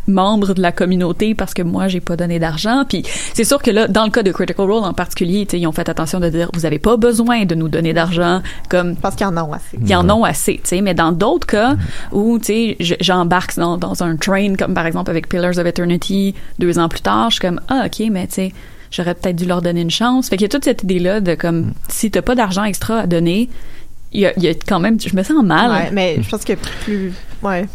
membre 0.08 0.54
de 0.54 0.62
la 0.62 0.72
communauté 0.72 1.34
parce 1.36 1.54
que 1.54 1.62
moi 1.62 1.88
j'ai 1.88 2.00
pas 2.02 2.16
donné 2.16 2.40
d'argent. 2.40 2.84
Puis 2.88 3.04
c'est 3.34 3.44
sûr 3.44 3.62
que 3.62 3.72
là 3.72 3.88
dans 3.88 4.04
le 4.06 4.12
cas 4.12 4.24
de 4.24 4.32
Critical 4.32 4.70
Role 4.70 4.84
en 4.84 4.94
particulier 4.94 5.48
ils 5.54 5.68
ont 5.68 5.72
fait 5.72 5.88
attention 5.90 6.20
de 6.20 6.30
dire 6.30 6.50
vous 6.54 6.66
avez 6.66 6.80
pas 6.80 6.98
besoin 6.98 7.46
de 7.46 7.56
nous 7.56 7.70
donner 7.70 7.94
d'argent 7.94 8.42
comme 8.70 8.96
parce 8.96 9.16
qu'ils 9.16 9.28
en 9.28 9.38
ont 9.38 9.54
assez. 9.54 9.78
ils 9.86 9.96
en 9.96 10.10
ont 10.10 10.24
assez 10.24 10.56
tu 10.56 10.62
sais. 10.70 10.82
Mais 10.82 10.94
dans 10.94 11.12
d'autres 11.12 11.48
cas 11.48 11.76
où 12.12 12.38
tu 12.40 12.46
sais 12.46 12.78
je- 12.80 12.96
j'embarque 13.00 13.56
dans, 13.58 13.78
dans 13.78 14.04
un 14.04 14.16
train 14.18 14.56
comme 14.56 14.74
par 14.74 14.86
exemple 14.86 15.10
avec 15.10 15.30
Pillars 15.30 15.58
of 15.58 15.66
Eternity 15.66 16.36
deux 16.60 16.80
ans 16.80 16.90
plus 16.90 17.02
tard 17.02 17.30
je 17.30 17.36
suis 17.36 17.42
comme 17.48 17.62
ah 17.70 17.84
ok 17.86 18.08
mais 18.12 18.28
tu 18.28 18.34
sais 18.34 18.54
j'aurais 18.92 19.16
peut-être 19.16 19.36
dû 19.38 19.46
leur 19.46 19.62
donner 19.64 19.82
une 19.82 19.90
chance. 19.90 20.30
Fait 20.30 20.36
qu'il 20.38 20.44
y 20.44 20.46
a 20.46 20.50
toute 20.50 20.66
cette 20.66 20.84
idée 20.84 21.00
là 21.00 21.20
de 21.20 21.34
comme 21.34 21.74
si 21.90 22.12
t'as 22.12 22.22
pas 22.22 22.36
d'argent 22.36 22.64
extra 22.64 23.00
à 23.00 23.08
donner 23.08 23.50
il 24.12 24.20
y 24.22 24.26
a, 24.28 24.34
il 24.38 24.44
y 24.44 24.48
a 24.48 24.54
quand 24.54 24.80
même 24.80 25.00
je 25.00 25.16
me 25.16 25.24
sens 25.24 25.44
mal. 25.44 25.72
Ouais, 25.72 25.90
mais 25.92 26.18
je 26.22 26.30
pense 26.30 26.44
que 26.46 26.54
plus 26.84 27.12
ouais 27.42 27.66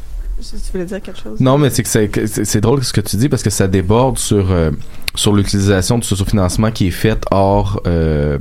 tu 0.41 0.73
voulais 0.73 0.85
dire 0.85 1.01
quelque 1.03 1.21
chose? 1.21 1.41
Non, 1.41 1.59
mais 1.59 1.71
c'est 1.71 1.83
que 1.83 1.89
c'est- 2.27 2.61
drôle 2.61 2.83
ce 2.85 2.93
que 2.93 3.01
tu 3.01 3.17
dis 3.17 3.29
parce 3.29 3.43
que 3.43 3.51
ça 3.51 3.67
déborde 3.67 4.19
sur 4.19 4.51
euh, 4.51 4.71
sur 5.15 5.33
l'utilisation 5.35 5.99
du 5.99 6.07
sociofinancement 6.07 6.71
qui 6.71 6.89
est 6.89 6.93
faite 6.93 7.25
hors 7.31 7.81
euh, 7.87 8.39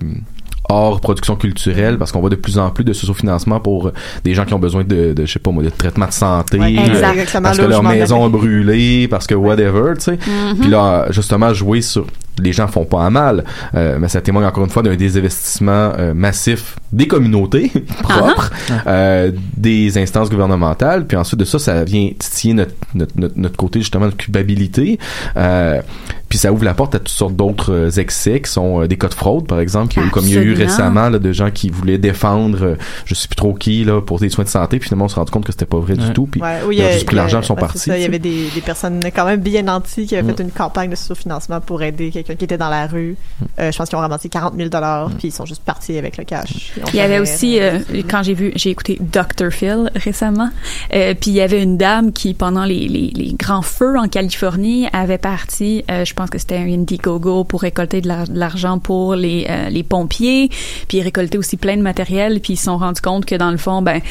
hors 0.69 0.99
production 0.99 1.35
culturelle 1.37 1.97
parce 1.97 2.11
qu'on 2.11 2.19
voit 2.19 2.29
de 2.29 2.35
plus 2.35 2.59
en 2.59 2.69
plus 2.71 2.83
de 2.83 2.91
sociofinancement 2.93 3.59
pour 3.59 3.87
euh, 3.87 3.93
des 4.23 4.33
gens 4.33 4.43
qui 4.45 4.53
ont 4.53 4.59
besoin 4.59 4.83
de, 4.83 5.13
de 5.13 5.25
je 5.25 5.31
sais 5.31 5.39
pas 5.39 5.51
moi 5.51 5.63
de 5.63 5.69
traitement 5.69 6.07
de 6.07 6.11
santé 6.11 6.59
Ouais, 6.59 6.75
euh, 6.77 7.25
parce 7.41 7.57
que 7.57 7.63
leur 7.65 7.83
maison 7.83 8.17
a 8.21 8.25
allais. 8.25 8.29
brûlé 8.37 9.07
parce 9.07 9.27
que 9.27 9.33
whatever 9.35 9.93
tu 9.95 10.01
sais. 10.03 10.17
Puis 10.59 10.69
là 10.69 11.07
justement 11.11 11.53
jouer 11.53 11.81
sur 11.81 12.05
les 12.39 12.53
gens 12.53 12.67
font 12.67 12.85
pas 12.85 13.05
à 13.05 13.09
mal. 13.09 13.43
Euh, 13.75 13.97
mais 13.99 14.07
ça 14.07 14.21
témoigne 14.21 14.45
encore 14.45 14.63
une 14.63 14.69
fois 14.69 14.83
d'un 14.83 14.95
désinvestissement 14.95 15.93
euh, 15.97 16.13
massif 16.13 16.77
des 16.91 17.07
communautés 17.07 17.71
propres 18.03 18.51
euh, 18.87 19.31
des 19.55 19.97
instances 19.97 20.29
gouvernementales. 20.29 21.05
Puis 21.05 21.17
ensuite 21.17 21.39
de 21.39 21.45
ça 21.45 21.59
ça 21.59 21.83
vient 21.83 22.09
titiller 22.17 22.53
notre 22.53 22.73
notre, 22.93 23.13
notre, 23.19 23.37
notre 23.37 23.57
côté 23.57 23.79
justement 23.79 24.07
de 24.07 24.13
culpabilité. 24.13 24.99
Euh, 25.35 25.81
puis 26.29 26.37
ça 26.37 26.51
ouvre 26.53 26.63
la 26.63 26.73
porte 26.73 26.93
à 26.95 26.99
toutes 26.99 27.09
sortes 27.09 27.35
d'autres 27.35 27.73
euh, 27.73 27.89
excès 27.89 28.41
qui 28.41 28.51
sont 28.51 28.83
euh, 28.83 28.87
des 28.87 28.97
cas 28.97 29.07
de 29.07 29.13
fraude 29.15 29.47
par 29.47 29.59
exemple 29.59 29.95
comme 30.11 30.25
il 30.25 30.33
y 30.33 30.37
a 30.37 30.41
eu 30.41 30.53
récemment 30.53 31.09
là, 31.09 31.17
de 31.19 31.31
gens 31.31 31.49
qui 31.51 31.69
voulaient 31.69 31.97
défendre 31.97 32.63
euh, 32.63 32.75
je 33.05 33.15
sais 33.15 33.27
plus 33.27 33.35
trop 33.35 33.53
qui 33.53 33.83
là 33.83 34.01
pour 34.01 34.19
des 34.19 34.29
soins 34.29 34.43
de 34.43 34.49
santé 34.49 34.77
puis 34.79 34.87
finalement 34.89 35.05
on 35.05 35.07
s'est 35.07 35.15
rendu 35.15 35.31
compte 35.31 35.45
que 35.45 35.51
c'était 35.51 35.65
pas 35.65 35.79
vrai 35.79 35.95
du 35.95 36.13
tout 36.13 36.27
puis 36.27 36.41
Ouais, 36.41 36.59
oui, 36.67 36.77
ils 36.77 36.83
ont 36.85 36.91
juste 36.91 37.05
pris 37.05 37.15
l'argent 37.15 37.41
ils 37.41 37.45
sont 37.45 37.55
partis 37.55 37.89
Il 37.89 38.01
y 38.01 38.05
avait 38.05 38.19
des, 38.19 38.49
des 38.53 38.61
personnes 38.61 38.99
quand 39.15 39.25
même 39.25 39.39
bien 39.39 39.63
nantis 39.63 40.05
qui 40.05 40.15
avaient 40.15 40.27
Mm. 40.27 40.35
fait 40.35 40.43
une 40.43 40.51
campagne 40.51 40.89
de 40.89 40.95
sous-financement 40.95 41.61
pour 41.61 41.81
aider 41.83 42.11
quelqu'un 42.11 42.35
qui 42.35 42.45
était 42.45 42.57
dans 42.57 42.69
la 42.69 42.87
rue. 42.87 43.15
Euh, 43.59 43.71
je 43.71 43.77
pense 43.77 43.89
qu'ils 43.89 43.97
ont 43.97 44.01
ramassé 44.01 44.29
40 44.29 44.55
000 44.55 44.69
dollars, 44.69 45.09
puis 45.17 45.29
ils 45.29 45.31
sont 45.31 45.45
juste 45.45 45.63
partis 45.63 45.97
avec 45.97 46.17
le 46.17 46.23
cash. 46.23 46.73
Il 46.93 46.95
y 46.95 46.99
avait 46.99 47.19
aussi, 47.19 47.59
euh, 47.59 47.79
quand 48.09 48.23
j'ai 48.23 48.33
vu, 48.33 48.51
j'ai 48.55 48.69
écouté 48.69 48.97
Dr. 48.99 49.51
Phil 49.51 49.89
récemment, 49.95 50.49
euh, 50.93 51.13
puis 51.19 51.31
il 51.31 51.35
y 51.35 51.41
avait 51.41 51.61
une 51.61 51.77
dame 51.77 52.11
qui, 52.11 52.33
pendant 52.33 52.65
les, 52.65 52.87
les, 52.87 53.11
les 53.15 53.33
grands 53.33 53.61
feux 53.61 53.97
en 53.97 54.07
Californie, 54.07 54.87
avait 54.93 55.17
parti, 55.17 55.83
euh, 55.89 56.05
je 56.05 56.13
pense 56.17 56.29
que 56.29 56.37
c'était 56.37 56.57
un 56.57 56.67
Indiegogo 56.67 57.43
pour 57.45 57.61
récolter 57.61 58.01
de 58.01 58.07
l'ar- 58.07 58.27
de 58.27 58.37
l'argent 58.37 58.79
pour 58.79 59.15
les, 59.15 59.45
euh, 59.49 59.69
les 59.69 59.83
pompiers, 59.83 60.49
puis 60.87 61.01
récolter 61.01 61.37
aussi 61.37 61.55
plein 61.57 61.77
de 61.77 61.81
matériel, 61.81 62.39
puis 62.41 62.53
ils 62.53 62.57
se 62.57 62.65
sont 62.65 62.77
rendus 62.77 63.01
compte 63.01 63.25
que 63.25 63.35
dans 63.35 63.51
le 63.51 63.57
fond, 63.57 63.81
ben 63.81 64.01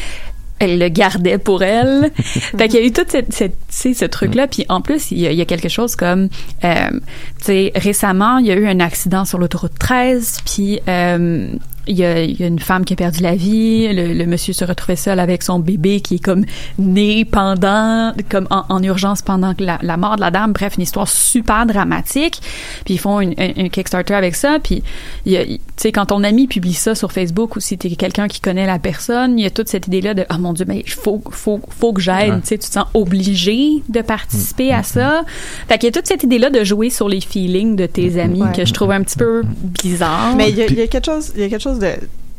elle 0.59 0.78
le 0.78 0.88
gardait 0.88 1.36
pour 1.36 1.62
elle. 1.62 2.11
fait 2.16 2.68
qu'il 2.68 2.80
y 2.80 2.82
a 2.82 2.86
eu 2.86 2.90
tout 2.92 3.04
cette, 3.07 3.30
cette, 3.34 3.59
ce 3.68 4.04
truc-là. 4.07 4.46
Puis 4.46 4.64
en 4.70 4.80
plus, 4.80 5.11
il 5.11 5.18
y, 5.18 5.26
a, 5.26 5.30
il 5.32 5.36
y 5.36 5.42
a 5.42 5.44
quelque 5.44 5.68
chose 5.68 5.96
comme, 5.96 6.28
euh, 6.64 6.90
tu 7.40 7.44
sais, 7.44 7.72
récemment, 7.74 8.38
il 8.38 8.46
y 8.46 8.50
a 8.52 8.54
eu 8.54 8.66
un 8.66 8.80
accident 8.80 9.26
sur 9.26 9.38
l'autoroute 9.38 9.78
13, 9.78 10.38
puis 10.46 10.80
euh, 10.88 11.48
il 11.87 11.97
y 11.97 12.05
a, 12.05 12.22
il 12.22 12.39
y 12.39 12.45
a 12.45 12.47
une 12.47 12.59
femme 12.59 12.84
qui 12.84 12.93
a 12.93 12.97
perdu 12.97 13.22
la 13.22 13.34
vie, 13.34 13.89
le, 13.93 14.12
le 14.12 14.26
monsieur 14.26 14.53
se 14.53 14.64
retrouvait 14.64 14.97
seul 14.97 15.20
avec 15.20 15.43
son 15.43 15.59
bébé 15.59 16.01
qui 16.01 16.16
est 16.16 16.24
comme 16.24 16.45
né 16.78 17.24
pendant, 17.24 18.12
comme 18.30 18.47
en, 18.51 18.64
en 18.68 18.82
urgence 18.82 19.22
pendant 19.22 19.55
que 19.55 19.64
la, 19.64 19.78
la 19.82 19.97
mort 19.97 20.16
de 20.16 20.20
la 20.20 20.30
dame. 20.30 20.53
Bref, 20.53 20.76
une 20.76 20.82
histoire 20.82 21.09
super 21.09 21.66
dramatique. 21.66 22.41
Puis 22.84 22.95
ils 22.95 22.99
font 22.99 23.20
une, 23.20 23.34
un, 23.39 23.68
Kickstarter 23.68 24.14
avec 24.14 24.34
ça. 24.34 24.59
Puis 24.62 24.82
il 25.24 25.32
y 25.32 25.37
a- 25.37 25.45
tu 25.45 25.59
sais, 25.76 25.93
quand 25.93 26.07
ton 26.07 26.24
ami 26.24 26.47
publie 26.47 26.72
ça 26.74 26.95
sur 26.95 27.12
Facebook 27.12 27.57
ou 27.57 27.61
si 27.61 27.76
t'es 27.76 27.91
quelqu'un 27.91 28.28
qui 28.28 28.41
connaît 28.41 28.66
la 28.66 28.78
personne, 28.78 29.39
il 29.39 29.43
y 29.43 29.47
a 29.47 29.51
toute 29.51 29.68
cette 29.68 29.87
idée-là 29.87 30.14
de 30.14 30.24
oh 30.32 30.39
mon 30.39 30.53
dieu, 30.55 30.64
mais 30.66 30.82
il 30.87 30.91
faut, 30.91 31.22
faut, 31.30 31.61
faut 31.68 31.93
que 31.93 32.01
j'aide. 32.01 32.30
Ouais. 32.32 32.41
Tu 32.41 32.47
sais, 32.49 32.59
tu 32.59 32.68
te 32.68 32.72
sens 32.72 32.87
obligé 32.95 33.82
de 33.89 34.01
participer 34.01 34.72
à 34.72 34.82
ça. 34.82 35.22
Fait 35.68 35.78
qu'il 35.78 35.89
y 35.89 35.91
a 35.91 35.93
toute 35.93 36.07
cette 36.07 36.22
idée-là 36.22 36.51
de 36.51 36.64
jouer 36.64 36.91
sur 36.91 37.09
les 37.09 37.20
feelings 37.20 37.76
de 37.76 37.87
tes 37.87 38.20
amis 38.20 38.37
Ouais. 38.43 38.53
que 38.55 38.64
je 38.64 38.72
trouve 38.72 38.91
un 38.91 39.03
petit 39.03 39.16
peu 39.16 39.43
bizarre. 39.82 40.34
Mais 40.37 40.51
il 40.51 40.57
y, 40.57 40.62
a- 40.62 40.66
il 40.66 40.74
y 40.78 40.82
a 40.82 40.87
quelque 40.87 41.07
chose, 41.07 41.32
il 41.37 41.43
y 41.43 41.45
a 41.45 41.49
quelque 41.49 41.62
chose 41.62 41.76
de. 41.79 41.93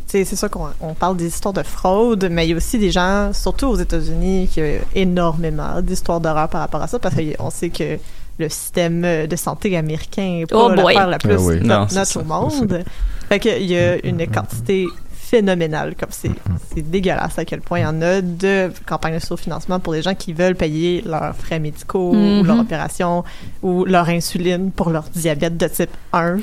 C'est 0.06 0.24
sûr 0.24 0.50
qu'on 0.50 0.68
on 0.80 0.94
parle 0.94 1.18
des 1.18 1.28
histoires 1.28 1.54
de 1.54 1.64
fraude, 1.64 2.30
mais 2.32 2.46
il 2.46 2.52
y 2.52 2.54
a 2.54 2.56
aussi 2.56 2.80
des 2.80 2.92
gens, 2.92 3.32
surtout 3.34 3.66
aux 3.68 3.76
États-Unis, 3.76 4.48
qui 4.50 4.62
ont 4.62 4.80
énormément 4.96 5.82
d'histoires 5.82 6.22
d'horreur 6.22 6.48
par 6.48 6.62
rapport 6.62 6.82
à 6.82 6.88
ça, 6.88 6.98
parce 6.98 7.16
qu'on 7.16 7.50
sait 7.50 7.70
que 7.70 7.98
le 8.40 8.50
système 8.50 9.02
de 9.02 9.36
santé 9.36 9.76
américain 9.76 10.40
est 10.42 10.46
pas 10.46 10.66
Oh 10.66 10.70
l'affaire 10.70 11.08
la 11.08 11.18
plus 11.18 11.34
Ah 11.34 11.42
oui. 11.42 11.60
Non, 11.62 11.80
notch 11.92 12.08
ça. 12.08 12.20
au 12.22 12.24
monde. 12.24 12.84
Fait 13.30 13.40
qu'il 13.40 13.64
y 13.64 13.78
a 13.78 13.98
une 14.06 14.26
quantité 14.28 14.86
phénoménale, 15.30 15.96
comme 16.00 16.10
c'est 16.12 16.32
c'est 16.74 16.82
dégueulasse 16.90 17.38
à 17.38 17.46
quel 17.46 17.62
point 17.62 17.80
il 17.80 17.84
y 17.84 17.86
en 17.86 18.02
a 18.02 18.22
de 18.22 18.72
campagnes 18.86 19.16
de 19.16 19.20
sous-financement 19.20 19.80
pour 19.80 19.94
les 19.94 20.02
gens 20.02 20.16
qui 20.16 20.32
veulent 20.34 20.56
payer 20.56 21.02
leurs 21.06 21.36
frais 21.36 21.60
médicaux 21.60 22.12
ou 22.12 22.16
Mhm. 22.16 22.46
leur 22.48 22.60
opération 22.60 23.24
ou 23.62 23.86
leur 23.86 24.08
insuline 24.10 24.72
pour 24.72 24.90
leur 24.90 25.04
diabète 25.14 25.58
de 25.58 25.68
type 25.68 25.90
1. 26.14 26.38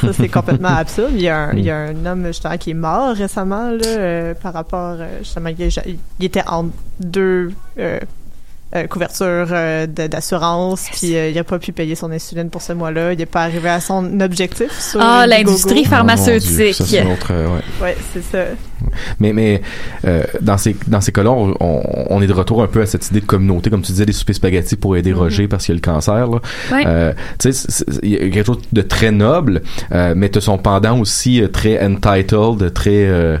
Ça, 0.00 0.12
c'est 0.12 0.28
complètement 0.28 0.68
absurde. 0.84 1.10
Il 1.14 1.22
y, 1.22 1.28
a 1.28 1.38
un, 1.38 1.52
il 1.52 1.64
y 1.64 1.70
a 1.70 1.76
un 1.76 2.06
homme, 2.06 2.26
justement, 2.26 2.56
qui 2.56 2.70
est 2.70 2.74
mort 2.74 3.14
récemment, 3.14 3.70
là, 3.70 3.86
euh, 3.86 4.34
par 4.34 4.52
rapport, 4.52 4.96
euh, 4.98 5.18
justement, 5.20 5.50
il, 5.50 5.68
il 6.18 6.24
était 6.24 6.46
en 6.46 6.66
deux 7.00 7.52
euh, 7.78 7.98
euh, 8.74 8.86
couvertures 8.86 9.48
euh, 9.50 9.86
d'assurance, 9.86 10.86
puis 10.92 11.16
euh, 11.16 11.30
il 11.30 11.34
n'a 11.34 11.44
pas 11.44 11.58
pu 11.58 11.72
payer 11.72 11.94
son 11.94 12.10
insuline 12.10 12.50
pour 12.50 12.62
ce 12.62 12.72
mois-là. 12.72 13.12
Il 13.12 13.18
n'est 13.18 13.26
pas 13.26 13.42
arrivé 13.42 13.68
à 13.68 13.80
son 13.80 14.20
objectif 14.20 14.78
sur 14.78 15.00
Ah, 15.00 15.26
l'industrie 15.26 15.84
Oh, 15.86 15.88
pharmaceutique. 15.88 16.74
Ça, 16.74 16.84
c'est 16.84 17.02
une 17.02 17.12
autre, 17.12 17.32
ouais. 17.32 17.62
Ouais, 17.82 17.96
c'est 18.12 18.22
ça. 18.22 18.44
Mais, 19.20 19.32
mais 19.32 19.62
euh, 20.06 20.22
dans 20.40 20.58
ces, 20.58 20.76
dans 20.86 21.00
ces 21.00 21.12
cas-là, 21.12 21.30
on, 21.30 22.22
est 22.22 22.26
de 22.26 22.32
retour 22.32 22.62
un 22.62 22.66
peu 22.66 22.80
à 22.80 22.86
cette 22.86 23.08
idée 23.10 23.20
de 23.20 23.26
communauté, 23.26 23.70
comme 23.70 23.82
tu 23.82 23.92
disais, 23.92 24.06
des 24.06 24.12
soupers 24.12 24.34
spaghettis 24.34 24.76
pour 24.76 24.96
aider 24.96 25.12
Roger 25.12 25.48
parce 25.48 25.64
qu'il 25.64 25.72
a 25.72 25.76
le 25.76 25.80
cancer. 25.80 26.26
Là. 26.26 26.40
Ouais. 26.72 26.84
Euh, 26.86 27.12
tu 27.38 27.52
sais, 27.52 27.84
il 28.02 28.10
y 28.10 28.16
a 28.16 28.18
quelque 28.18 28.46
chose 28.46 28.60
de 28.72 28.82
très 28.82 29.10
noble, 29.10 29.62
euh, 29.92 30.14
mais 30.16 30.28
tu 30.28 30.40
son 30.40 30.58
pendant 30.58 30.98
aussi 31.00 31.42
euh, 31.42 31.48
très 31.48 31.84
entitled, 31.84 32.72
très... 32.72 33.40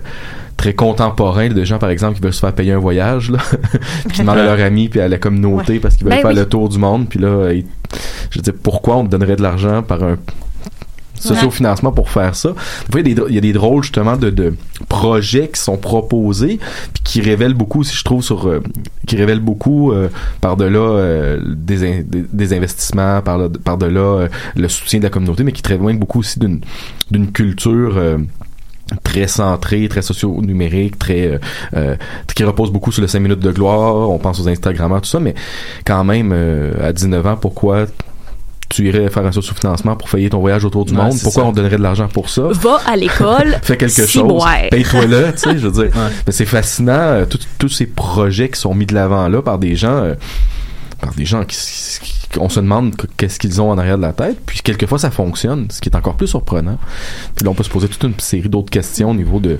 très 0.58 0.74
contemporain 0.74 1.48
de 1.48 1.64
gens 1.64 1.78
par 1.78 1.88
exemple 1.88 2.16
qui 2.16 2.20
veulent 2.20 2.34
se 2.34 2.40
faire 2.40 2.52
payer 2.52 2.72
un 2.72 2.78
voyage 2.78 3.30
là 3.30 3.38
puis 4.04 4.12
qui 4.12 4.20
demandent 4.20 4.38
à 4.38 4.44
leur 4.44 4.60
ami 4.60 4.88
puis 4.90 5.00
à 5.00 5.08
la 5.08 5.16
communauté 5.16 5.74
Ouais. 5.74 5.78
parce 5.78 5.96
qu'ils 5.96 6.04
veulent 6.04 6.16
Ben 6.16 6.20
faire 6.20 6.30
oui. 6.32 6.36
le 6.36 6.46
tour 6.46 6.68
du 6.68 6.78
monde 6.78 7.08
puis 7.08 7.18
là 7.20 7.52
ils- 7.52 7.64
je 8.30 8.38
veux 8.38 8.42
dire 8.42 8.54
pourquoi 8.62 8.96
on 8.96 9.04
te 9.04 9.10
donnerait 9.10 9.36
de 9.36 9.42
l'argent 9.42 9.82
par 9.82 10.02
un 10.02 10.16
socio-financement 11.14 11.90
pour 11.90 12.10
faire 12.10 12.36
ça? 12.36 12.50
Des 12.50 12.92
fois, 12.92 13.00
il 13.00 13.08
y 13.08 13.12
a 13.12 13.14
des, 13.14 13.22
il 13.30 13.34
y 13.34 13.38
a 13.38 13.40
des 13.40 13.52
drôles 13.52 13.82
justement 13.82 14.16
de, 14.16 14.30
de 14.30 14.54
projets 14.88 15.48
qui 15.48 15.60
sont 15.60 15.76
proposés 15.76 16.60
puis 16.94 17.02
qui 17.02 17.20
révèlent 17.20 17.54
beaucoup, 17.54 17.82
si 17.82 17.96
je 17.96 18.04
trouve, 18.04 18.22
sur 18.22 18.46
euh, 18.46 18.60
qui 19.06 19.16
révèlent 19.16 19.40
beaucoup 19.40 19.90
euh, 19.90 20.08
par-delà 20.40 20.78
euh, 20.78 21.40
des, 21.44 21.82
in- 21.84 22.02
des, 22.06 22.24
des 22.32 22.52
investissements, 22.56 23.20
par- 23.20 23.50
par-delà 23.64 24.00
euh, 24.00 24.28
le 24.54 24.68
soutien 24.68 25.00
de 25.00 25.04
la 25.04 25.10
communauté, 25.10 25.42
mais 25.42 25.50
qui 25.52 25.62
témoignent 25.62 25.98
beaucoup 25.98 26.20
aussi 26.20 26.38
d'une 26.38 26.60
d'une 27.10 27.32
culture 27.32 27.94
euh, 27.96 28.18
très 29.04 29.26
centrée, 29.26 29.88
très 29.88 30.02
socio-numérique, 30.02 30.98
très 30.98 31.26
euh, 31.26 31.38
euh, 31.76 31.96
qui 32.34 32.44
repose 32.44 32.70
beaucoup 32.70 32.92
sur 32.92 33.02
le 33.02 33.08
5 33.08 33.20
minutes 33.20 33.40
de 33.40 33.50
gloire, 33.52 34.08
on 34.10 34.18
pense 34.18 34.40
aux 34.40 34.48
Instagrammeurs, 34.48 35.00
tout 35.02 35.08
ça, 35.08 35.20
mais 35.20 35.34
quand 35.84 36.04
même, 36.04 36.30
euh, 36.32 36.72
à 36.88 36.92
19 36.92 37.26
ans, 37.26 37.36
pourquoi 37.36 37.86
tu 38.70 38.86
irais 38.86 39.08
faire 39.08 39.24
un 39.24 39.32
socio-financement 39.32 39.96
pour 39.96 40.08
payer 40.10 40.28
ton 40.28 40.40
voyage 40.40 40.64
autour 40.64 40.84
du 40.84 40.92
Ouais, 40.94 41.02
monde? 41.02 41.14
Pourquoi 41.22 41.42
ça. 41.42 41.48
on 41.48 41.52
donnerait 41.52 41.78
de 41.78 41.82
l'argent 41.82 42.06
pour 42.06 42.28
ça? 42.28 42.42
Va 42.52 42.78
à 42.86 42.96
l'école. 42.96 43.58
Fais 43.62 43.76
quelque 43.78 44.02
si 44.04 44.18
chose. 44.18 44.44
ouais. 44.44 44.68
Paye-toi-le, 44.70 45.32
tu 45.32 45.38
sais, 45.38 45.58
je 45.58 45.66
veux 45.68 45.84
dire. 45.84 45.92
Mais 46.26 46.32
c'est 46.32 46.44
fascinant, 46.44 47.22
tous 47.58 47.68
ces 47.70 47.86
projets 47.86 48.50
qui 48.50 48.60
sont 48.60 48.74
mis 48.74 48.84
de 48.86 48.94
l'avant 48.94 49.26
là 49.28 49.40
par 49.40 49.58
des 49.58 49.74
gens, 49.74 50.02
euh, 50.04 50.14
par 51.00 51.14
des 51.14 51.24
gens 51.24 51.44
qui, 51.44 51.56
qui- 51.56 52.38
on 52.38 52.48
se 52.48 52.60
demande 52.60 52.94
que- 52.96 53.06
qu'est-ce 53.16 53.38
qu'ils 53.38 53.60
ont 53.60 53.70
en 53.70 53.78
arrière 53.78 53.96
de 53.96 54.02
la 54.02 54.12
tête, 54.12 54.38
puis 54.44 54.60
quelquefois 54.62 54.98
ça 54.98 55.10
fonctionne, 55.10 55.66
ce 55.70 55.80
qui 55.80 55.88
est 55.88 55.96
encore 55.96 56.16
plus 56.16 56.26
surprenant. 56.28 56.78
Puis 57.34 57.44
là, 57.44 57.50
on 57.50 57.54
peut 57.54 57.62
se 57.64 57.70
poser 57.70 57.88
toute 57.88 58.02
une 58.04 58.18
série 58.20 58.48
d'autres 58.48 58.70
questions 58.70 59.10
au 59.10 59.14
niveau 59.14 59.40
de 59.40 59.58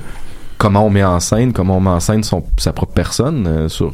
comment 0.58 0.84
on 0.84 0.90
met 0.90 1.04
en 1.04 1.20
scène, 1.20 1.52
comment 1.52 1.76
on 1.76 1.80
met 1.80 1.90
en 1.90 2.00
scène 2.00 2.24
son, 2.24 2.42
sa 2.56 2.72
propre 2.72 2.92
personne 2.92 3.46
euh, 3.46 3.68
sur, 3.68 3.92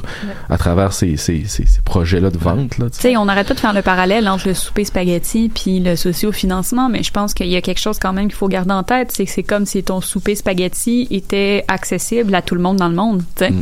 à 0.49 0.57
travers 0.57 0.95
ces, 0.95 1.19
ces, 1.19 1.45
ces, 1.47 1.67
ces 1.67 1.83
projets-là 1.85 2.31
de 2.31 2.39
vente, 2.39 2.79
là, 2.79 2.87
tu 2.87 2.93
Tu 2.97 3.01
sais, 3.03 3.17
on 3.19 3.27
n'arrête 3.27 3.47
pas 3.49 3.53
de 3.53 3.61
faire 3.61 3.75
le 3.75 3.83
parallèle 3.83 4.27
entre 4.27 4.49
le 4.49 4.55
souper 4.55 4.85
spaghetti 4.87 5.51
puis 5.55 5.81
le 5.81 5.95
socio-financement, 5.95 6.89
mais 6.89 7.03
je 7.03 7.11
pense 7.11 7.35
qu'il 7.35 7.49
y 7.49 7.57
a 7.57 7.61
quelque 7.61 7.81
chose 7.81 7.99
quand 7.99 8.15
même 8.15 8.29
qu'il 8.29 8.37
faut 8.37 8.49
garder 8.49 8.73
en 8.73 8.83
tête, 8.83 9.13
c'est 9.13 9.27
que 9.27 9.31
c'est 9.31 9.43
comme 9.43 9.67
si 9.67 9.83
ton 9.83 10.01
souper 10.01 10.35
spaghetti 10.37 11.07
était 11.11 11.67
accessible 11.69 12.35
à 12.35 12.41
tout 12.41 12.55
le 12.55 12.63
monde 12.63 12.79
dans 12.79 12.89
le 12.89 12.97
monde. 12.97 13.23
tu 13.37 13.45
sais. 13.45 13.53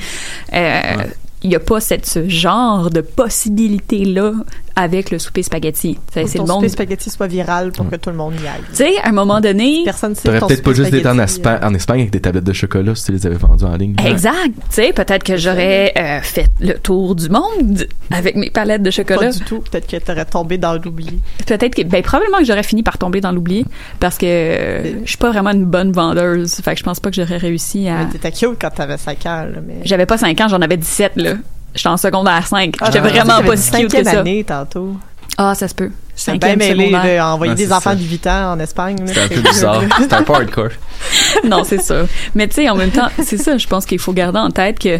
Euh, 0.55 1.03
Il 1.43 1.51
n'y 1.51 1.57
a 1.57 1.61
pas 1.61 1.81
cette, 1.81 2.07
ce 2.07 2.29
genre 2.29 2.91
de 2.91 3.01
possibilité-là 3.01 4.33
avec 4.77 5.11
le 5.11 5.19
souper 5.19 5.43
spaghetti. 5.43 5.99
C'est 6.13 6.23
le 6.23 6.29
ton 6.31 6.47
monde. 6.47 6.57
souper 6.57 6.69
spaghetti 6.69 7.11
soit 7.11 7.27
viral 7.27 7.73
pour 7.73 7.89
que 7.91 7.97
tout 7.97 8.11
le 8.11 8.17
monde 8.17 8.35
y 8.43 8.47
aille. 8.47 8.63
Tu 8.71 8.77
sais, 8.77 8.99
à 9.03 9.09
un 9.09 9.13
moment 9.13 9.41
donné. 9.41 9.83
Personne 9.85 10.15
sait 10.15 10.23
T'aurais 10.23 10.41
peut-être 10.41 10.63
pas 10.63 10.73
juste 10.73 10.93
été 10.93 11.07
en, 11.09 11.17
Espa- 11.19 11.65
en 11.65 11.75
Espagne 11.75 12.01
avec 12.01 12.11
des 12.13 12.21
tablettes 12.21 12.45
de 12.45 12.53
chocolat 12.53 12.95
si 12.95 13.05
tu 13.07 13.13
les 13.13 13.27
avais 13.27 13.37
vendues 13.37 13.65
en 13.65 13.77
ligne. 13.77 13.97
Exact. 14.05 14.35
Tu 14.55 14.63
sais, 14.71 14.93
peut-être 14.93 15.23
que 15.25 15.37
j'aurais 15.37 15.93
euh, 15.97 16.21
fait 16.23 16.49
le 16.61 16.75
tour 16.75 17.15
du 17.15 17.29
monde 17.29 17.87
avec 18.11 18.37
mes 18.37 18.51
palettes 18.51 18.83
de 18.83 18.91
chocolat. 18.91 19.19
Pas 19.21 19.31
du 19.31 19.41
tout. 19.41 19.61
Peut-être 19.71 19.87
que 19.87 19.97
t'aurais 19.99 20.25
tombé 20.25 20.59
dans 20.59 20.75
l'oubli. 20.75 21.21
Peut-être 21.47 21.75
que, 21.75 21.83
ben, 21.83 22.03
probablement 22.03 22.39
que 22.39 22.45
j'aurais 22.45 22.63
fini 22.63 22.83
par 22.83 22.99
tomber 22.99 23.21
dans 23.21 23.33
l'oubli 23.33 23.65
parce 24.01 24.19
que 24.19 24.27
euh, 24.27 24.83
je 25.05 25.09
suis 25.09 25.19
pas 25.19 25.31
vraiment 25.31 25.51
une 25.51 25.65
bonne 25.65 25.93
vendeuse. 25.93 26.55
Fait 26.63 26.73
que 26.73 26.79
je 26.79 26.85
pense 26.85 27.01
pas 27.01 27.11
que 27.11 27.17
j'aurais 27.17 27.37
réussi 27.37 27.89
à. 27.89 28.05
Mais 28.05 28.11
t'étais 28.11 28.33
cute 28.33 28.57
quand 28.61 28.71
t'avais 28.71 28.97
5 28.99 29.27
ans, 29.27 29.45
là, 29.45 29.61
mais... 29.67 29.75
J'avais 29.85 30.07
pas 30.07 30.19
5 30.19 30.41
ans, 30.41 30.49
j'en 30.49 30.61
avais 30.61 30.77
17, 30.77 31.13
là. 31.17 31.35
J'étais 31.75 31.89
en 31.89 31.97
secondaire 31.97 32.47
5. 32.47 32.75
Ah, 32.81 32.87
J'étais 32.87 33.01
vraiment 33.01 33.43
pas 33.43 33.57
si 33.57 33.71
une 33.81 33.89
cute 33.89 33.99
que 33.99 34.05
ça. 34.05 34.21
année, 34.21 34.45
tantôt. 34.45 34.97
Ah, 35.39 35.55
ça 35.55 35.67
se 35.67 35.75
peut. 35.75 35.91
J'étais 36.15 36.37
bien 36.39 36.57
mêlé 36.57 36.87
secondaire. 36.91 37.39
de 37.39 37.55
des 37.55 37.67
c'est 37.67 37.73
enfants 37.73 37.91
ça. 37.91 37.95
de 37.97 38.03
8 38.03 38.27
ans 38.27 38.53
en 38.53 38.59
Espagne. 38.61 38.97
C'était 39.07 39.21
un 39.21 39.29
peu 39.29 39.35
C'est- 39.37 39.49
bizarre. 39.49 39.83
C'était 39.99 40.15
un 40.15 40.23
peu 40.23 40.35
hardcore. 40.35 40.69
non, 41.49 41.65
c'est 41.65 41.81
ça. 41.81 42.03
Mais 42.35 42.47
tu 42.49 42.57
sais, 42.57 42.69
en 42.69 42.77
même 42.77 42.91
temps, 42.91 43.09
c'est 43.23 43.39
ça. 43.39 43.57
Je 43.57 43.67
pense 43.67 43.87
qu'il 43.87 43.99
faut 43.99 44.13
garder 44.13 44.39
en 44.39 44.51
tête 44.51 44.79
que 44.79 44.97
euh, 44.97 44.99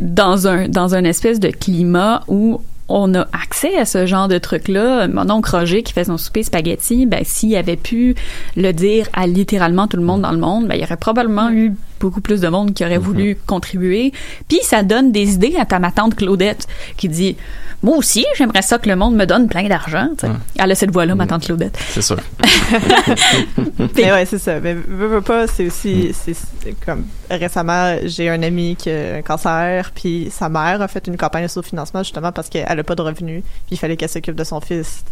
dans 0.00 0.48
un 0.48 0.66
dans 0.68 0.94
un 0.96 1.04
espèce 1.04 1.38
de 1.38 1.50
climat 1.50 2.24
où 2.26 2.60
on 2.88 3.14
a 3.14 3.20
accès 3.32 3.76
à 3.78 3.84
ce 3.84 4.04
genre 4.06 4.26
de 4.26 4.38
truc-là. 4.38 5.06
Mon 5.06 5.30
oncle 5.30 5.48
Roger 5.54 5.84
qui 5.84 5.92
fait 5.92 6.02
son 6.04 6.18
souper 6.18 6.42
spaghetti, 6.42 7.06
ben 7.06 7.20
s'il 7.22 7.54
avait 7.54 7.76
pu 7.76 8.16
le 8.56 8.72
dire 8.72 9.06
à 9.12 9.28
littéralement 9.28 9.86
tout 9.86 9.96
le 9.96 10.02
monde 10.02 10.22
dans 10.22 10.32
le 10.32 10.38
monde, 10.38 10.66
ben 10.66 10.74
il 10.74 10.80
y 10.80 10.84
aurait 10.84 10.96
probablement 10.96 11.50
eu 11.52 11.72
beaucoup 12.00 12.20
plus 12.20 12.40
de 12.40 12.48
monde 12.48 12.74
qui 12.74 12.84
aurait 12.84 12.98
voulu 12.98 13.36
contribuer. 13.46 14.12
Puis 14.48 14.58
ça 14.62 14.82
donne 14.82 15.12
des 15.12 15.34
idées 15.34 15.54
à 15.58 15.66
ta 15.66 15.78
ma 15.78 15.92
tante 15.92 16.16
Claudette 16.16 16.66
qui 16.96 17.08
dit 17.08 17.36
moi 17.82 17.96
aussi 17.96 18.26
j'aimerais 18.36 18.62
ça 18.62 18.78
que 18.78 18.88
le 18.88 18.96
monde 18.96 19.14
me 19.14 19.24
donne 19.26 19.48
plein 19.48 19.68
d'argent. 19.68 20.08
Ouais. 20.22 20.28
Elle 20.58 20.72
a 20.72 20.74
cette 20.74 20.90
voix-là, 20.90 21.14
ma 21.14 21.26
tante 21.26 21.44
Claudette. 21.44 21.78
C'est 21.90 22.02
sûr. 22.02 22.18
Mais 23.96 24.12
ouais, 24.12 24.26
c'est 24.26 24.38
ça. 24.38 24.60
Mais 24.60 24.74
veux, 24.74 25.06
veux 25.06 25.20
pas, 25.22 25.46
c'est 25.46 25.66
aussi, 25.66 26.12
c'est 26.12 26.36
comme 26.84 27.06
récemment, 27.30 27.96
j'ai 28.04 28.28
un 28.28 28.42
ami 28.42 28.76
qui 28.76 28.90
a 28.90 29.16
un 29.16 29.22
cancer, 29.22 29.92
puis 29.94 30.28
sa 30.30 30.48
mère 30.48 30.82
a 30.82 30.88
fait 30.88 31.06
une 31.06 31.16
campagne 31.16 31.44
de 31.44 31.48
sous-financement 31.48 32.02
justement 32.02 32.32
parce 32.32 32.48
qu'elle 32.48 32.78
a 32.78 32.84
pas 32.84 32.94
de 32.94 33.02
revenus, 33.02 33.42
puis 33.42 33.72
il 33.72 33.78
fallait 33.78 33.96
qu'elle 33.96 34.08
s'occupe 34.08 34.34
de 34.34 34.44
son 34.44 34.60
fils 34.60 35.04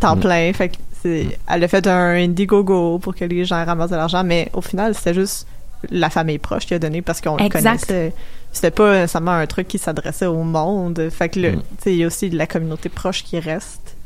temps 0.00 0.16
Mm. 0.16 0.20
plein. 0.20 0.52
Fait 0.52 0.68
que 0.70 0.76
elle 1.04 1.64
a 1.64 1.68
fait 1.68 1.86
un 1.86 2.14
Indiegogo 2.14 2.98
pour 2.98 3.14
que 3.14 3.24
les 3.24 3.44
gens 3.44 3.64
ramassent 3.64 3.90
de 3.90 3.96
l'argent, 3.96 4.22
mais 4.24 4.50
au 4.52 4.60
final, 4.60 4.94
c'était 4.94 5.14
juste 5.14 5.46
la 5.90 6.10
famille 6.10 6.38
proche 6.38 6.66
qui 6.66 6.74
a 6.74 6.78
donné 6.78 7.02
parce 7.02 7.20
qu'on 7.20 7.36
le 7.36 7.44
Exact. 7.44 7.62
connaissait. 7.86 8.12
C'était 8.52 8.70
pas 8.70 8.92
nécessairement 9.00 9.32
un 9.32 9.46
truc 9.46 9.68
qui 9.68 9.78
s'adressait 9.78 10.26
au 10.26 10.42
monde. 10.42 11.08
Fait 11.10 11.28
que 11.28 11.38
le, 11.40 11.52
Mm. 11.52 11.56
tu 11.56 11.62
sais, 11.84 11.92
il 11.92 11.98
y 11.98 12.04
a 12.04 12.06
aussi 12.06 12.28
de 12.30 12.36
la 12.36 12.46
communauté 12.46 12.88
proche 12.88 13.22
qui 13.24 13.38
reste. 13.38 13.96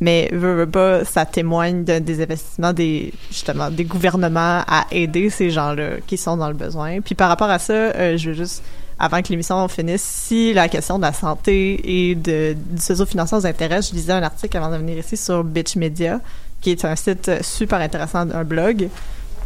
Mais 0.00 0.28
veux, 0.32 0.54
veux 0.54 0.66
pas, 0.70 1.04
ça 1.06 1.24
témoigne 1.24 1.82
de- 1.84 1.98
des 2.00 2.22
investissements 2.22 2.74
des 2.74 3.14
justement 3.30 3.70
des 3.70 3.84
gouvernements 3.84 4.62
à 4.68 4.86
aider 4.92 5.30
ces 5.30 5.50
gens-là 5.50 5.92
qui 6.06 6.18
sont 6.18 6.36
dans 6.36 6.48
le 6.48 6.54
besoin. 6.54 7.00
Puis 7.00 7.14
par 7.14 7.28
rapport 7.30 7.48
à 7.48 7.58
ça, 7.58 7.72
euh, 7.72 8.18
je 8.18 8.28
veux 8.30 8.36
juste 8.36 8.62
avant 8.98 9.22
que 9.22 9.28
l'émission 9.28 9.66
finisse, 9.68 10.02
si 10.02 10.52
la 10.52 10.68
question 10.68 10.98
de 10.98 11.02
la 11.02 11.14
santé 11.14 12.10
et 12.10 12.14
de, 12.14 12.54
du 12.72 12.80
socio-financement 12.82 13.38
vous 13.38 13.46
intéresse, 13.46 13.88
je 13.90 13.94
lisais 13.94 14.12
un 14.12 14.22
article 14.22 14.54
avant 14.58 14.70
de 14.70 14.76
venir 14.76 14.98
ici 14.98 15.16
sur 15.16 15.42
Bitch 15.44 15.76
Media, 15.76 16.20
qui 16.60 16.70
est 16.72 16.84
un 16.84 16.96
site 16.96 17.30
super 17.42 17.80
intéressant, 17.80 18.28
un 18.30 18.44
blog, 18.44 18.88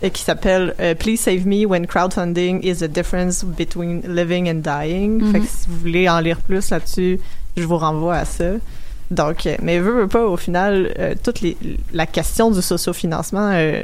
qui 0.08 0.22
s'appelle 0.22 0.74
euh, 0.80 0.94
Please 0.94 1.18
Save 1.18 1.46
Me 1.46 1.66
When 1.66 1.86
Crowdfunding 1.86 2.60
is 2.64 2.76
the 2.76 2.88
difference 2.88 3.44
between 3.44 4.00
living 4.06 4.48
and 4.48 4.62
dying. 4.62 5.20
Mhm. 5.22 5.32
Fait 5.32 5.40
que 5.40 5.46
si 5.46 5.68
vous 5.68 5.76
voulez 5.78 6.08
en 6.08 6.20
lire 6.20 6.38
plus 6.40 6.70
là-dessus, 6.70 7.20
je 7.56 7.62
vous 7.64 7.76
renvoie 7.76 8.16
à 8.16 8.24
ça. 8.24 8.44
Donc, 9.10 9.44
euh, 9.46 9.56
mais 9.60 9.78
veux, 9.78 10.02
veux 10.02 10.08
pas, 10.08 10.24
au 10.24 10.36
final, 10.36 10.94
euh, 10.98 11.14
toute 11.22 11.40
les, 11.40 11.56
la 11.92 12.06
question 12.06 12.50
du 12.50 12.62
socio-financement, 12.62 13.50
euh, 13.52 13.82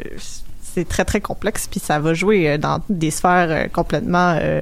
c'est 0.62 0.86
très 0.88 1.04
très 1.04 1.20
complexe 1.20 1.66
puis 1.70 1.80
ça 1.80 1.98
va 1.98 2.14
jouer 2.14 2.48
euh, 2.50 2.58
dans 2.58 2.80
des 2.88 3.10
sphères 3.10 3.48
euh, 3.50 3.64
complètement 3.72 4.38
euh, 4.40 4.60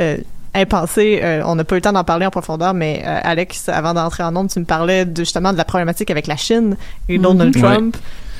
euh, 0.00 0.16
impensées. 0.54 1.20
Euh, 1.22 1.42
on 1.46 1.54
n'a 1.54 1.64
pas 1.64 1.76
eu 1.76 1.78
le 1.78 1.82
temps 1.82 1.92
d'en 1.92 2.04
parler 2.04 2.26
en 2.26 2.30
profondeur, 2.30 2.74
mais 2.74 3.02
euh, 3.06 3.20
Alex, 3.22 3.68
avant 3.68 3.94
d'entrer 3.94 4.22
en 4.24 4.32
nombre, 4.32 4.50
tu 4.50 4.58
me 4.58 4.64
parlais 4.64 5.04
de, 5.04 5.16
justement 5.22 5.52
de 5.52 5.58
la 5.58 5.64
problématique 5.64 6.10
avec 6.10 6.26
la 6.26 6.36
Chine 6.36 6.76
et 7.08 7.18
Donald 7.18 7.54
Mhm. 7.56 7.62
Trump 7.62 7.96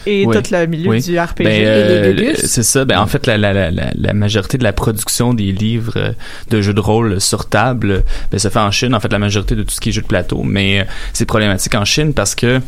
et 0.06 0.26
Oui. 0.26 0.36
tout 0.36 0.52
le 0.52 0.66
milieu 0.66 0.90
Oui. 0.90 1.00
du 1.02 1.18
RPG. 1.18 1.44
Ben, 1.44 1.64
euh, 1.64 2.32
c'est 2.36 2.62
ça. 2.62 2.84
Ben, 2.84 2.98
en 2.98 3.06
fait, 3.06 3.26
la, 3.26 3.38
la, 3.38 3.52
la, 3.52 3.70
la, 3.70 3.90
la 3.94 4.12
majorité 4.14 4.58
de 4.58 4.64
la 4.64 4.72
production 4.72 5.34
des 5.34 5.52
livres 5.52 5.94
euh, 5.96 6.12
de 6.50 6.60
jeux 6.60 6.74
de 6.74 6.80
rôle 6.80 7.20
sur 7.20 7.48
table, 7.48 7.90
euh, 7.90 8.00
ben, 8.30 8.38
ça 8.38 8.50
fait 8.50 8.58
en 8.58 8.70
Chine. 8.70 8.94
En 8.94 9.00
fait, 9.00 9.12
la 9.12 9.18
majorité 9.18 9.54
de 9.54 9.62
tout 9.62 9.70
ce 9.74 9.80
qui 9.80 9.90
est 9.90 9.92
jeux 9.92 10.02
de 10.02 10.06
plateau. 10.06 10.42
Mais 10.42 10.80
euh, 10.80 10.84
c'est 11.12 11.26
problématique 11.26 11.74
en 11.74 11.84
Chine 11.84 12.14
parce 12.14 12.34
que 12.34 12.60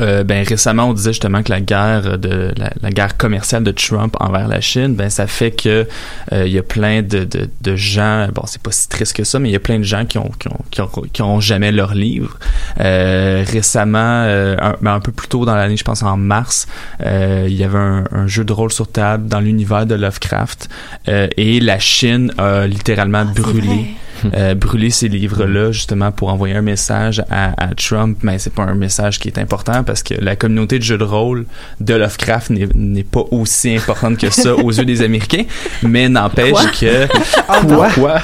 euh, 0.00 0.24
ben 0.24 0.44
récemment 0.46 0.84
on 0.84 0.92
disait 0.92 1.12
justement 1.12 1.42
que 1.42 1.50
la 1.50 1.60
guerre 1.60 2.18
de 2.18 2.52
la, 2.56 2.72
la 2.80 2.90
guerre 2.90 3.16
commerciale 3.16 3.62
de 3.62 3.70
Trump 3.70 4.16
envers 4.20 4.48
la 4.48 4.60
Chine 4.60 4.94
ben 4.94 5.10
ça 5.10 5.26
fait 5.26 5.50
que 5.50 5.86
euh, 6.32 6.46
il 6.46 6.52
y 6.52 6.58
a 6.58 6.62
plein 6.62 7.02
de, 7.02 7.24
de, 7.24 7.48
de 7.60 7.76
gens 7.76 8.28
bon 8.34 8.42
c'est 8.46 8.62
pas 8.62 8.72
si 8.72 8.88
triste 8.88 9.14
que 9.14 9.24
ça 9.24 9.38
mais 9.38 9.50
il 9.50 9.52
y 9.52 9.56
a 9.56 9.60
plein 9.60 9.78
de 9.78 9.84
gens 9.84 10.04
qui 10.04 10.18
ont 10.18 10.30
qui 10.38 10.48
ont, 10.48 10.58
qui 10.70 10.80
ont, 10.80 10.88
qui 11.12 11.22
ont 11.22 11.40
jamais 11.40 11.72
leur 11.72 11.94
livre 11.94 12.38
euh, 12.80 13.44
récemment 13.46 13.98
euh, 14.24 14.56
un, 14.60 14.76
ben, 14.80 14.94
un 14.94 15.00
peu 15.00 15.12
plus 15.12 15.28
tôt 15.28 15.44
dans 15.44 15.54
l'année 15.54 15.76
je 15.76 15.84
pense 15.84 16.02
en 16.02 16.16
mars 16.16 16.66
euh, 17.04 17.46
il 17.48 17.54
y 17.54 17.64
avait 17.64 17.78
un, 17.78 18.04
un 18.10 18.26
jeu 18.26 18.44
de 18.44 18.52
rôle 18.52 18.72
sur 18.72 18.90
table 18.90 19.28
dans 19.28 19.40
l'univers 19.40 19.86
de 19.86 19.94
Lovecraft 19.94 20.68
euh, 21.08 21.28
et 21.36 21.60
la 21.60 21.78
Chine 21.78 22.32
a 22.38 22.66
littéralement 22.66 23.24
brûlé 23.24 23.94
euh, 24.32 24.54
brûler 24.54 24.90
ces 24.90 25.08
livres-là 25.08 25.72
justement 25.72 26.10
pour 26.12 26.28
envoyer 26.32 26.54
un 26.54 26.62
message 26.62 27.22
à, 27.30 27.52
à 27.62 27.74
Trump, 27.74 28.18
mais 28.22 28.38
c'est 28.38 28.52
pas 28.54 28.62
un 28.62 28.74
message 28.74 29.18
qui 29.18 29.28
est 29.28 29.38
important 29.38 29.83
parce 29.84 30.02
que 30.02 30.14
la 30.14 30.36
communauté 30.36 30.78
de 30.78 30.84
jeux 30.84 30.98
de 30.98 31.04
rôle 31.04 31.46
de 31.80 31.94
Lovecraft 31.94 32.50
n'est- 32.50 33.04
pas 33.04 33.24
aussi 33.30 33.76
importante 33.76 34.16
que 34.18 34.30
ça 34.30 34.54
aux 34.56 34.70
yeux 34.72 34.84
des 34.84 35.02
Américains, 35.02 35.44
mais 35.82 36.08
n'empêche 36.08 36.52
Quoi? 36.52 36.66
que 36.70 37.06
Ah 37.48 37.60
non. 37.62 37.76
pourquoi? 37.84 38.20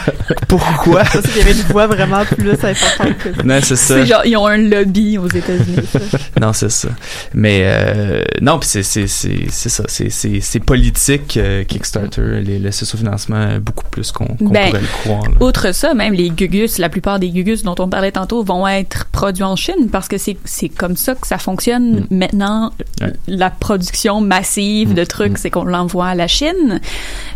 Pourquoi? 0.49 1.05
Qu'il 1.05 1.37
y 1.37 1.41
avait 1.41 1.53
une 1.53 1.63
voix 1.65 1.87
vraiment 1.87 2.25
plus 2.25 2.51
importante 2.53 3.19
que 3.19 3.35
ça. 3.35 3.43
non 3.45 3.61
c'est 3.63 3.77
ça 3.77 4.05
genre, 4.05 4.23
ils 4.25 4.37
ont 4.37 4.47
un 4.47 4.57
lobby 4.57 5.19
aux 5.19 5.29
États-Unis. 5.29 5.87
non, 6.41 6.53
c'est 6.53 6.71
ça. 6.71 6.89
Mais 7.35 7.61
euh, 7.65 8.23
non, 8.41 8.59
puis 8.59 8.69
c'est 8.69 8.83
ça, 9.07 9.85
c'est 9.89 10.61
politique 10.65 11.37
euh, 11.37 11.65
Kickstarter, 11.65 12.41
les 12.43 12.59
le 12.59 12.71
socio-financement 12.73 13.37
euh, 13.37 13.59
beaucoup 13.61 13.85
plus 13.91 14.11
qu'on 14.13 14.25
qu'on 14.27 14.49
Ben, 14.49 14.69
pourrait 14.69 14.81
le 14.81 14.87
croire. 15.03 15.23
là. 15.25 15.47
Outre 15.47 15.75
ça, 15.75 15.95
même 15.95 16.15
les 16.15 16.31
gugus, 16.31 16.79
la 16.79 16.89
plupart 16.89 17.19
des 17.19 17.31
gugus 17.31 17.63
dont 17.63 17.75
on 17.79 17.89
parlait 17.89 18.13
tantôt 18.13 18.43
vont 18.43 18.67
être 18.67 19.07
produits 19.21 19.45
en 19.45 19.55
Chine 19.57 19.91
parce 19.93 20.09
que 20.09 20.17
c'est 20.17 20.39
c'est 20.47 20.71
comme 20.71 20.97
ça 20.97 21.15
que 21.15 21.27
ça 21.27 21.37
fonctionne 21.37 22.07
maintenant. 22.11 22.71
Ouais. 23.03 23.13
La 23.27 23.51
production 23.51 24.23
massive 24.23 24.95
de 24.95 25.05
trucs, 25.05 25.37
c'est 25.37 25.51
qu'on 25.51 25.65
l'envoie 25.65 26.07
à 26.07 26.15
la 26.15 26.27
Chine. 26.27 26.81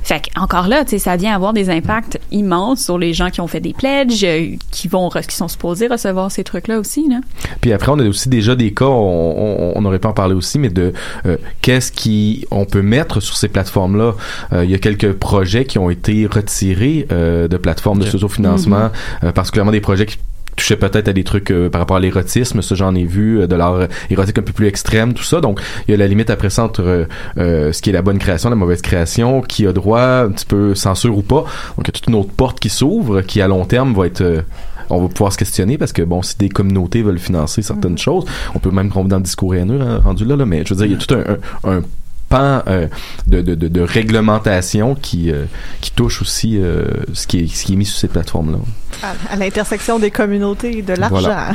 Fait 0.03 0.20
que, 0.20 0.41
encore 0.41 0.66
là, 0.66 0.85
tu 0.85 0.91
sais, 0.93 0.99
ça 0.99 1.16
vient 1.16 1.35
avoir 1.35 1.53
des 1.53 1.68
impacts 1.68 2.18
immenses 2.30 2.80
sur 2.85 2.97
les 2.97 3.12
gens 3.12 3.28
qui 3.28 3.43
ont 3.43 3.47
fait 3.47 3.61
des 3.61 3.74
pledges, 3.74 4.24
euh, 4.24 4.57
qui 4.70 4.89
vont 4.89 5.11
qui 5.11 5.37
sont 5.37 5.49
supposés 5.49 5.87
recevoir 5.89 6.30
ces 6.30 6.43
trucs-là 6.43 6.78
aussi. 6.78 7.07
Là. 7.09 7.20
Puis 7.61 7.70
après, 7.72 7.93
on 7.93 7.99
a 7.99 8.05
aussi 8.09 8.30
déjà 8.30 8.55
des 8.57 8.72
cas, 8.72 8.87
on, 8.87 8.93
on, 8.95 9.72
on 9.76 9.85
aurait 9.85 9.99
pas 9.99 10.09
en 10.09 10.14
parler 10.14 10.35
aussi, 10.35 10.59
mais 10.59 10.70
de 10.70 10.95
euh, 11.26 11.37
qu'est-ce 11.61 11.93
qui 11.93 12.47
on 12.51 12.64
peut 12.64 12.82
mettre 12.82 13.20
sur 13.20 13.37
ces 13.37 13.49
plateformes-là? 13.49 14.14
Euh, 14.55 14.64
il 14.64 14.70
y 14.70 14.74
a 14.74 14.78
quelques 14.78 15.12
projets 15.12 15.66
qui 15.66 15.78
ont 15.78 15.91
été 15.91 16.26
retirés 16.26 17.07
euh, 17.12 17.47
de 17.47 17.59
plateformes 17.59 17.99
de 17.99 18.05
Ok. 18.05 18.12
socio-financement, 18.12 18.91
euh, 19.22 19.32
particulièrement 19.32 19.72
des 19.72 19.82
projets 19.82 20.07
qui 20.07 20.16
touchaient 20.57 20.76
peut-être 20.76 21.09
à 21.09 21.12
des 21.12 21.24
trucs 21.24 21.50
euh, 21.50 21.68
par 21.68 21.80
rapport 21.80 21.96
à 21.96 22.00
l'érotisme, 22.00 22.62
ça 22.62 22.74
j'en 22.74 22.94
ai 22.94 23.05
vu, 23.05 23.40
euh, 23.40 23.46
de 23.46 23.55
l'art 23.55 23.88
érotique 24.11 24.38
un 24.38 24.42
peu 24.42 24.52
plus 24.52 24.66
extrême, 24.66 25.14
tout 25.14 25.24
ça. 25.24 25.40
Donc 25.40 25.61
il 25.86 25.92
y 25.92 25.94
a 25.94 25.96
la 25.96 26.07
limite 26.07 26.30
après 26.30 26.50
ça 26.50 26.64
entre 26.64 26.82
euh, 26.82 27.05
euh, 27.38 27.72
ce 27.72 27.82
qui 27.82 27.90
est 27.90 27.92
la 27.92 28.02
bonne 28.02 28.18
création, 28.18 28.50
la 28.50 28.57
mauvaise 28.57 28.82
création, 28.82 29.40
qui 29.40 29.66
a 29.66 29.72
droit 29.72 30.00
un 30.00 30.30
petit 30.30 30.46
peu 30.46 30.74
censure 30.74 31.16
ou 31.16 31.22
pas. 31.22 31.44
Donc 31.76 31.84
il 31.84 31.86
y 31.86 31.90
a 31.90 31.92
toute 31.92 32.07
une 32.09 32.14
autre 32.14 32.32
porte 32.36 32.61
qui 32.61 32.70
s'ouvre, 32.70 33.22
qui 33.22 33.40
à 33.40 33.48
long 33.48 33.64
terme 33.64 33.94
va 33.94 34.07
être 34.07 34.20
euh, 34.22 34.42
on 34.90 35.00
va 35.00 35.09
pouvoir 35.09 35.32
se 35.32 35.38
questionner 35.38 35.78
parce 35.78 35.92
que 35.92 36.02
bon 36.02 36.22
si 36.22 36.36
des 36.36 36.48
communautés 36.48 37.02
veulent 37.02 37.18
financer 37.18 37.62
certaines 37.62 37.96
choses 37.96 38.24
on 38.55 38.59
peut 38.59 38.70
même 38.70 38.90
tomber 38.90 39.09
dans 39.09 39.16
le 39.16 39.22
discours 39.22 39.55
haineux 39.55 39.80
hein, 39.80 40.00
rendu 40.05 40.24
là, 40.24 40.36
là 40.36 40.44
mais 40.44 40.62
je 40.64 40.74
veux 40.74 40.76
dire 40.76 40.86
il 40.86 40.92
y 40.92 40.94
a 40.94 40.98
tout 40.98 41.14
un, 41.14 41.70
un, 41.70 41.78
un 41.78 41.82
pan 42.28 42.62
euh, 42.66 42.86
de, 43.26 43.40
de, 43.42 43.55
de, 43.55 43.68
de 43.68 43.80
réglementation 43.80 44.94
qui 44.94 45.30
euh, 45.30 45.44
qui 45.80 45.90
touche 45.92 46.22
aussi 46.22 46.59
euh, 46.59 46.84
ce 47.12 47.26
qui 47.26 47.40
est 47.40 47.46
ce 47.46 47.64
qui 47.64 47.74
est 47.74 47.76
mis 47.76 47.86
sur 47.86 47.98
ces 47.98 48.09
plateformes 48.09 48.52
là 48.52 48.59
À, 49.03 49.36
l'intersection 49.36 49.99
des 49.99 50.11
communautés 50.11 50.78
et 50.78 50.82
de 50.82 50.95
l'argent. 50.95 51.16
Voilà. 51.20 51.53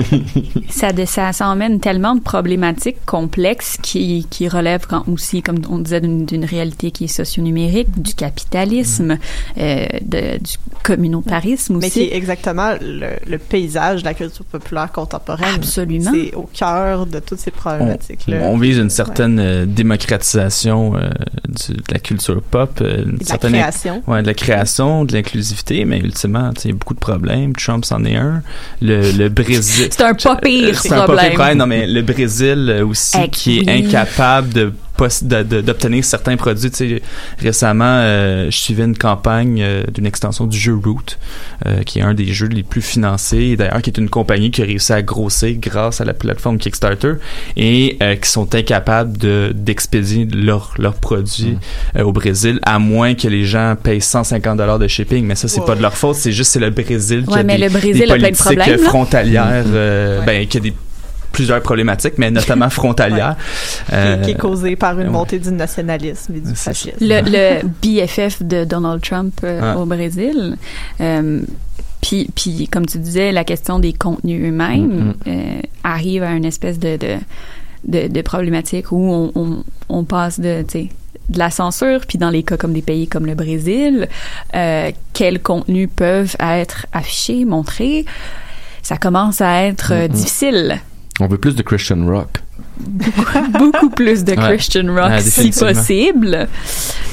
ça, 0.70 0.92
de- 0.92 1.04
ça, 1.04 1.32
ça 1.32 1.48
emmène 1.48 1.80
tellement 1.80 2.14
de 2.14 2.20
problématiques 2.20 3.04
complexes 3.06 3.78
qui, 3.82 4.26
qui 4.30 4.48
relèvent 4.48 4.86
quand 4.88 5.04
aussi, 5.08 5.42
comme 5.42 5.58
on 5.68 5.78
disait, 5.78 6.00
d'une 6.00 6.44
réalité 6.44 6.90
qui 6.90 7.04
est 7.04 7.08
socio-numérique, 7.08 8.00
du 8.00 8.14
capitalisme, 8.14 9.18
euh, 9.58 9.86
de, 10.02 10.38
du 10.38 10.56
communautarisme 10.82 11.78
Mais 11.78 11.86
aussi. 11.86 11.90
qui 11.90 12.02
est 12.06 12.16
exactement 12.16 12.72
le, 12.80 13.10
le 13.26 13.38
paysage 13.38 14.00
de 14.00 14.04
la 14.06 14.14
culture 14.14 14.44
populaire 14.44 14.90
contemporaine. 14.92 15.54
Absolument. 15.56 16.10
C'est 16.12 16.34
au 16.34 16.48
cœur 16.52 17.06
de 17.06 17.18
toutes 17.20 17.38
ces 17.40 17.50
problématiques-là. 17.50 18.38
on 18.42 18.58
vise 18.58 18.78
une 18.78 18.90
certaine 18.90 19.38
euh, 19.38 19.66
démocratisation 19.66 20.96
euh, 20.96 21.10
du- 21.48 21.74
de 21.74 21.82
la 21.92 21.98
culture 21.98 22.40
pop, 22.42 22.78
euh, 22.80 23.02
une 23.04 23.12
de 23.14 23.18
la 23.20 23.24
certaine 23.26 23.52
création. 23.52 24.02
ouais, 24.06 24.22
de 24.22 24.26
la 24.26 24.34
création, 24.34 25.04
de 25.04 25.12
l'inclusivité, 25.12 25.84
mais 25.84 25.98
ultimement, 25.98 26.52
tu 26.54 26.62
sais, 26.62 26.72
beaucoup 26.76 26.94
de 26.94 27.00
problèmes. 27.00 27.54
Trump 27.54 27.84
c'en 27.84 28.04
est 28.04 28.16
un. 28.16 28.42
Le, 28.80 29.10
le 29.12 29.28
Brésil, 29.28 29.88
C'est 29.90 30.00
un 30.02 30.14
pas 30.14 30.36
pire 30.36 30.80
c'est 30.80 30.92
un 30.92 30.98
pas 30.98 31.02
problème. 31.04 31.26
pire 31.26 31.34
problème. 31.34 31.58
Non, 31.58 31.66
mais 31.66 31.86
le 31.86 32.02
Brésil 32.02 32.66
euh, 32.70 32.86
aussi, 32.86 33.28
qui 33.30 33.58
est 33.60 33.68
oui. 33.70 33.86
incapable 33.86 34.52
de- 34.52 34.72
d'obtenir 35.22 36.04
certains 36.04 36.36
produits. 36.36 36.70
Tu 36.70 36.76
sais, 36.76 37.02
récemment, 37.38 37.84
euh, 37.84 38.50
je 38.50 38.56
suivais 38.56 38.84
une 38.84 38.96
campagne 38.96 39.60
euh, 39.62 39.82
d'une 39.92 40.06
extension 40.06 40.46
du 40.46 40.58
jeu 40.58 40.74
Root, 40.74 41.16
euh, 41.66 41.82
qui 41.82 41.98
est 41.98 42.02
un 42.02 42.14
des 42.14 42.32
jeux 42.32 42.48
les 42.48 42.62
plus 42.62 42.82
financés, 42.82 43.38
et 43.38 43.56
d'ailleurs 43.56 43.82
qui 43.82 43.90
est 43.90 43.98
une 43.98 44.08
compagnie 44.08 44.50
qui 44.50 44.62
a 44.62 44.64
réussi 44.64 44.92
à 44.92 45.02
grossir 45.02 45.54
grâce 45.58 46.00
à 46.00 46.04
la 46.04 46.14
plateforme 46.14 46.58
Kickstarter, 46.58 47.14
et 47.56 47.96
euh, 48.02 48.16
qui 48.16 48.28
sont 48.30 48.54
incapables 48.54 49.16
de 49.18 49.52
d'expédier 49.54 50.26
leurs 50.32 50.74
leurs 50.78 50.94
produits 50.94 51.58
euh, 51.96 52.02
au 52.02 52.12
Brésil, 52.12 52.58
à 52.62 52.78
moins 52.78 53.14
que 53.14 53.28
les 53.28 53.44
gens 53.44 53.76
payent 53.80 54.00
150 54.00 54.58
dollars 54.58 54.78
de 54.78 54.88
shipping. 54.88 55.24
Mais 55.24 55.34
ça, 55.34 55.48
c'est 55.48 55.64
pas 55.64 55.74
de 55.74 55.82
leur 55.82 55.96
faute, 55.96 56.16
c'est 56.16 56.32
juste 56.32 56.52
c'est 56.52 56.60
le 56.60 56.70
Brésil 56.70 57.24
qui 57.26 57.32
Ouais, 57.32 57.40
a 57.40 57.42
mais 57.42 57.56
des, 57.58 57.64
le 57.64 57.70
Brésil 57.70 58.06
des 58.06 58.10
a 58.10 58.16
plein 58.16 58.30
de 58.30 58.36
politiques 58.36 58.68
euh, 58.68 58.78
frontalières, 58.78 59.64
euh, 59.66 60.20
ben, 60.22 60.46
qui 60.46 60.56
a 60.56 60.60
des 60.60 60.72
plusieurs 61.36 61.60
problématiques, 61.60 62.14
mais 62.16 62.30
notamment 62.30 62.70
frontalières. 62.80 63.36
Euh, 63.92 64.22
qui 64.22 64.30
est 64.30 64.34
causé 64.38 64.74
par 64.74 64.94
une 64.98 65.06
ouais. 65.08 65.12
montée 65.12 65.38
du 65.38 65.50
nationalisme 65.52 66.34
et 66.34 66.40
du 66.40 66.54
fascisme. 66.54 66.96
le, 67.00 67.20
le 67.24 67.68
BFF 67.82 68.42
de 68.42 68.64
Donald 68.64 69.02
Trump 69.02 69.34
euh, 69.44 69.60
Ah. 69.62 69.78
au 69.78 69.84
Brésil. 69.84 70.56
Euh, 71.00 71.42
puis, 72.00 72.28
puis, 72.34 72.68
comme 72.68 72.86
tu 72.86 72.98
disais, 72.98 73.32
la 73.32 73.44
question 73.44 73.78
des 73.78 73.92
contenus 73.92 74.40
eux-mêmes 74.48 75.14
euh, 75.26 75.60
arrive 75.84 76.22
à 76.22 76.30
une 76.32 76.44
espèce 76.44 76.78
de, 76.78 76.96
de, 76.96 77.16
de, 77.86 78.08
de 78.08 78.22
problématique 78.22 78.92
où 78.92 78.98
on, 79.12 79.32
on, 79.34 79.64
on 79.88 80.04
passe 80.04 80.40
de, 80.40 80.62
tu 80.62 80.72
sais, 80.72 80.88
de 81.28 81.38
la 81.38 81.50
censure, 81.50 82.00
puis 82.08 82.18
dans 82.18 82.30
les 82.30 82.44
cas 82.44 82.56
comme 82.56 82.72
des 82.72 82.82
pays 82.82 83.08
comme 83.08 83.26
le 83.26 83.34
Brésil, 83.34 84.08
euh, 84.54 84.90
quels 85.12 85.40
contenus 85.42 85.88
peuvent 85.94 86.36
être 86.40 86.86
affichés, 86.92 87.44
montrés, 87.44 88.04
ça 88.82 88.96
commence 88.96 89.40
à 89.40 89.64
être 89.64 89.92
euh, 89.92 90.06
Mhm. 90.06 90.14
difficile. 90.14 90.80
On 91.20 91.26
veut 91.26 91.38
plus 91.38 91.54
de 91.54 91.62
Christian 91.62 92.04
rock 92.06 92.42
beaucoup 93.58 93.90
plus 93.90 94.24
de 94.24 94.32
Ouais. 94.32 94.36
Christian 94.36 94.94
rock 94.94 95.20
si 95.20 95.50
possible. 95.50 96.46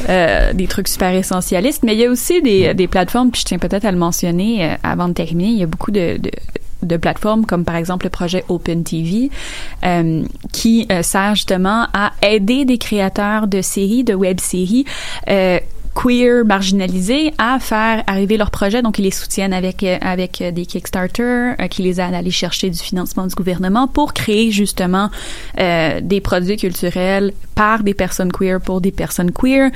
Euh, 0.09 0.53
des 0.53 0.67
trucs 0.67 0.87
super 0.89 1.13
essentialistes. 1.13 1.83
Mais 1.83 1.93
il 1.93 1.99
y 2.01 2.05
a 2.05 2.09
aussi 2.09 2.41
des, 2.41 2.73
des 2.73 2.87
plateformes, 2.87 3.31
puis 3.31 3.41
je 3.41 3.45
tiens 3.45 3.59
peut-être 3.59 3.85
à 3.85 3.91
le 3.91 3.97
mentionner 3.97 4.65
euh, 4.65 4.75
avant 4.83 5.07
de 5.07 5.13
terminer, 5.13 5.49
il 5.49 5.57
y 5.57 5.63
a 5.63 5.67
beaucoup 5.67 5.91
de, 5.91 6.17
de 6.17 6.31
de 6.81 6.97
plateformes 6.97 7.45
comme 7.45 7.63
par 7.63 7.77
exemple 7.77 8.05
le 8.05 8.09
projet 8.09 8.43
Open 8.49 8.83
TV 8.83 9.29
euh, 9.85 10.23
qui 10.51 10.85
sert 11.01 11.33
justement 11.35 11.87
à 11.93 12.11
aider 12.21 12.65
des 12.65 12.77
créateurs 12.77 13.47
de 13.47 13.61
séries, 13.61 14.03
de 14.03 14.13
web-séries 14.13 14.83
queer 15.95 16.43
marginalisés 16.45 17.33
à 17.37 17.59
faire 17.59 18.03
arriver 18.07 18.37
leurs 18.37 18.51
projets. 18.51 18.81
Donc 18.81 18.99
ils 18.99 19.03
les 19.03 19.11
soutiennent 19.11 19.53
avec 19.53 19.83
euh, 19.83 19.97
avec 20.01 20.41
euh, 20.41 20.51
des 20.51 20.65
Kickstarter 20.65 21.53
euh, 21.59 21.67
qui 21.69 21.83
les 21.83 21.99
aident 22.01 22.13
à 22.13 22.17
aller 22.17 22.31
chercher 22.31 22.69
du 22.69 22.79
financement 22.79 23.27
du 23.27 23.35
gouvernement 23.35 23.87
pour 23.87 24.13
créer 24.13 24.51
justement 24.51 25.09
euh, 25.59 25.99
des 26.01 26.21
produits 26.21 26.57
culturels 26.57 27.33
par 27.55 27.83
des 27.83 27.93
personnes 27.93 28.31
queer 28.31 28.59
pour 28.59 28.81
des 28.81 28.91
personnes 28.91 29.31
queer 29.31 29.69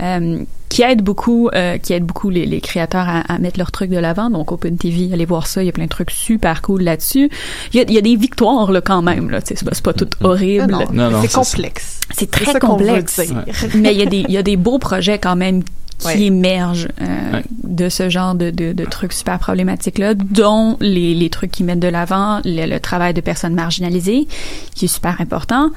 euh, 0.00 0.44
qui 0.68 0.82
aide 0.82 1.02
beaucoup 1.02 1.48
euh, 1.54 1.78
qui 1.78 1.92
aide 1.92 2.04
beaucoup 2.04 2.30
les, 2.30 2.46
les 2.46 2.60
créateurs 2.60 3.08
à, 3.08 3.20
à 3.20 3.38
mettre 3.38 3.58
leurs 3.58 3.70
trucs 3.70 3.90
de 3.90 3.98
l'avant. 3.98 4.30
Donc 4.30 4.50
Open 4.52 4.76
TV 4.76 5.10
allez 5.12 5.24
voir 5.24 5.46
ça 5.46 5.62
il 5.62 5.66
y 5.66 5.68
a 5.68 5.72
plein 5.72 5.84
de 5.84 5.88
trucs 5.90 6.10
super 6.10 6.62
cool 6.62 6.82
là-dessus. 6.82 7.30
Il 7.72 7.76
y 7.78 7.80
a, 7.80 7.84
il 7.86 7.94
y 7.94 7.98
a 7.98 8.00
des 8.00 8.16
victoires 8.16 8.72
là 8.72 8.80
quand 8.80 9.02
même 9.02 9.30
là. 9.30 9.40
Tu 9.40 9.48
sais, 9.48 9.56
c'est 9.56 9.64
pas, 9.64 9.74
c'est 9.74 9.84
pas 9.84 9.92
tout 9.92 10.08
horrible. 10.22 10.66
Non, 10.70 10.84
Non, 10.92 11.10
non, 11.10 11.22
c'est 11.22 11.32
complexe. 11.32 12.00
C'est 12.16 12.30
très 12.30 12.44
ça 12.52 12.60
qu'on 12.60 12.76
veut 12.76 12.86
complexe 12.86 13.20
mais 13.74 13.94
il 13.94 13.98
y 13.98 14.02
a 14.02 14.06
des 14.06 14.20
il 14.20 14.30
y 14.30 14.36
a 14.38 14.42
des 14.42 14.56
beaux 14.56 14.78
projets 14.78 15.18
quand 15.18 15.36
même 15.36 15.62
qui 15.64 15.70
Ouais. 16.06 16.20
émergent 16.22 16.88
euh, 17.00 17.32
Ouais. 17.34 17.42
de 17.62 17.88
ce 17.88 18.10
genre 18.10 18.34
de, 18.34 18.50
de, 18.50 18.72
de 18.72 18.84
trucs 18.84 19.12
super 19.12 19.38
problématiques 19.38 19.98
là 19.98 20.14
dont 20.14 20.76
les, 20.80 21.14
les 21.14 21.30
trucs 21.30 21.52
qui 21.52 21.62
mettent 21.64 21.78
de 21.80 21.88
l'avant 21.88 22.40
le, 22.44 22.66
le 22.66 22.80
travail 22.80 23.14
de 23.14 23.20
personnes 23.20 23.54
marginalisées 23.54 24.26
qui 24.74 24.84
est 24.86 24.88
super 24.88 25.20
important 25.20 25.70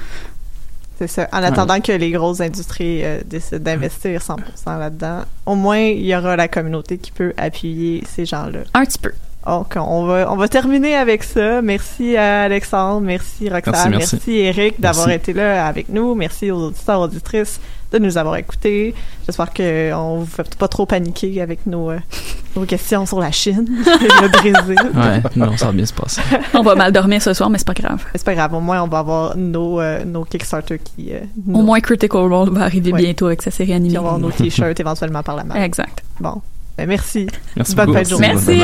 C'est 0.98 1.06
ça. 1.06 1.28
En 1.32 1.42
attendant 1.44 1.80
que 1.80 1.92
les 1.92 2.10
grosses 2.10 2.40
industries 2.40 3.04
euh, 3.04 3.20
décident 3.24 3.60
d'investir 3.62 4.20
100% 4.20 4.36
là-dedans, 4.80 5.20
au 5.46 5.54
moins 5.54 5.78
il 5.78 6.04
y 6.04 6.14
aura 6.16 6.34
la 6.36 6.48
communauté 6.48 6.98
qui 6.98 7.12
peut 7.12 7.32
appuyer 7.36 8.02
ces 8.12 8.26
gens-là. 8.26 8.60
Un 8.74 8.84
petit 8.84 8.98
peu. 8.98 9.12
Donc 9.46 9.74
on 9.76 10.04
va 10.04 10.30
on 10.30 10.36
va 10.36 10.48
terminer 10.48 10.94
avec 10.96 11.22
ça. 11.22 11.62
Merci 11.62 12.16
à 12.16 12.42
Alexandre, 12.42 13.00
merci 13.00 13.48
Roxane, 13.48 13.90
Merci, 13.92 14.16
merci. 14.16 14.32
Eric 14.32 14.80
d'avoir 14.80 15.08
été 15.10 15.32
là 15.32 15.66
avec 15.66 15.88
nous. 15.88 16.14
Merci 16.14 16.50
aux 16.50 16.66
auditeurs 16.66 17.00
auditrices 17.00 17.60
de 17.90 17.98
nous 17.98 18.18
avoir 18.18 18.36
écoutés. 18.36 18.94
J'espère 19.24 19.50
que 19.54 19.94
on 19.94 20.18
vous 20.18 20.26
fait 20.26 20.54
pas 20.56 20.68
trop 20.68 20.84
paniquer 20.84 21.40
avec 21.40 21.64
nos 21.66 21.90
euh, 21.90 21.98
nos 22.56 22.66
questions 22.66 23.06
sur 23.06 23.20
la 23.20 23.30
Chine 23.30 23.64
et 23.86 24.04
le 24.22 24.28
Brésil. 24.28 24.76
Ouais, 24.94 25.22
non, 25.36 25.56
ça 25.56 25.66
va 25.66 25.72
bien 25.72 25.86
se 25.86 25.94
passer. 25.94 26.20
On 26.52 26.62
va 26.62 26.74
mal 26.74 26.92
dormir 26.92 27.22
ce 27.22 27.32
soir, 27.32 27.48
mais 27.48 27.56
c'est 27.56 27.66
pas 27.66 27.72
grave. 27.72 28.04
C'est 28.14 28.24
pas 28.24 28.34
grave, 28.34 28.52
au 28.52 28.60
moins 28.60 28.82
on 28.82 28.88
va 28.88 28.98
avoir 28.98 29.34
nos 29.36 29.80
euh, 29.80 30.04
nos 30.04 30.24
Kickstarter 30.24 30.78
qui 30.78 31.14
euh, 31.14 31.20
Au 31.54 31.62
moins 31.62 31.80
Critical 31.80 32.30
Role 32.30 32.50
va 32.50 32.64
arriver 32.64 32.92
Ouais. 32.92 33.00
bientôt 33.00 33.26
avec 33.26 33.40
sa 33.40 33.50
série 33.50 33.72
animée. 33.72 33.90
Puis 33.90 33.98
on 33.98 34.02
va 34.02 34.08
avoir 34.08 34.20
nos 34.20 34.30
t-shirts 34.30 34.78
éventuellement 34.78 35.22
par 35.22 35.36
la 35.36 35.44
main. 35.44 35.54
Exact. 35.54 36.02
Bon. 36.20 36.42
Bah, 36.78 36.86
merci. 36.86 37.26
Merci 37.56 37.74
Bonne 37.74 37.86
beaucoup. 37.92 38.18
Merci. 38.20 38.62